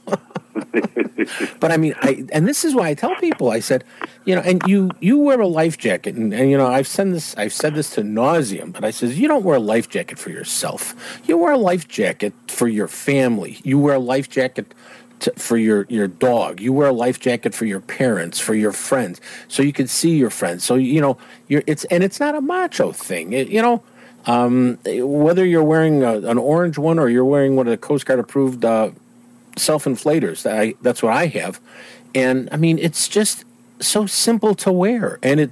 but 1.59 1.71
I 1.71 1.77
mean, 1.77 1.95
I 2.01 2.25
and 2.31 2.47
this 2.47 2.65
is 2.65 2.75
why 2.75 2.89
I 2.89 2.93
tell 2.93 3.15
people. 3.15 3.51
I 3.51 3.59
said, 3.59 3.83
you 4.25 4.35
know, 4.35 4.41
and 4.41 4.61
you 4.67 4.91
you 4.99 5.17
wear 5.17 5.39
a 5.39 5.47
life 5.47 5.77
jacket, 5.77 6.15
and, 6.15 6.33
and 6.33 6.49
you 6.49 6.57
know, 6.57 6.67
I've 6.67 6.87
said 6.87 7.13
this, 7.13 7.35
I've 7.37 7.53
said 7.53 7.75
this 7.75 7.91
to 7.91 8.01
nauseum, 8.01 8.73
but 8.73 8.83
I 8.83 8.91
says 8.91 9.19
you 9.19 9.27
don't 9.27 9.43
wear 9.43 9.57
a 9.57 9.59
life 9.59 9.89
jacket 9.89 10.19
for 10.19 10.29
yourself. 10.29 11.19
You 11.25 11.37
wear 11.37 11.53
a 11.53 11.57
life 11.57 11.87
jacket 11.87 12.33
for 12.47 12.67
your 12.67 12.87
family. 12.87 13.59
You 13.63 13.79
wear 13.79 13.95
a 13.95 13.99
life 13.99 14.29
jacket 14.29 14.73
to, 15.21 15.31
for 15.37 15.57
your 15.57 15.85
your 15.89 16.07
dog. 16.07 16.59
You 16.59 16.73
wear 16.73 16.87
a 16.87 16.93
life 16.93 17.19
jacket 17.19 17.53
for 17.53 17.65
your 17.65 17.79
parents, 17.79 18.39
for 18.39 18.55
your 18.55 18.71
friends, 18.71 19.21
so 19.47 19.63
you 19.63 19.73
can 19.73 19.87
see 19.87 20.15
your 20.15 20.29
friends. 20.29 20.63
So 20.63 20.75
you 20.75 21.01
know, 21.01 21.17
it's 21.49 21.85
and 21.85 22.03
it's 22.03 22.19
not 22.19 22.35
a 22.35 22.41
macho 22.41 22.91
thing. 22.91 23.33
It, 23.33 23.49
you 23.49 23.61
know. 23.61 23.83
Um, 24.27 24.79
whether 24.83 25.45
you're 25.45 25.63
wearing 25.63 26.01
a, 26.01 26.17
an 26.17 26.39
orange 26.39 26.79
one 26.79 26.97
or 26.97 27.09
you're 27.09 27.23
wearing 27.23 27.55
one 27.55 27.67
of 27.67 27.71
the 27.71 27.77
Coast 27.77 28.07
Guard 28.07 28.19
approved 28.19 28.65
uh, 28.65 28.89
self 29.55 29.85
inflators, 29.85 30.43
that 30.43 30.57
I, 30.59 30.73
that's 30.81 31.01
what 31.03 31.13
I 31.13 31.27
have, 31.27 31.59
and 32.13 32.49
I 32.51 32.57
mean 32.57 32.79
it's 32.79 33.07
just 33.07 33.45
so 33.79 34.05
simple 34.05 34.55
to 34.55 34.71
wear, 34.71 35.19
and 35.21 35.39
it, 35.39 35.51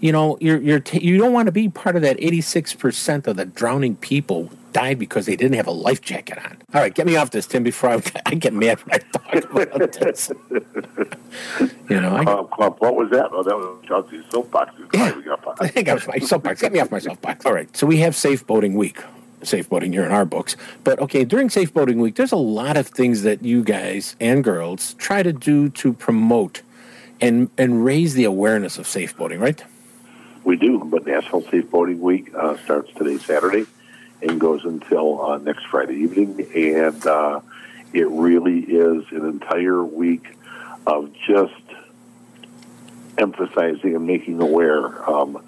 you 0.00 0.12
know, 0.12 0.38
you're 0.40 0.60
you're 0.60 0.80
t- 0.80 1.04
you 1.04 1.18
don't 1.18 1.32
want 1.32 1.46
to 1.46 1.52
be 1.52 1.68
part 1.68 1.96
of 1.96 2.02
that 2.02 2.16
86 2.18 2.74
percent 2.74 3.26
of 3.26 3.36
the 3.36 3.44
drowning 3.44 3.96
people 3.96 4.50
died 4.72 4.98
because 4.98 5.26
they 5.26 5.36
didn't 5.36 5.56
have 5.56 5.66
a 5.66 5.72
life 5.72 6.00
jacket 6.00 6.38
on. 6.38 6.58
All 6.74 6.80
right, 6.80 6.94
get 6.94 7.06
me 7.06 7.16
off 7.16 7.30
this, 7.30 7.46
Tim, 7.46 7.62
before 7.62 7.90
I, 7.90 8.02
I 8.26 8.34
get 8.34 8.52
mad 8.52 8.78
when 8.80 8.94
I 8.94 8.98
talk 8.98 9.50
about 9.50 9.92
this. 9.92 10.30
you 11.88 12.00
know, 12.00 12.16
I, 12.16 12.24
what 12.24 12.96
was 12.96 13.10
that? 13.10 13.30
Oh, 13.32 13.42
that 13.42 13.56
was 13.56 13.84
Chauncey's 13.86 14.24
soapbox. 14.30 14.72
Yeah. 14.94 15.12
I 15.60 15.68
think 15.68 15.88
I 15.88 15.94
was 15.94 16.06
my 16.06 16.18
soapbox. 16.18 16.60
Get 16.60 16.72
me 16.72 16.80
off 16.80 16.90
my 16.90 16.98
soapbox. 16.98 17.44
All 17.46 17.52
right. 17.52 17.74
So 17.76 17.86
we 17.86 17.98
have 17.98 18.14
Safe 18.16 18.46
Boating 18.46 18.74
Week. 18.74 19.02
Safe 19.42 19.68
boating 19.68 19.92
here 19.92 20.04
in 20.04 20.12
our 20.12 20.26
books. 20.26 20.56
But 20.84 20.98
okay, 20.98 21.24
during 21.24 21.48
Safe 21.48 21.72
Boating 21.72 21.98
Week, 21.98 22.14
there's 22.14 22.32
a 22.32 22.36
lot 22.36 22.76
of 22.76 22.86
things 22.86 23.22
that 23.22 23.42
you 23.42 23.62
guys 23.62 24.14
and 24.20 24.44
girls 24.44 24.94
try 24.94 25.22
to 25.22 25.32
do 25.32 25.70
to 25.70 25.92
promote 25.94 26.62
and 27.20 27.50
and 27.58 27.84
raise 27.84 28.14
the 28.14 28.24
awareness 28.24 28.78
of 28.78 28.86
safe 28.86 29.16
boating, 29.16 29.40
right? 29.40 29.62
We 30.44 30.56
do, 30.56 30.82
but 30.84 31.06
National 31.06 31.42
Safe 31.42 31.70
Boating 31.70 32.00
Week 32.00 32.34
uh, 32.34 32.56
starts 32.64 32.92
today, 32.94 33.18
Saturday, 33.18 33.66
and 34.22 34.40
goes 34.40 34.64
until 34.64 35.22
uh, 35.22 35.38
next 35.38 35.66
Friday 35.66 35.96
evening. 35.96 36.48
And 36.54 37.06
uh, 37.06 37.40
it 37.92 38.08
really 38.08 38.60
is 38.60 39.04
an 39.10 39.26
entire 39.26 39.84
week 39.84 40.36
of 40.86 41.12
just 41.26 41.52
emphasizing 43.18 43.94
and 43.94 44.06
making 44.06 44.40
aware 44.40 45.08
um, 45.08 45.44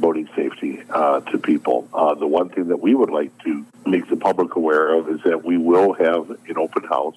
boating 0.00 0.28
safety 0.34 0.82
uh, 0.90 1.20
to 1.20 1.38
people. 1.38 1.88
Uh, 1.92 2.14
the 2.14 2.26
one 2.26 2.48
thing 2.48 2.68
that 2.68 2.80
we 2.80 2.94
would 2.94 3.10
like 3.10 3.36
to 3.44 3.64
make 3.86 4.08
the 4.08 4.16
public 4.16 4.56
aware 4.56 4.94
of 4.94 5.08
is 5.08 5.20
that 5.24 5.44
we 5.44 5.56
will 5.56 5.92
have 5.92 6.30
an 6.30 6.58
open 6.58 6.84
house 6.84 7.16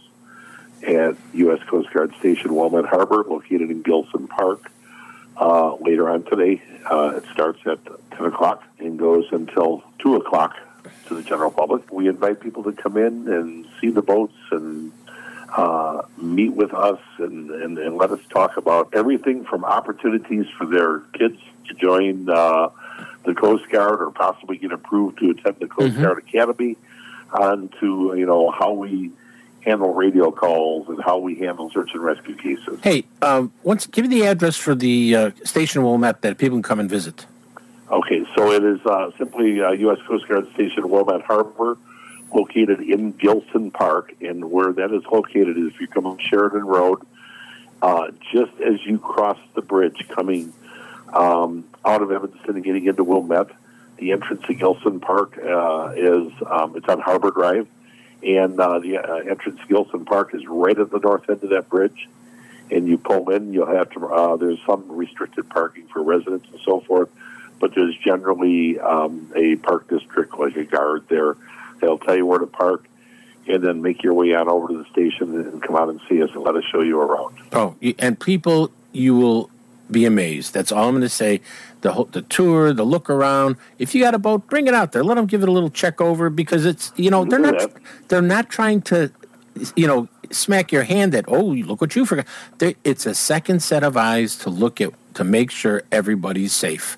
at 0.85 1.15
U.S. 1.33 1.63
Coast 1.67 1.91
Guard 1.93 2.13
Station 2.19 2.53
Wilmette 2.53 2.85
Harbor, 2.85 3.23
located 3.27 3.71
in 3.71 3.81
Gilson 3.81 4.27
Park. 4.27 4.71
Uh, 5.35 5.75
later 5.75 6.09
on 6.09 6.23
today, 6.23 6.61
uh, 6.91 7.13
it 7.15 7.23
starts 7.31 7.59
at 7.65 7.79
10 8.11 8.25
o'clock 8.25 8.63
and 8.79 8.99
goes 8.99 9.25
until 9.31 9.83
2 9.99 10.15
o'clock 10.17 10.55
to 11.07 11.15
the 11.15 11.23
general 11.23 11.49
public. 11.49 11.91
We 11.91 12.07
invite 12.07 12.39
people 12.39 12.63
to 12.63 12.73
come 12.73 12.97
in 12.97 13.27
and 13.27 13.65
see 13.81 13.89
the 13.89 14.01
boats 14.01 14.35
and 14.51 14.91
uh, 15.55 16.01
meet 16.17 16.53
with 16.53 16.73
us 16.73 16.99
and, 17.17 17.51
and, 17.51 17.77
and 17.77 17.97
let 17.97 18.11
us 18.11 18.19
talk 18.29 18.57
about 18.57 18.89
everything 18.93 19.45
from 19.45 19.63
opportunities 19.63 20.47
for 20.57 20.65
their 20.65 20.99
kids 21.17 21.39
to 21.67 21.73
join 21.75 22.27
uh, 22.29 22.69
the 23.23 23.35
Coast 23.35 23.69
Guard 23.69 24.01
or 24.01 24.11
possibly 24.11 24.57
get 24.57 24.71
approved 24.71 25.19
to 25.19 25.29
attend 25.29 25.57
the 25.59 25.67
Coast 25.67 25.95
Guard 25.99 26.17
Academy 26.17 26.75
on 27.31 27.69
to, 27.79 28.13
you 28.17 28.25
know, 28.25 28.49
how 28.51 28.73
we 28.73 29.11
handle 29.61 29.93
radio 29.93 30.31
calls 30.31 30.89
and 30.89 31.01
how 31.01 31.17
we 31.19 31.35
handle 31.35 31.69
search 31.69 31.91
and 31.93 32.03
rescue 32.03 32.35
cases. 32.35 32.79
Hey, 32.83 33.05
um, 33.21 33.51
once 33.63 33.87
give 33.87 34.07
me 34.07 34.19
the 34.19 34.27
address 34.27 34.57
for 34.57 34.75
the 34.75 35.15
uh, 35.15 35.31
station 35.43 35.83
Wilmette 35.83 36.21
that 36.21 36.37
people 36.37 36.57
can 36.57 36.63
come 36.63 36.79
and 36.79 36.89
visit. 36.89 37.25
Okay, 37.89 38.25
so 38.35 38.51
it 38.51 38.63
is 38.63 38.83
uh, 38.85 39.11
simply 39.17 39.61
uh, 39.61 39.71
U.S. 39.71 39.99
Coast 40.07 40.27
Guard 40.27 40.51
Station 40.53 40.89
Wilmette 40.89 41.21
Harbor, 41.21 41.77
located 42.33 42.81
in 42.81 43.11
Gilson 43.11 43.71
Park, 43.71 44.13
and 44.21 44.49
where 44.49 44.73
that 44.73 44.93
is 44.93 45.03
located 45.11 45.57
is 45.57 45.73
if 45.73 45.79
you 45.79 45.87
come 45.87 46.05
on 46.05 46.17
Sheridan 46.19 46.65
Road, 46.65 46.99
uh, 47.81 48.11
just 48.31 48.53
as 48.59 48.83
you 48.85 48.97
cross 48.97 49.37
the 49.55 49.61
bridge 49.61 50.07
coming 50.09 50.53
um, 51.13 51.65
out 51.85 52.01
of 52.01 52.11
Evanston 52.11 52.55
and 52.55 52.63
getting 52.63 52.85
into 52.85 53.03
Wilmette, 53.03 53.49
the 53.97 54.11
entrance 54.11 54.41
to 54.47 54.53
Gilson 54.53 54.99
Park 54.99 55.37
uh, 55.37 55.93
is 55.95 56.31
um, 56.49 56.75
it's 56.75 56.87
on 56.87 56.99
Harbor 56.99 57.31
Drive, 57.31 57.67
and 58.23 58.59
uh, 58.59 58.79
the 58.79 58.97
uh, 58.97 59.15
entrance 59.29 59.59
to 59.61 59.67
Gilson 59.67 60.05
Park 60.05 60.33
is 60.33 60.45
right 60.47 60.77
at 60.77 60.89
the 60.89 60.99
north 60.99 61.29
end 61.29 61.43
of 61.43 61.49
that 61.49 61.69
bridge. 61.69 62.09
And 62.71 62.87
you 62.87 62.97
pull 62.97 63.29
in, 63.29 63.53
you'll 63.53 63.67
have 63.67 63.89
to. 63.91 64.05
Uh, 64.07 64.37
there's 64.37 64.59
some 64.65 64.89
restricted 64.91 65.49
parking 65.49 65.87
for 65.87 66.01
residents 66.01 66.47
and 66.49 66.59
so 66.61 66.79
forth, 66.79 67.09
but 67.59 67.75
there's 67.75 67.95
generally 67.97 68.79
um, 68.79 69.31
a 69.35 69.57
park 69.57 69.89
district 69.89 70.39
like 70.39 70.55
a 70.55 70.63
guard 70.63 71.05
there. 71.09 71.35
They'll 71.83 71.97
tell 71.97 72.15
you 72.15 72.25
where 72.25 72.39
to 72.39 72.47
park, 72.47 72.85
and 73.45 73.61
then 73.61 73.81
make 73.81 74.03
your 74.03 74.13
way 74.13 74.33
on 74.33 74.47
over 74.47 74.69
to 74.69 74.77
the 74.77 74.85
station 74.85 75.35
and 75.35 75.61
come 75.61 75.75
out 75.75 75.89
and 75.89 75.99
see 76.07 76.23
us 76.23 76.29
and 76.33 76.43
let 76.43 76.55
us 76.55 76.63
show 76.71 76.81
you 76.81 76.99
around. 76.99 77.35
Oh, 77.51 77.75
and 77.99 78.17
people 78.17 78.71
you 78.93 79.17
will 79.17 79.49
be 79.91 80.05
amazed. 80.05 80.53
That's 80.53 80.71
all 80.71 80.85
I'm 80.87 80.93
going 80.93 81.01
to 81.01 81.09
say. 81.09 81.41
The 81.81 81.91
whole, 81.91 82.05
the 82.05 82.21
tour, 82.21 82.71
the 82.71 82.85
look 82.85 83.09
around. 83.09 83.57
If 83.79 83.93
you 83.93 84.01
got 84.01 84.15
a 84.15 84.19
boat, 84.19 84.47
bring 84.47 84.67
it 84.67 84.73
out 84.73 84.93
there. 84.93 85.03
Let 85.03 85.15
them 85.15 85.25
give 85.25 85.43
it 85.43 85.49
a 85.49 85.51
little 85.51 85.69
check 85.69 85.99
over 85.99 86.29
because 86.29 86.65
it's 86.65 86.93
you 86.95 87.09
know 87.09 87.25
they're 87.25 87.39
not 87.39 87.69
they're 88.07 88.21
not 88.21 88.49
trying 88.49 88.81
to 88.83 89.11
you 89.75 89.85
know 89.85 90.07
smack 90.31 90.71
your 90.71 90.83
hand 90.83 91.11
that 91.11 91.25
oh 91.27 91.43
look 91.43 91.81
what 91.81 91.97
you 91.97 92.05
forgot. 92.05 92.25
They, 92.59 92.77
it's 92.85 93.05
a 93.05 93.13
second 93.13 93.61
set 93.61 93.83
of 93.83 93.97
eyes 93.97 94.37
to 94.37 94.49
look 94.49 94.79
at 94.79 94.93
to 95.15 95.25
make 95.25 95.51
sure 95.51 95.83
everybody's 95.91 96.53
safe, 96.53 96.97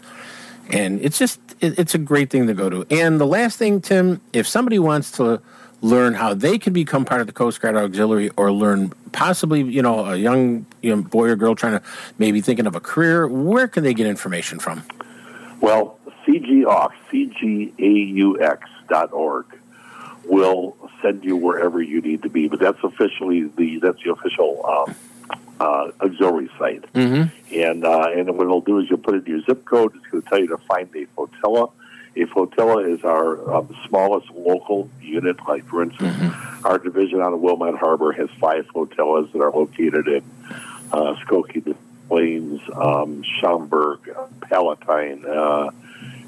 and 0.69 1.01
it's 1.01 1.17
just 1.17 1.39
it, 1.61 1.79
it's 1.79 1.95
a 1.95 1.97
great 1.97 2.29
thing 2.29 2.47
to 2.47 2.53
go 2.53 2.69
to. 2.69 2.85
And 2.89 3.19
the 3.19 3.27
last 3.27 3.57
thing, 3.57 3.81
Tim, 3.81 4.21
if 4.33 4.47
somebody 4.47 4.79
wants 4.79 5.11
to 5.11 5.41
learn 5.81 6.13
how 6.13 6.33
they 6.33 6.57
can 6.57 6.73
become 6.73 7.05
part 7.05 7.21
of 7.21 7.27
the 7.27 7.33
Coast 7.33 7.61
Guard 7.61 7.75
Auxiliary 7.75 8.31
or 8.37 8.51
learn 8.51 8.91
possibly, 9.11 9.61
you 9.61 9.81
know, 9.81 10.05
a 10.05 10.15
young 10.15 10.65
boy 10.81 11.29
or 11.29 11.35
girl 11.35 11.55
trying 11.55 11.79
to 11.79 11.85
maybe 12.17 12.41
thinking 12.41 12.65
of 12.65 12.75
a 12.75 12.79
career, 12.79 13.27
where 13.27 13.67
can 13.67 13.83
they 13.83 13.93
get 13.93 14.07
information 14.07 14.59
from? 14.59 14.83
Well, 15.61 15.99
CGAUX, 16.25 16.91
C-G-A-U-X 17.11 18.69
dot 18.89 19.13
org 19.13 19.45
will 20.25 20.75
send 21.01 21.23
you 21.23 21.35
wherever 21.35 21.81
you 21.81 22.01
need 22.01 22.23
to 22.23 22.29
be, 22.29 22.47
but 22.47 22.59
that's 22.59 22.83
officially 22.83 23.43
the, 23.43 23.79
that's 23.79 24.01
the 24.03 24.11
official, 24.11 24.65
um, 24.65 24.95
uh, 25.59 25.91
auxiliary 26.01 26.49
site. 26.57 26.91
Mm-hmm. 26.93 27.55
And, 27.55 27.85
uh, 27.85 28.09
and 28.15 28.37
what 28.37 28.45
it'll 28.45 28.61
do 28.61 28.79
is 28.79 28.89
you'll 28.89 28.99
put 28.99 29.15
in 29.15 29.25
your 29.25 29.41
zip 29.41 29.65
code. 29.65 29.95
It's 29.95 30.05
going 30.07 30.23
to 30.23 30.29
tell 30.29 30.39
you 30.39 30.47
to 30.47 30.57
find 30.57 30.89
a 30.95 31.05
flotilla. 31.15 31.69
A 32.17 32.25
flotilla 32.25 32.87
is 32.87 33.03
our 33.03 33.55
uh, 33.55 33.65
smallest 33.87 34.29
local 34.31 34.89
unit. 35.01 35.37
Like, 35.47 35.65
for 35.65 35.83
instance, 35.83 36.33
our 36.63 36.77
division 36.77 37.21
out 37.21 37.33
of 37.33 37.41
Wilmette 37.41 37.75
Harbor 37.75 38.13
has 38.13 38.29
five 38.39 38.67
flotillas 38.67 39.31
that 39.33 39.41
are 39.41 39.51
located 39.51 40.07
in 40.07 40.23
uh, 40.93 41.15
Skokie, 41.25 41.75
Plains, 42.07 42.61
um, 42.73 43.23
Schaumburg, 43.23 43.99
Palatine, 44.41 45.25
uh, 45.25 45.71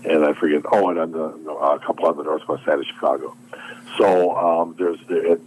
and 0.03 0.25
I 0.25 0.33
forget. 0.33 0.63
Oh, 0.71 0.89
and 0.89 0.99
on 0.99 1.11
the, 1.11 1.51
a 1.51 1.79
couple 1.79 2.05
on 2.07 2.17
the 2.17 2.23
northwest 2.23 2.65
side 2.65 2.79
of 2.79 2.85
Chicago. 2.85 3.35
So 3.97 4.35
um, 4.35 4.75
there's, 4.77 4.99
there, 5.07 5.37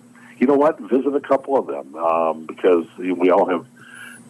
you 0.41 0.47
know 0.47 0.55
what? 0.55 0.81
Visit 0.81 1.15
a 1.15 1.21
couple 1.21 1.57
of 1.57 1.67
them 1.67 1.95
um, 1.97 2.47
because 2.47 2.87
we 2.99 3.31
all 3.31 3.47
have 3.49 3.67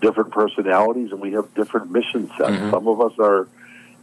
different 0.03 0.33
personalities 0.33 1.13
and 1.13 1.21
we 1.21 1.33
have 1.33 1.55
different 1.55 1.91
mission 1.91 2.29
sets. 2.37 2.51
Mhm. 2.51 2.71
Some 2.71 2.89
of 2.89 3.01
us 3.01 3.13
are 3.19 3.49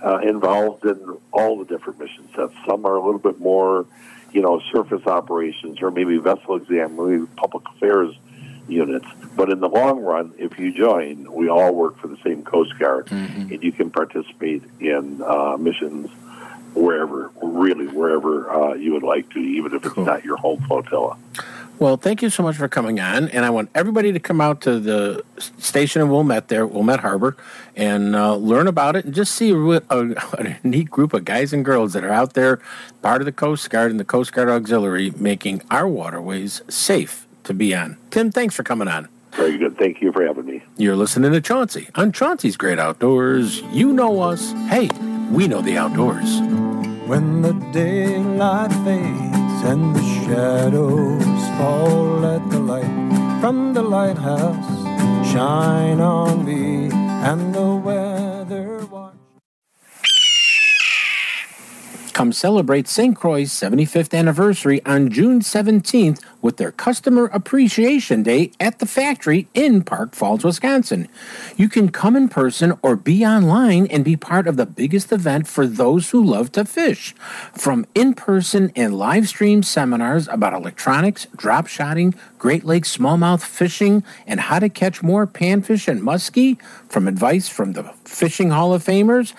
uh, 0.03 0.19
involved 0.19 0.85
in 0.85 1.17
all 1.31 1.57
the 1.57 1.65
different 1.65 1.99
mission 1.99 2.27
sets. 2.35 2.53
Some 2.67 2.85
are 2.85 2.95
a 2.95 3.03
little 3.03 3.19
bit 3.19 3.39
more, 3.39 3.85
you 4.31 4.41
know, 4.41 4.61
surface 4.71 5.05
operations 5.05 5.81
or 5.81 5.91
maybe 5.91 6.17
vessel 6.17 6.55
exam, 6.55 6.95
maybe 6.95 7.25
public 7.35 7.63
affairs 7.75 8.15
units. 8.69 9.07
But 9.35 9.49
in 9.49 9.59
the 9.59 9.69
long 9.69 10.01
run, 10.01 10.33
if 10.37 10.57
you 10.59 10.71
join, 10.71 11.31
we 11.33 11.49
all 11.49 11.73
work 11.73 11.97
for 11.99 12.07
the 12.07 12.17
same 12.23 12.43
Coast 12.43 12.77
Guard, 12.79 13.07
and 13.11 13.63
you 13.63 13.71
can 13.71 13.89
participate 13.89 14.61
in 14.79 15.21
uh, 15.25 15.57
missions 15.57 16.09
wherever, 16.73 17.31
really 17.41 17.87
wherever 17.87 18.49
uh, 18.51 18.73
you 18.75 18.93
would 18.93 19.03
like 19.03 19.29
to, 19.31 19.39
even 19.39 19.73
if 19.73 19.83
it's 19.85 19.97
not 19.97 20.23
your 20.23 20.37
home 20.37 20.61
flotilla. 20.67 21.17
Well, 21.79 21.95
thank 21.95 22.23
you 22.23 22.31
so 22.31 22.41
much 22.41 22.55
for 22.55 22.67
coming 22.67 22.99
on, 22.99 23.29
and 23.29 23.45
I 23.45 23.51
want 23.51 23.69
everybody 23.75 24.11
to 24.11 24.19
come 24.19 24.41
out 24.41 24.61
to 24.61 24.79
the 24.79 25.23
s- 25.37 25.51
station 25.59 26.01
in 26.01 26.09
Wilmette 26.09 26.47
there, 26.47 26.65
Wilmette 26.65 27.01
Harbor, 27.01 27.37
and 27.75 28.15
uh, 28.15 28.35
learn 28.35 28.65
about 28.67 28.95
it 28.95 29.05
and 29.05 29.13
just 29.13 29.35
see 29.35 29.51
a, 29.51 29.55
a, 29.57 29.81
a 29.91 30.57
neat 30.63 30.89
group 30.89 31.13
of 31.13 31.23
guys 31.23 31.53
and 31.53 31.63
girls 31.63 31.93
that 31.93 32.03
are 32.03 32.11
out 32.11 32.33
there, 32.33 32.59
part 33.03 33.21
of 33.21 33.25
the 33.25 33.31
Coast 33.31 33.69
Guard 33.69 33.91
and 33.91 33.99
the 33.99 34.05
Coast 34.05 34.33
Guard 34.33 34.49
Auxiliary, 34.49 35.11
making 35.17 35.61
our 35.69 35.87
waterways 35.87 36.63
safe 36.67 37.27
to 37.43 37.53
be 37.53 37.75
on. 37.75 37.97
Tim, 38.09 38.31
thanks 38.31 38.55
for 38.55 38.63
coming 38.63 38.87
on. 38.87 39.07
Very 39.33 39.59
good. 39.59 39.77
Thank 39.77 40.01
you 40.01 40.11
for 40.11 40.25
having 40.25 40.45
me. 40.45 40.63
You're 40.77 40.95
listening 40.95 41.31
to 41.31 41.41
Chauncey 41.41 41.89
on 41.93 42.11
Chauncey's 42.11 42.57
Great 42.57 42.79
Outdoors. 42.79 43.61
You 43.71 43.93
know 43.93 44.19
us. 44.21 44.51
Hey, 44.67 44.89
we 45.29 45.47
know 45.47 45.61
the 45.61 45.77
outdoors. 45.77 46.39
When 47.07 47.43
the 47.43 47.53
daylight 47.71 48.71
fades 48.83 49.46
and 49.71 49.93
the 49.93 50.01
shadows 50.01 51.41
fall, 51.57 52.19
let 52.21 52.49
the 52.49 52.59
light 52.59 52.95
from 53.41 53.73
the 53.73 53.81
lighthouse. 53.81 54.77
Shine 55.31 55.99
on 55.99 56.45
me 56.45 56.89
and 57.29 57.53
the 57.53 57.75
weather 57.75 58.16
Come 62.17 62.33
celebrate 62.33 62.87
St. 62.87 63.15
Croix's 63.15 63.51
75th 63.51 64.11
anniversary 64.11 64.83
on 64.87 65.11
June 65.11 65.39
17th 65.39 66.19
with 66.41 66.57
their 66.57 66.71
Customer 66.71 67.25
Appreciation 67.25 68.23
Day 68.23 68.51
at 68.59 68.79
the 68.79 68.87
factory 68.87 69.47
in 69.53 69.83
Park 69.83 70.15
Falls, 70.15 70.43
Wisconsin. 70.43 71.09
You 71.57 71.69
can 71.69 71.89
come 71.89 72.15
in 72.15 72.27
person 72.27 72.73
or 72.81 72.95
be 72.95 73.23
online 73.23 73.85
and 73.85 74.03
be 74.03 74.15
part 74.15 74.47
of 74.47 74.57
the 74.57 74.65
biggest 74.65 75.11
event 75.11 75.47
for 75.47 75.67
those 75.67 76.09
who 76.09 76.23
love 76.23 76.51
to 76.53 76.65
fish. 76.65 77.13
From 77.53 77.85
in 77.93 78.15
person 78.15 78.71
and 78.75 78.95
live 78.97 79.27
stream 79.27 79.61
seminars 79.61 80.27
about 80.27 80.53
electronics, 80.53 81.27
drop 81.35 81.67
shotting, 81.67 82.15
Great 82.39 82.63
Lakes 82.63 82.97
smallmouth 82.97 83.43
fishing, 83.43 84.03
and 84.25 84.39
how 84.39 84.57
to 84.57 84.69
catch 84.69 85.03
more 85.03 85.27
panfish 85.27 85.87
and 85.87 86.01
muskie, 86.01 86.59
from 86.89 87.07
advice 87.07 87.47
from 87.47 87.73
the 87.73 87.83
Fishing 88.05 88.49
Hall 88.49 88.73
of 88.73 88.83
Famers, 88.83 89.33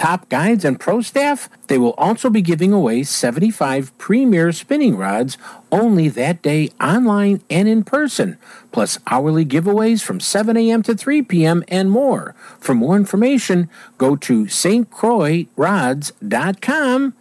top 0.00 0.28
guides 0.30 0.64
and 0.64 0.80
pro 0.80 1.02
staff, 1.02 1.50
they 1.66 1.76
will 1.76 1.92
also 1.98 2.30
be 2.30 2.40
giving 2.40 2.72
away 2.72 3.02
75 3.02 3.98
premier 3.98 4.50
spinning 4.50 4.96
rods 4.96 5.36
only 5.70 6.08
that 6.08 6.40
day 6.40 6.70
online 6.80 7.42
and 7.50 7.68
in 7.68 7.84
person, 7.84 8.38
plus 8.72 8.98
hourly 9.08 9.44
giveaways 9.44 10.02
from 10.02 10.18
7 10.18 10.56
a.m. 10.56 10.82
to 10.82 10.94
3 10.94 11.20
p.m. 11.22 11.62
and 11.68 11.90
more. 11.90 12.34
For 12.58 12.74
more 12.74 12.96
information, 12.96 13.68
go 13.98 14.16
to 14.16 14.46
stcroixrods.com 14.46 17.14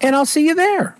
and 0.00 0.16
I'll 0.16 0.24
see 0.24 0.46
you 0.46 0.54
there. 0.54 0.96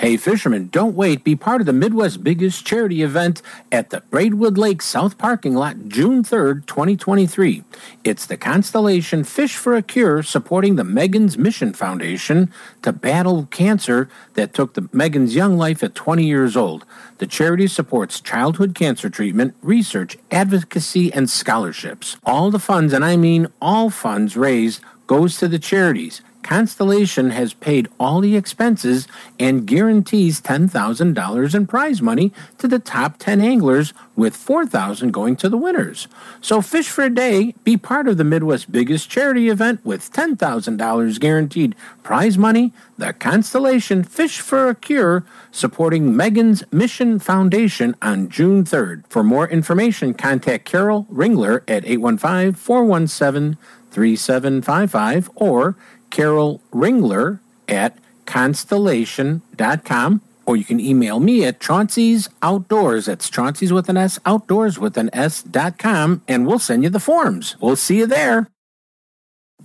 Hey, 0.00 0.16
fishermen, 0.16 0.68
don't 0.68 0.96
wait. 0.96 1.24
Be 1.24 1.36
part 1.36 1.60
of 1.60 1.66
the 1.66 1.74
Midwest's 1.74 2.16
biggest 2.16 2.64
charity 2.64 3.02
event 3.02 3.42
at 3.70 3.90
the 3.90 4.00
Braidwood 4.08 4.56
Lake 4.56 4.80
South 4.80 5.18
Parking 5.18 5.54
Lot 5.54 5.88
June 5.88 6.24
3rd, 6.24 6.64
2023. 6.64 7.62
It's 8.02 8.24
the 8.24 8.38
Constellation 8.38 9.24
Fish 9.24 9.56
for 9.56 9.76
a 9.76 9.82
Cure 9.82 10.22
supporting 10.22 10.76
the 10.76 10.84
Megan's 10.84 11.36
Mission 11.36 11.74
Foundation 11.74 12.50
to 12.80 12.94
battle 12.94 13.46
cancer 13.50 14.08
that 14.32 14.54
took 14.54 14.72
the 14.72 14.88
Megan's 14.90 15.34
young 15.34 15.58
life 15.58 15.82
at 15.82 15.94
20 15.94 16.24
years 16.24 16.56
old. 16.56 16.86
The 17.18 17.26
charity 17.26 17.66
supports 17.66 18.22
childhood 18.22 18.74
cancer 18.74 19.10
treatment, 19.10 19.54
research, 19.60 20.16
advocacy, 20.30 21.12
and 21.12 21.28
scholarships. 21.28 22.16
All 22.24 22.50
the 22.50 22.58
funds, 22.58 22.94
and 22.94 23.04
I 23.04 23.18
mean 23.18 23.48
all 23.60 23.90
funds 23.90 24.34
raised, 24.34 24.80
goes 25.06 25.36
to 25.36 25.46
the 25.46 25.58
charities. 25.58 26.22
Constellation 26.42 27.30
has 27.30 27.52
paid 27.54 27.88
all 27.98 28.20
the 28.20 28.36
expenses 28.36 29.06
and 29.38 29.66
guarantees 29.66 30.40
$10,000 30.40 31.54
in 31.54 31.66
prize 31.66 32.02
money 32.02 32.32
to 32.58 32.66
the 32.66 32.78
top 32.78 33.18
10 33.18 33.40
anglers 33.40 33.92
with 34.16 34.36
4,000 34.36 35.12
going 35.12 35.36
to 35.36 35.48
the 35.48 35.56
winners. 35.56 36.08
So 36.40 36.60
fish 36.60 36.88
for 36.88 37.04
a 37.04 37.10
day, 37.10 37.54
be 37.64 37.76
part 37.76 38.08
of 38.08 38.16
the 38.16 38.24
Midwest's 38.24 38.66
biggest 38.66 39.10
charity 39.10 39.48
event 39.48 39.84
with 39.84 40.12
$10,000 40.12 41.20
guaranteed 41.20 41.76
prize 42.02 42.36
money, 42.36 42.72
the 42.98 43.12
Constellation 43.12 44.02
Fish 44.02 44.40
for 44.40 44.68
a 44.68 44.74
Cure 44.74 45.24
supporting 45.52 46.16
Megan's 46.16 46.64
Mission 46.72 47.18
Foundation 47.18 47.94
on 48.02 48.28
June 48.28 48.64
3rd. 48.64 49.04
For 49.08 49.22
more 49.22 49.48
information, 49.48 50.14
contact 50.14 50.64
Carol 50.64 51.06
Ringler 51.12 51.62
at 51.68 51.84
815 51.84 52.54
417 52.54 53.58
3755 53.90 55.30
or 55.34 55.76
Carol 56.10 56.60
Ringler 56.72 57.40
at 57.68 57.96
constellation.com 58.26 60.20
or 60.46 60.56
you 60.56 60.64
can 60.64 60.80
email 60.80 61.20
me 61.20 61.44
at 61.44 61.60
Chauncey's 61.60 62.28
Outdoors. 62.42 63.06
That's 63.06 63.30
Chauncey's 63.30 63.72
with 63.72 63.88
an 63.88 63.96
S, 63.96 64.18
outdoors 64.26 64.78
with 64.80 64.96
an 64.96 65.08
S 65.12 65.42
dot 65.42 65.78
com, 65.78 66.22
and 66.26 66.44
we'll 66.46 66.58
send 66.58 66.82
you 66.82 66.90
the 66.90 66.98
forms. 66.98 67.56
We'll 67.60 67.76
see 67.76 67.98
you 67.98 68.06
there. 68.06 68.48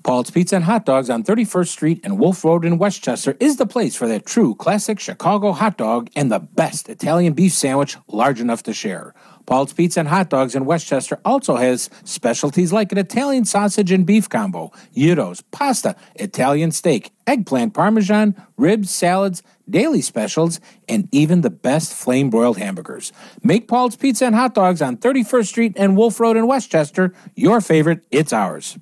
Paul's 0.06 0.30
Pizza 0.30 0.58
and 0.58 0.66
Hot 0.66 0.86
Dogs 0.86 1.10
on 1.10 1.24
31st 1.24 1.68
Street 1.68 2.00
and 2.04 2.20
Wolf 2.20 2.46
Road 2.46 2.64
in 2.64 2.78
Westchester 2.78 3.36
is 3.40 3.58
the 3.58 3.66
place 3.66 3.96
for 3.96 4.08
that 4.08 4.24
true 4.24 4.54
classic 4.54 5.00
Chicago 5.00 5.52
hot 5.52 5.78
dog 5.78 6.12
and 6.16 6.32
the 6.32 6.38
best 6.38 6.90
Italian 6.90 7.34
beef 7.34 7.54
sandwich 7.54 7.98
large 8.08 8.40
enough 8.40 8.62
to 8.62 8.72
share. 8.72 9.16
Paul's 9.48 9.74
Pizza 9.74 10.02
and 10.02 10.10
Hot 10.10 10.30
Dogs 10.30 10.54
in 10.54 10.66
Westchester 10.66 11.20
also 11.26 11.56
has 11.56 11.90
specialties 12.04 12.72
like 12.72 12.92
an 12.92 13.00
Italian 13.00 13.46
sausage 13.46 13.92
and 13.92 14.06
beef 14.06 14.30
combo, 14.30 14.72
gyros, 14.96 15.42
pasta, 15.50 15.96
Italian 16.14 16.72
steak, 16.72 17.12
eggplant 17.26 17.74
parmesan, 17.74 18.36
ribs, 18.58 18.92
salads, 18.92 19.42
daily 19.68 20.02
specials, 20.02 20.60
and 20.88 21.10
even 21.12 21.42
the 21.42 21.50
best 21.50 21.96
flame 21.96 22.30
broiled 22.30 22.60
hamburgers. 22.60 23.12
Make 23.42 23.68
Paul's 23.68 23.96
Pizza 23.96 24.28
and 24.28 24.36
Hot 24.36 24.54
Dogs 24.54 24.84
on 24.84 24.98
31st 24.98 25.48
Street 25.48 25.74
and 25.76 25.98
Wolf 25.98 26.20
Road 26.20 26.38
in 26.38 26.46
Westchester 26.46 27.12
your 27.36 27.60
favorite. 27.60 28.06
It's 28.12 28.34
ours. 28.34 28.78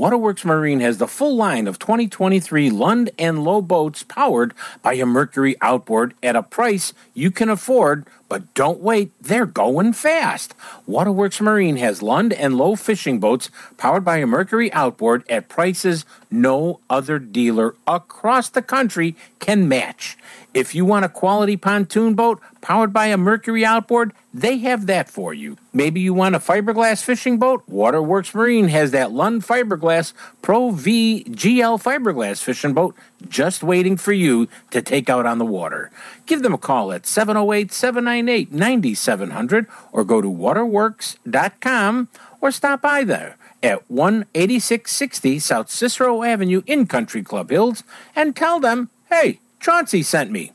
Waterworks 0.00 0.46
Marine 0.46 0.80
has 0.80 0.96
the 0.96 1.06
full 1.06 1.36
line 1.36 1.66
of 1.66 1.78
2023 1.78 2.70
Lund 2.70 3.10
and 3.18 3.44
Lowe 3.44 3.60
boats 3.60 4.02
powered 4.02 4.54
by 4.80 4.94
a 4.94 5.04
Mercury 5.04 5.56
outboard 5.60 6.14
at 6.22 6.34
a 6.34 6.42
price 6.42 6.94
you 7.12 7.30
can 7.30 7.50
afford, 7.50 8.06
But 8.30 8.54
don't 8.54 8.78
wait, 8.78 9.10
they're 9.20 9.44
going 9.44 9.92
fast. 9.92 10.54
Waterworks 10.86 11.40
Marine 11.40 11.76
has 11.78 12.00
Lund 12.00 12.32
and 12.32 12.56
Lowe 12.56 12.76
fishing 12.76 13.18
boats 13.18 13.50
powered 13.76 14.04
by 14.04 14.18
a 14.18 14.26
Mercury 14.26 14.72
outboard 14.72 15.28
at 15.28 15.48
prices 15.48 16.04
no 16.30 16.78
other 16.88 17.18
dealer 17.18 17.74
across 17.88 18.48
the 18.48 18.62
country 18.62 19.16
can 19.40 19.68
match. 19.68 20.16
If 20.54 20.74
you 20.74 20.84
want 20.84 21.04
a 21.04 21.08
quality 21.08 21.56
pontoon 21.56 22.14
boat 22.14 22.40
powered 22.60 22.92
by 22.92 23.06
a 23.06 23.16
Mercury 23.16 23.64
outboard, 23.64 24.12
they 24.32 24.58
have 24.58 24.86
that 24.86 25.08
for 25.08 25.32
you. 25.34 25.56
Maybe 25.72 26.00
you 26.00 26.12
want 26.14 26.34
a 26.34 26.40
fiberglass 26.40 27.02
fishing 27.02 27.38
boat? 27.38 27.62
Waterworks 27.68 28.34
Marine 28.34 28.68
has 28.68 28.90
that 28.90 29.12
Lund 29.12 29.42
Fiberglass 29.42 30.12
Pro 30.42 30.70
V 30.70 31.24
GL 31.28 31.82
fiberglass 31.82 32.42
fishing 32.42 32.74
boat 32.74 32.96
just 33.28 33.62
waiting 33.62 33.96
for 33.96 34.12
you 34.12 34.48
to 34.70 34.82
take 34.82 35.08
out 35.08 35.26
on 35.26 35.38
the 35.38 35.44
water. 35.44 35.90
Give 36.26 36.42
them 36.42 36.54
a 36.54 36.58
call 36.58 36.92
at 36.92 37.06
708 37.06 37.72
798 37.72 38.19
9700 38.22 39.66
or 39.92 40.04
go 40.04 40.20
to 40.20 40.28
waterworks.com 40.28 42.08
or 42.40 42.50
stop 42.50 42.82
by 42.82 43.04
there 43.04 43.36
at 43.62 43.82
18660 43.88 45.38
South 45.38 45.70
Cicero 45.70 46.22
Avenue 46.22 46.62
in 46.66 46.86
Country 46.86 47.22
Club 47.22 47.50
Hills 47.50 47.82
and 48.16 48.34
tell 48.34 48.60
them, 48.60 48.90
hey, 49.10 49.40
Chauncey 49.60 50.02
sent 50.02 50.30
me. 50.30 50.52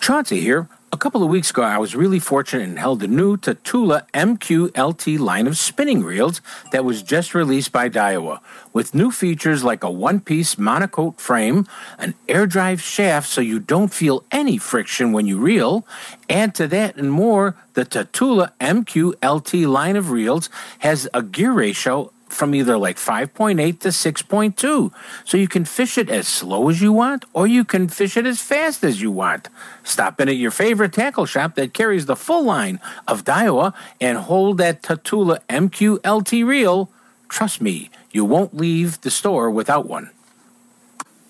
Chauncey 0.00 0.40
here. 0.40 0.68
A 0.92 0.96
couple 0.96 1.24
of 1.24 1.28
weeks 1.28 1.50
ago, 1.50 1.62
I 1.62 1.78
was 1.78 1.96
really 1.96 2.20
fortunate 2.20 2.68
and 2.68 2.78
held 2.78 3.00
the 3.00 3.08
new 3.08 3.36
Tatula 3.36 4.08
MQLT 4.14 5.18
line 5.18 5.48
of 5.48 5.58
spinning 5.58 6.04
reels 6.04 6.40
that 6.70 6.84
was 6.84 7.02
just 7.02 7.34
released 7.34 7.72
by 7.72 7.88
Daiwa, 7.88 8.40
with 8.72 8.94
new 8.94 9.10
features 9.10 9.64
like 9.64 9.82
a 9.82 9.90
one-piece 9.90 10.54
monocoque 10.54 11.18
frame, 11.18 11.66
an 11.98 12.14
air 12.28 12.46
drive 12.46 12.80
shaft 12.80 13.28
so 13.28 13.40
you 13.40 13.58
don't 13.58 13.92
feel 13.92 14.24
any 14.30 14.58
friction 14.58 15.12
when 15.12 15.26
you 15.26 15.38
reel. 15.38 15.84
Add 16.30 16.54
to 16.54 16.68
that 16.68 16.96
and 16.96 17.10
more, 17.10 17.56
the 17.74 17.84
Tatula 17.84 18.52
MQLT 18.60 19.66
line 19.66 19.96
of 19.96 20.10
reels 20.10 20.48
has 20.78 21.08
a 21.12 21.20
gear 21.20 21.52
ratio 21.52 22.12
from 22.36 22.54
either 22.54 22.76
like 22.78 22.96
5.8 22.96 23.80
to 23.80 23.88
6.2. 23.88 24.92
So 25.24 25.36
you 25.36 25.48
can 25.48 25.64
fish 25.64 25.98
it 25.98 26.08
as 26.08 26.28
slow 26.28 26.68
as 26.68 26.80
you 26.80 26.92
want, 26.92 27.24
or 27.32 27.46
you 27.46 27.64
can 27.64 27.88
fish 27.88 28.16
it 28.16 28.26
as 28.26 28.40
fast 28.40 28.84
as 28.84 29.00
you 29.02 29.10
want. 29.10 29.48
Stop 29.82 30.20
in 30.20 30.28
at 30.28 30.36
your 30.36 30.50
favorite 30.50 30.92
tackle 30.92 31.26
shop 31.26 31.54
that 31.56 31.74
carries 31.74 32.06
the 32.06 32.16
full 32.16 32.44
line 32.44 32.78
of 33.08 33.24
Daiwa 33.24 33.74
and 34.00 34.18
hold 34.18 34.58
that 34.58 34.82
Tatula 34.82 35.40
MQLT 35.48 36.46
reel. 36.46 36.90
Trust 37.28 37.60
me, 37.60 37.90
you 38.12 38.24
won't 38.24 38.56
leave 38.56 39.00
the 39.00 39.10
store 39.10 39.50
without 39.50 39.88
one. 39.88 40.10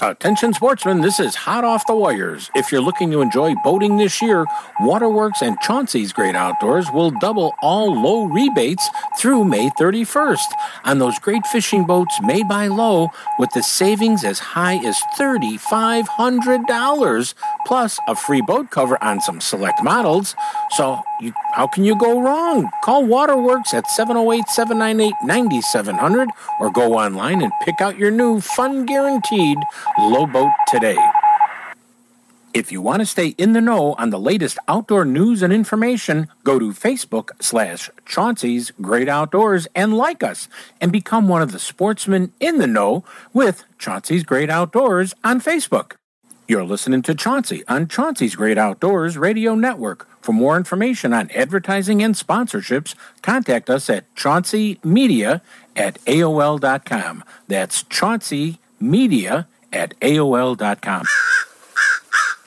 Attention 0.00 0.54
sportsmen, 0.54 1.00
this 1.00 1.18
is 1.18 1.34
hot 1.34 1.64
off 1.64 1.84
the 1.86 1.94
wires. 1.94 2.50
If 2.54 2.70
you're 2.70 2.80
looking 2.80 3.10
to 3.10 3.20
enjoy 3.20 3.56
boating 3.64 3.96
this 3.96 4.22
year, 4.22 4.46
Waterworks 4.80 5.42
and 5.42 5.58
Chauncey's 5.60 6.12
Great 6.12 6.36
Outdoors 6.36 6.86
will 6.92 7.10
double 7.10 7.52
all 7.62 8.00
Lowe 8.00 8.26
rebates 8.26 8.88
through 9.18 9.42
May 9.44 9.70
31st 9.70 10.46
on 10.84 10.98
those 10.98 11.18
great 11.18 11.44
fishing 11.46 11.84
boats 11.84 12.16
made 12.22 12.46
by 12.46 12.68
Lowe 12.68 13.08
with 13.40 13.50
the 13.50 13.62
savings 13.62 14.22
as 14.24 14.38
high 14.38 14.76
as 14.86 14.96
$3,500 15.18 17.34
plus 17.66 17.98
a 18.06 18.14
free 18.14 18.42
boat 18.42 18.70
cover 18.70 19.02
on 19.02 19.20
some 19.20 19.40
select 19.40 19.82
models. 19.82 20.36
So, 20.76 21.02
you, 21.20 21.32
how 21.52 21.66
can 21.66 21.84
you 21.84 21.98
go 21.98 22.20
wrong? 22.20 22.70
Call 22.84 23.04
Waterworks 23.04 23.74
at 23.74 23.84
708-798-9700 23.98 26.28
or 26.60 26.70
go 26.70 26.94
online 26.94 27.42
and 27.42 27.52
pick 27.64 27.80
out 27.80 27.98
your 27.98 28.10
new 28.10 28.40
fun 28.40 28.86
guaranteed 28.86 29.58
Lowe 29.98 30.26
boat 30.26 30.52
today. 30.68 30.98
If 32.54 32.72
you 32.72 32.80
want 32.80 33.00
to 33.00 33.06
stay 33.06 33.28
in 33.36 33.52
the 33.52 33.60
know 33.60 33.94
on 33.98 34.08
the 34.10 34.18
latest 34.18 34.58
outdoor 34.68 35.04
news 35.04 35.42
and 35.42 35.52
information, 35.52 36.28
go 36.44 36.58
to 36.58 36.70
Facebook 36.70 37.30
slash 37.40 37.90
Chauncey's 38.06 38.72
Great 38.80 39.08
Outdoors 39.08 39.68
and 39.74 39.94
like 39.94 40.22
us 40.22 40.48
and 40.80 40.90
become 40.90 41.28
one 41.28 41.42
of 41.42 41.52
the 41.52 41.58
sportsmen 41.58 42.32
in 42.40 42.56
the 42.56 42.66
know 42.66 43.04
with 43.34 43.64
Chauncey's 43.78 44.24
Great 44.24 44.48
Outdoors 44.48 45.12
on 45.22 45.42
Facebook. 45.42 45.97
You're 46.50 46.64
listening 46.64 47.02
to 47.02 47.14
Chauncey 47.14 47.62
on 47.68 47.88
Chauncey's 47.88 48.34
Great 48.34 48.56
Outdoors 48.56 49.18
Radio 49.18 49.54
Network. 49.54 50.08
For 50.22 50.32
more 50.32 50.56
information 50.56 51.12
on 51.12 51.30
advertising 51.32 52.02
and 52.02 52.14
sponsorships, 52.14 52.94
contact 53.20 53.68
us 53.68 53.90
at 53.90 54.12
chaunceymedia 54.14 55.42
at 55.76 56.02
AOL.com. 56.06 57.22
That's 57.48 57.82
Chauncey 57.82 58.60
Media 58.80 59.46
at 59.74 59.92
AOL.com. 60.00 61.04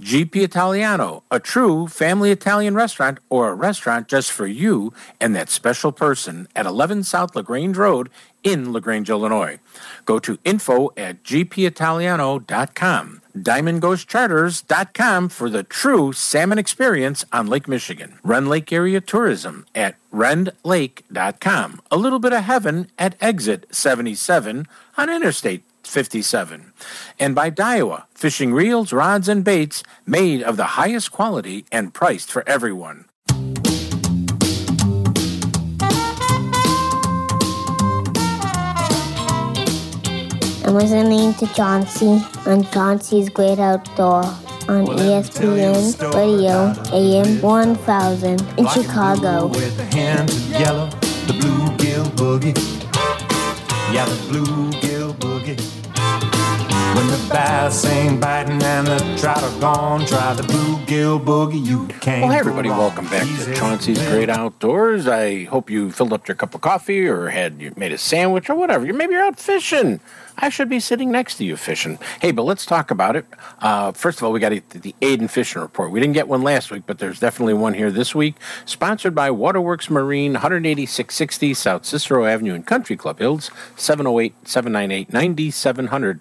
GP 0.00 0.36
Italiano, 0.36 1.22
a 1.30 1.40
true 1.40 1.86
family 1.88 2.30
Italian 2.30 2.74
restaurant 2.74 3.18
or 3.30 3.48
a 3.48 3.54
restaurant 3.54 4.08
just 4.08 4.30
for 4.30 4.46
you 4.46 4.92
and 5.20 5.34
that 5.34 5.48
special 5.48 5.90
person 5.90 6.48
at 6.54 6.66
11 6.66 7.04
South 7.04 7.34
LaGrange 7.34 7.78
Road 7.78 8.10
in 8.44 8.72
LaGrange, 8.72 9.10
Illinois. 9.10 9.58
Go 10.04 10.18
to 10.18 10.38
info 10.44 10.90
at 10.96 11.24
gpitaliano.com. 11.24 13.22
DiamondGhostCharters.com 13.36 15.28
for 15.28 15.50
the 15.50 15.62
true 15.62 16.12
salmon 16.12 16.58
experience 16.58 17.24
on 17.32 17.48
Lake 17.48 17.66
Michigan. 17.66 18.18
Rend 18.22 18.48
Lake 18.48 18.72
Area 18.72 19.00
Tourism 19.00 19.66
at 19.74 19.96
rendlake.com. 20.12 21.80
A 21.90 21.96
little 21.96 22.18
bit 22.18 22.32
of 22.32 22.44
heaven 22.44 22.88
at 22.98 23.16
exit 23.20 23.66
77 23.74 24.66
on 24.96 25.10
Interstate 25.10 25.64
57. 25.88 26.72
And 27.18 27.34
by 27.34 27.50
Daiwa, 27.50 28.04
fishing 28.14 28.52
reels, 28.52 28.92
rods, 28.92 29.28
and 29.28 29.44
baits 29.44 29.82
made 30.06 30.42
of 30.42 30.56
the 30.56 30.76
highest 30.78 31.12
quality 31.12 31.64
and 31.72 31.94
priced 31.94 32.30
for 32.30 32.46
everyone. 32.48 33.06
I'm 40.66 40.74
listening 40.74 41.32
to 41.34 41.46
Chauncey 41.54 42.20
on 42.44 42.64
Chauncey's 42.72 43.28
Great 43.28 43.60
Outdoor 43.60 44.24
on 44.68 44.86
E 44.88 45.14
ESPN 45.14 46.14
Radio 46.14 46.74
AM 46.92 47.40
1000 47.40 48.40
in 48.58 48.66
Chicago. 48.68 49.46
With 49.46 49.76
the 49.76 49.84
hands 49.84 50.50
yellow, 50.50 50.90
the 51.26 51.34
bluegill 51.38 52.06
boogie. 52.16 52.56
Yeah, 53.94 54.06
the 54.06 54.16
bluegill 54.28 55.14
boogie. 55.14 55.75
When 56.96 57.08
the 57.08 57.28
bass 57.30 57.84
ain't 57.84 58.22
biting 58.22 58.62
and 58.62 58.86
the 58.86 59.18
trout 59.20 59.42
are 59.42 59.60
gone, 59.60 60.06
try 60.06 60.32
the 60.32 60.44
bluegill 60.44 61.22
boogie. 61.22 61.62
You 61.62 61.88
can't. 62.00 62.22
Well, 62.22 62.32
hey, 62.32 62.38
everybody, 62.38 62.70
welcome 62.70 63.06
back 63.08 63.26
to 63.44 63.54
Chauncey's 63.54 63.98
Great 64.08 64.30
Outdoors. 64.30 65.06
I 65.06 65.44
hope 65.44 65.68
you 65.68 65.90
filled 65.90 66.14
up 66.14 66.26
your 66.26 66.36
cup 66.36 66.54
of 66.54 66.62
coffee 66.62 67.06
or 67.06 67.28
had 67.28 67.60
you 67.60 67.74
made 67.76 67.92
a 67.92 67.98
sandwich 67.98 68.48
or 68.48 68.54
whatever. 68.54 68.90
Maybe 68.94 69.12
you're 69.12 69.22
out 69.22 69.38
fishing. 69.38 70.00
I 70.38 70.48
should 70.48 70.70
be 70.70 70.80
sitting 70.80 71.10
next 71.10 71.36
to 71.36 71.44
you 71.44 71.58
fishing. 71.58 71.98
Hey, 72.22 72.30
but 72.32 72.44
let's 72.44 72.64
talk 72.64 72.90
about 72.90 73.14
it. 73.14 73.26
Uh, 73.58 73.92
first 73.92 74.18
of 74.18 74.24
all, 74.24 74.32
we 74.32 74.40
got 74.40 74.52
the 74.70 74.94
Aiden 75.02 75.28
Fishing 75.28 75.60
Report. 75.60 75.90
We 75.90 76.00
didn't 76.00 76.14
get 76.14 76.28
one 76.28 76.40
last 76.40 76.70
week, 76.70 76.84
but 76.86 76.98
there's 76.98 77.20
definitely 77.20 77.54
one 77.54 77.74
here 77.74 77.90
this 77.90 78.14
week. 78.14 78.36
Sponsored 78.64 79.14
by 79.14 79.30
Waterworks 79.30 79.90
Marine, 79.90 80.32
18660 80.36 81.52
South 81.52 81.84
Cicero 81.84 82.24
Avenue 82.24 82.54
in 82.54 82.62
Country 82.62 82.96
Club 82.96 83.18
Hills, 83.18 83.50
708 83.76 84.34
798 84.48 85.12
9700. 85.12 86.20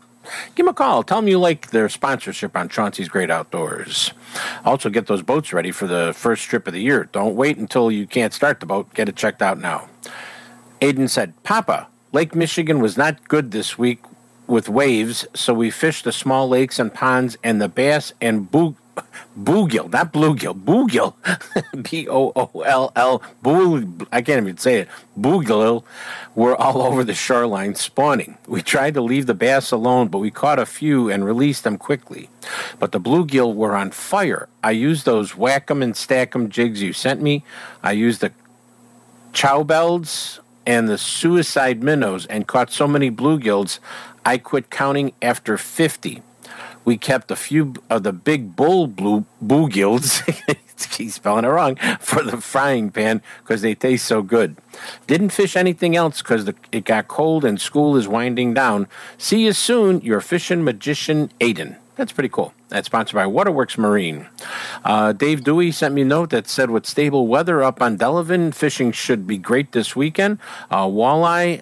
Give 0.56 0.66
them 0.66 0.70
a 0.70 0.74
call. 0.74 1.04
Tell 1.04 1.20
them 1.20 1.28
you 1.28 1.40
like 1.40 1.72
their 1.72 1.90
sponsorship 1.90 2.56
on 2.56 2.70
Chauncey's 2.70 3.10
Great 3.10 3.30
Outdoors. 3.30 4.12
Also, 4.64 4.90
get 4.90 5.08
those 5.08 5.22
boats 5.22 5.54
ready 5.54 5.72
for 5.72 5.88
the 5.88 6.14
first 6.16 6.44
trip 6.46 6.68
of 6.68 6.74
the 6.74 6.82
year. 6.82 7.10
Don't 7.12 7.36
wait 7.36 7.58
until 7.58 7.92
you 7.92 8.08
can't 8.08 8.34
start 8.34 8.60
the 8.60 8.66
boat. 8.66 8.94
Get 8.94 9.10
it 9.10 9.16
checked 9.16 9.42
out 9.42 9.60
now. 9.60 9.88
Aiden 10.82 11.10
said, 11.10 11.34
Papa, 11.44 11.88
Lake 12.12 12.36
Michigan 12.36 12.80
was 12.80 12.98
not 12.98 13.28
good 13.28 13.52
this 13.52 13.78
week 13.78 14.04
with 14.48 14.70
waves, 14.70 15.26
so 15.34 15.54
we 15.54 15.72
fished 15.72 16.04
the 16.04 16.12
small 16.12 16.48
lakes 16.48 16.78
and 16.80 16.94
ponds 16.94 17.38
and 17.44 17.62
the 17.62 17.68
bass 17.70 18.14
and 18.22 18.50
boo- 18.52 18.76
bluegill, 19.38 19.92
not 19.92 20.14
bluegill, 20.14 20.54
bluegill, 20.64 21.14
B 21.90 22.08
O 22.10 22.32
O 22.36 22.62
L 22.62 22.92
L, 22.96 23.22
boo- 23.42 23.98
I 24.12 24.22
can't 24.22 24.42
even 24.42 24.58
say 24.58 24.76
it, 24.80 24.88
bluegill, 25.20 25.84
were 26.36 26.56
all 26.56 26.82
over 26.82 27.04
the 27.04 27.14
shoreline 27.14 27.76
spawning. 27.76 28.38
We 28.48 28.62
tried 28.62 28.94
to 28.96 29.02
leave 29.02 29.26
the 29.26 29.34
bass 29.34 29.72
alone, 29.72 30.08
but 30.08 30.20
we 30.20 30.32
caught 30.32 30.60
a 30.60 30.66
few 30.66 31.10
and 31.10 31.26
released 31.26 31.64
them 31.64 31.78
quickly. 31.78 32.30
But 32.80 32.92
the 32.92 33.00
bluegill 33.00 33.54
were 33.56 33.76
on 33.76 33.92
fire. 33.92 34.48
I 34.64 34.72
used 34.72 35.06
those 35.06 35.36
whack 35.36 35.70
'em 35.70 35.82
and 35.82 35.96
stack 35.96 36.36
'em 36.36 36.50
jigs 36.50 36.82
you 36.82 36.94
sent 36.94 37.22
me. 37.22 37.44
I 37.84 37.92
used 37.94 38.22
the 38.22 38.32
cowbells 39.34 40.40
and 40.66 40.88
the 40.90 40.98
suicide 40.98 41.84
minnows 41.84 42.26
and 42.28 42.48
caught 42.48 42.72
so 42.72 42.88
many 42.88 43.12
bluegills 43.12 43.80
I 44.26 44.38
quit 44.40 44.72
counting 44.72 45.14
after 45.22 45.58
50. 45.58 46.24
We 46.86 46.98
kept 46.98 47.32
a 47.32 47.36
few 47.36 47.74
of 47.90 48.04
the 48.04 48.14
big 48.14 48.56
bull 48.56 48.88
blue 48.88 49.26
bluegills, 49.44 50.22
he's 50.96 51.16
spelling 51.16 51.46
it 51.46 51.50
wrong, 51.50 51.76
for 52.00 52.24
the 52.24 52.38
frying 52.38 52.92
pan 52.92 53.22
because 53.44 53.62
they 53.62 53.76
taste 53.76 54.06
so 54.06 54.22
good. 54.22 54.56
Didn't 55.08 55.30
fish 55.30 55.56
anything 55.56 55.96
else 55.96 56.22
because 56.22 56.48
it 56.72 56.86
got 56.86 57.08
cold 57.08 57.44
and 57.44 57.60
school 57.60 57.96
is 57.96 58.08
winding 58.08 58.54
down. 58.54 58.88
See 59.18 59.46
you 59.46 59.54
soon, 59.54 60.02
your 60.02 60.22
fishing 60.22 60.64
magician 60.64 61.32
Aiden. 61.40 61.78
That's 61.96 62.12
pretty 62.12 62.30
cool. 62.30 62.54
That's 62.68 62.88
sponsored 62.88 63.16
by 63.16 63.26
Waterworks 63.26 63.78
Marine. 63.78 64.28
Uh, 64.84 65.14
Dave 65.14 65.46
Dewey 65.46 65.72
sent 65.72 65.94
me 65.94 66.02
a 66.02 66.06
note 66.06 66.30
that 66.32 66.48
said, 66.48 66.70
with 66.70 66.86
stable 66.86 67.28
weather 67.28 67.64
up 67.64 67.82
on 67.82 67.98
Delavan, 67.98 68.54
fishing 68.54 68.92
should 68.92 69.26
be 69.26 69.38
great 69.38 69.72
this 69.72 69.96
weekend. 69.96 70.40
Uh, 70.70 70.86
walleye 70.86 71.62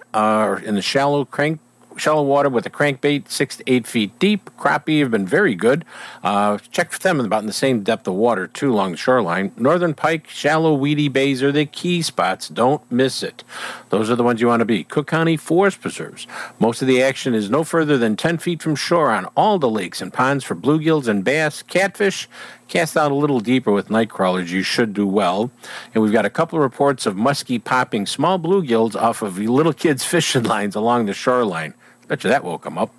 in 0.64 0.74
the 0.74 0.82
shallow 0.82 1.24
crank. 1.24 1.60
Shallow 1.96 2.22
water 2.22 2.48
with 2.48 2.66
a 2.66 2.70
crankbait, 2.70 3.28
six 3.28 3.56
to 3.58 3.64
eight 3.66 3.86
feet 3.86 4.18
deep. 4.18 4.50
Crappie 4.58 5.00
have 5.00 5.10
been 5.10 5.26
very 5.26 5.54
good. 5.54 5.84
Uh, 6.22 6.58
check 6.70 6.90
for 6.90 6.98
them 6.98 7.20
about 7.20 7.40
in 7.40 7.46
the 7.46 7.52
same 7.52 7.82
depth 7.82 8.08
of 8.08 8.14
water, 8.14 8.46
too, 8.46 8.72
along 8.72 8.92
the 8.92 8.96
shoreline. 8.96 9.52
Northern 9.56 9.94
pike, 9.94 10.28
shallow, 10.28 10.74
weedy 10.74 11.08
bays 11.08 11.42
are 11.42 11.52
the 11.52 11.66
key 11.66 12.02
spots. 12.02 12.48
Don't 12.48 12.82
miss 12.90 13.22
it. 13.22 13.44
Those 13.90 14.10
are 14.10 14.16
the 14.16 14.24
ones 14.24 14.40
you 14.40 14.48
want 14.48 14.60
to 14.60 14.66
be. 14.66 14.84
Cook 14.84 15.06
County 15.06 15.36
Forest 15.36 15.80
Preserves. 15.80 16.26
Most 16.58 16.82
of 16.82 16.88
the 16.88 17.02
action 17.02 17.34
is 17.34 17.48
no 17.48 17.64
further 17.64 17.96
than 17.96 18.16
10 18.16 18.38
feet 18.38 18.62
from 18.62 18.74
shore 18.74 19.10
on 19.10 19.26
all 19.36 19.58
the 19.58 19.70
lakes 19.70 20.02
and 20.02 20.12
ponds 20.12 20.44
for 20.44 20.54
bluegills 20.54 21.06
and 21.06 21.24
bass, 21.24 21.62
catfish. 21.62 22.28
Cast 22.68 22.96
out 22.96 23.12
a 23.12 23.14
little 23.14 23.40
deeper 23.40 23.70
with 23.70 23.90
night 23.90 24.10
crawlers, 24.10 24.50
you 24.50 24.62
should 24.62 24.94
do 24.94 25.06
well. 25.06 25.50
And 25.92 26.02
we've 26.02 26.12
got 26.12 26.24
a 26.24 26.30
couple 26.30 26.58
of 26.58 26.62
reports 26.62 27.06
of 27.06 27.14
muskie 27.14 27.62
popping 27.62 28.06
small 28.06 28.38
bluegills 28.38 28.96
off 28.96 29.22
of 29.22 29.38
little 29.38 29.72
kids' 29.72 30.04
fishing 30.14 30.44
lines 30.44 30.74
along 30.74 31.06
the 31.06 31.14
shoreline. 31.14 31.74
Bet 32.08 32.24
you 32.24 32.30
that 32.30 32.44
woke 32.44 32.64
them 32.64 32.78
up. 32.78 32.90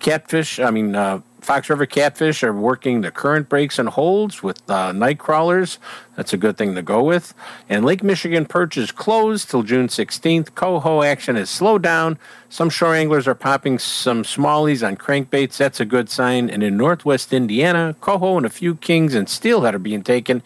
Catfish, 0.00 0.58
I 0.58 0.70
mean, 0.70 0.96
uh, 0.96 1.20
Fox 1.42 1.68
River 1.68 1.86
catfish 1.86 2.44
are 2.44 2.52
working 2.52 3.00
the 3.00 3.10
current 3.10 3.48
breaks 3.48 3.76
and 3.78 3.88
holds 3.88 4.44
with 4.44 4.68
uh, 4.70 4.92
night 4.92 5.18
crawlers. 5.18 5.80
That's 6.14 6.32
a 6.32 6.36
good 6.36 6.56
thing 6.56 6.76
to 6.76 6.82
go 6.82 7.02
with. 7.02 7.34
And 7.68 7.84
Lake 7.84 8.04
Michigan 8.04 8.46
perch 8.46 8.76
is 8.76 8.92
closed 8.92 9.50
till 9.50 9.64
June 9.64 9.88
16th. 9.88 10.54
Coho 10.54 11.02
action 11.02 11.34
has 11.34 11.50
slowed 11.50 11.82
down. 11.82 12.16
Some 12.48 12.70
shore 12.70 12.94
anglers 12.94 13.26
are 13.26 13.34
popping 13.34 13.80
some 13.80 14.22
smallies 14.22 14.86
on 14.86 14.96
crankbaits. 14.96 15.56
That's 15.56 15.80
a 15.80 15.84
good 15.84 16.08
sign. 16.08 16.48
And 16.48 16.62
in 16.62 16.76
northwest 16.76 17.32
Indiana, 17.32 17.96
coho 18.00 18.36
and 18.36 18.46
a 18.46 18.50
few 18.50 18.76
kings 18.76 19.12
and 19.14 19.28
steelhead 19.28 19.74
are 19.74 19.80
being 19.80 20.04
taken 20.04 20.42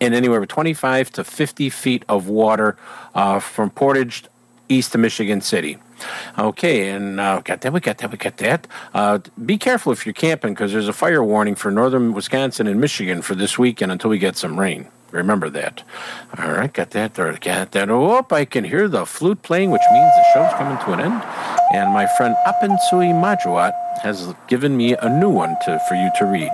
in 0.00 0.14
anywhere 0.14 0.40
from 0.40 0.46
25 0.46 1.12
to 1.12 1.24
50 1.24 1.68
feet 1.68 2.06
of 2.08 2.28
water 2.28 2.78
uh, 3.14 3.38
from 3.38 3.68
Portage 3.68 4.24
east 4.70 4.92
to 4.92 4.98
Michigan 4.98 5.42
City. 5.42 5.76
Okay, 6.38 6.90
and 6.90 7.20
uh, 7.20 7.40
got 7.40 7.60
that, 7.62 7.72
we 7.72 7.80
got 7.80 7.98
that, 7.98 8.10
we 8.10 8.16
got 8.16 8.36
that. 8.38 8.66
Uh, 8.94 9.18
be 9.44 9.58
careful 9.58 9.92
if 9.92 10.06
you're 10.06 10.12
camping 10.12 10.54
because 10.54 10.72
there's 10.72 10.88
a 10.88 10.92
fire 10.92 11.22
warning 11.22 11.54
for 11.54 11.70
northern 11.70 12.12
Wisconsin 12.12 12.66
and 12.66 12.80
Michigan 12.80 13.22
for 13.22 13.34
this 13.34 13.58
weekend 13.58 13.92
until 13.92 14.10
we 14.10 14.18
get 14.18 14.36
some 14.36 14.58
rain. 14.58 14.88
Remember 15.10 15.48
that. 15.50 15.82
All 16.38 16.50
right, 16.50 16.72
got 16.72 16.90
that, 16.90 17.14
there, 17.14 17.32
got 17.38 17.72
that. 17.72 17.90
Oh, 17.90 18.26
I 18.30 18.44
can 18.44 18.64
hear 18.64 18.88
the 18.88 19.06
flute 19.06 19.42
playing, 19.42 19.70
which 19.70 19.82
means 19.90 20.10
the 20.14 20.24
show's 20.34 20.52
coming 20.54 20.76
to 20.84 20.92
an 20.92 21.00
end. 21.00 21.22
And 21.72 21.92
my 21.92 22.06
friend 22.06 22.36
Apensui 22.46 23.18
Majuat 23.18 23.72
has 24.02 24.34
given 24.48 24.76
me 24.76 24.94
a 24.96 25.08
new 25.08 25.30
one 25.30 25.56
to, 25.64 25.78
for 25.88 25.94
you 25.94 26.10
to 26.18 26.26
read. 26.26 26.52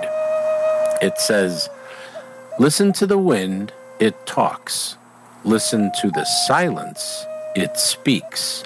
It 1.01 1.19
says, 1.19 1.69
Listen 2.57 2.93
to 2.93 3.05
the 3.05 3.17
wind, 3.17 3.73
it 3.99 4.25
talks. 4.25 4.95
Listen 5.43 5.91
to 5.99 6.09
the 6.09 6.23
silence, 6.23 7.25
it 7.55 7.77
speaks. 7.77 8.63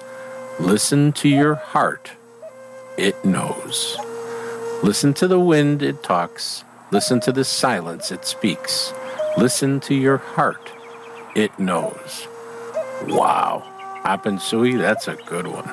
Listen 0.59 1.13
to 1.13 1.29
your 1.29 1.55
heart, 1.55 2.11
it 2.97 3.23
knows. 3.23 3.97
Listen 4.83 5.13
to 5.13 5.27
the 5.27 5.39
wind, 5.39 5.81
it 5.81 6.03
talks. 6.03 6.65
Listen 6.91 7.21
to 7.21 7.31
the 7.31 7.45
silence, 7.45 8.11
it 8.11 8.25
speaks. 8.25 8.93
Listen 9.37 9.79
to 9.79 9.95
your 9.95 10.17
heart, 10.17 10.69
it 11.33 11.57
knows. 11.57 12.27
Wow. 13.07 13.63
Apensui, 14.03 14.77
that's 14.77 15.07
a 15.07 15.15
good 15.27 15.47
one. 15.47 15.65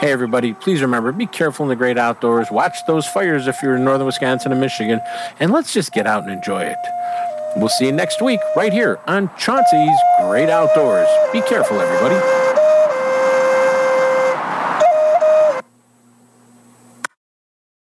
Hey, 0.00 0.12
everybody, 0.12 0.52
please 0.52 0.82
remember 0.82 1.12
be 1.12 1.26
careful 1.26 1.64
in 1.64 1.70
the 1.70 1.76
great 1.76 1.96
outdoors. 1.96 2.50
Watch 2.50 2.76
those 2.86 3.06
fires 3.06 3.46
if 3.46 3.62
you're 3.62 3.76
in 3.76 3.84
northern 3.84 4.06
Wisconsin 4.06 4.52
and 4.52 4.60
Michigan, 4.60 5.00
and 5.40 5.50
let's 5.50 5.72
just 5.72 5.92
get 5.92 6.06
out 6.06 6.24
and 6.24 6.32
enjoy 6.32 6.62
it. 6.62 6.78
We'll 7.56 7.68
see 7.68 7.86
you 7.86 7.92
next 7.92 8.20
week 8.20 8.40
right 8.54 8.72
here 8.72 9.00
on 9.06 9.30
Chauncey's 9.38 9.98
Great 10.20 10.50
Outdoors. 10.50 11.08
Be 11.32 11.40
careful, 11.40 11.80
everybody. 11.80 12.49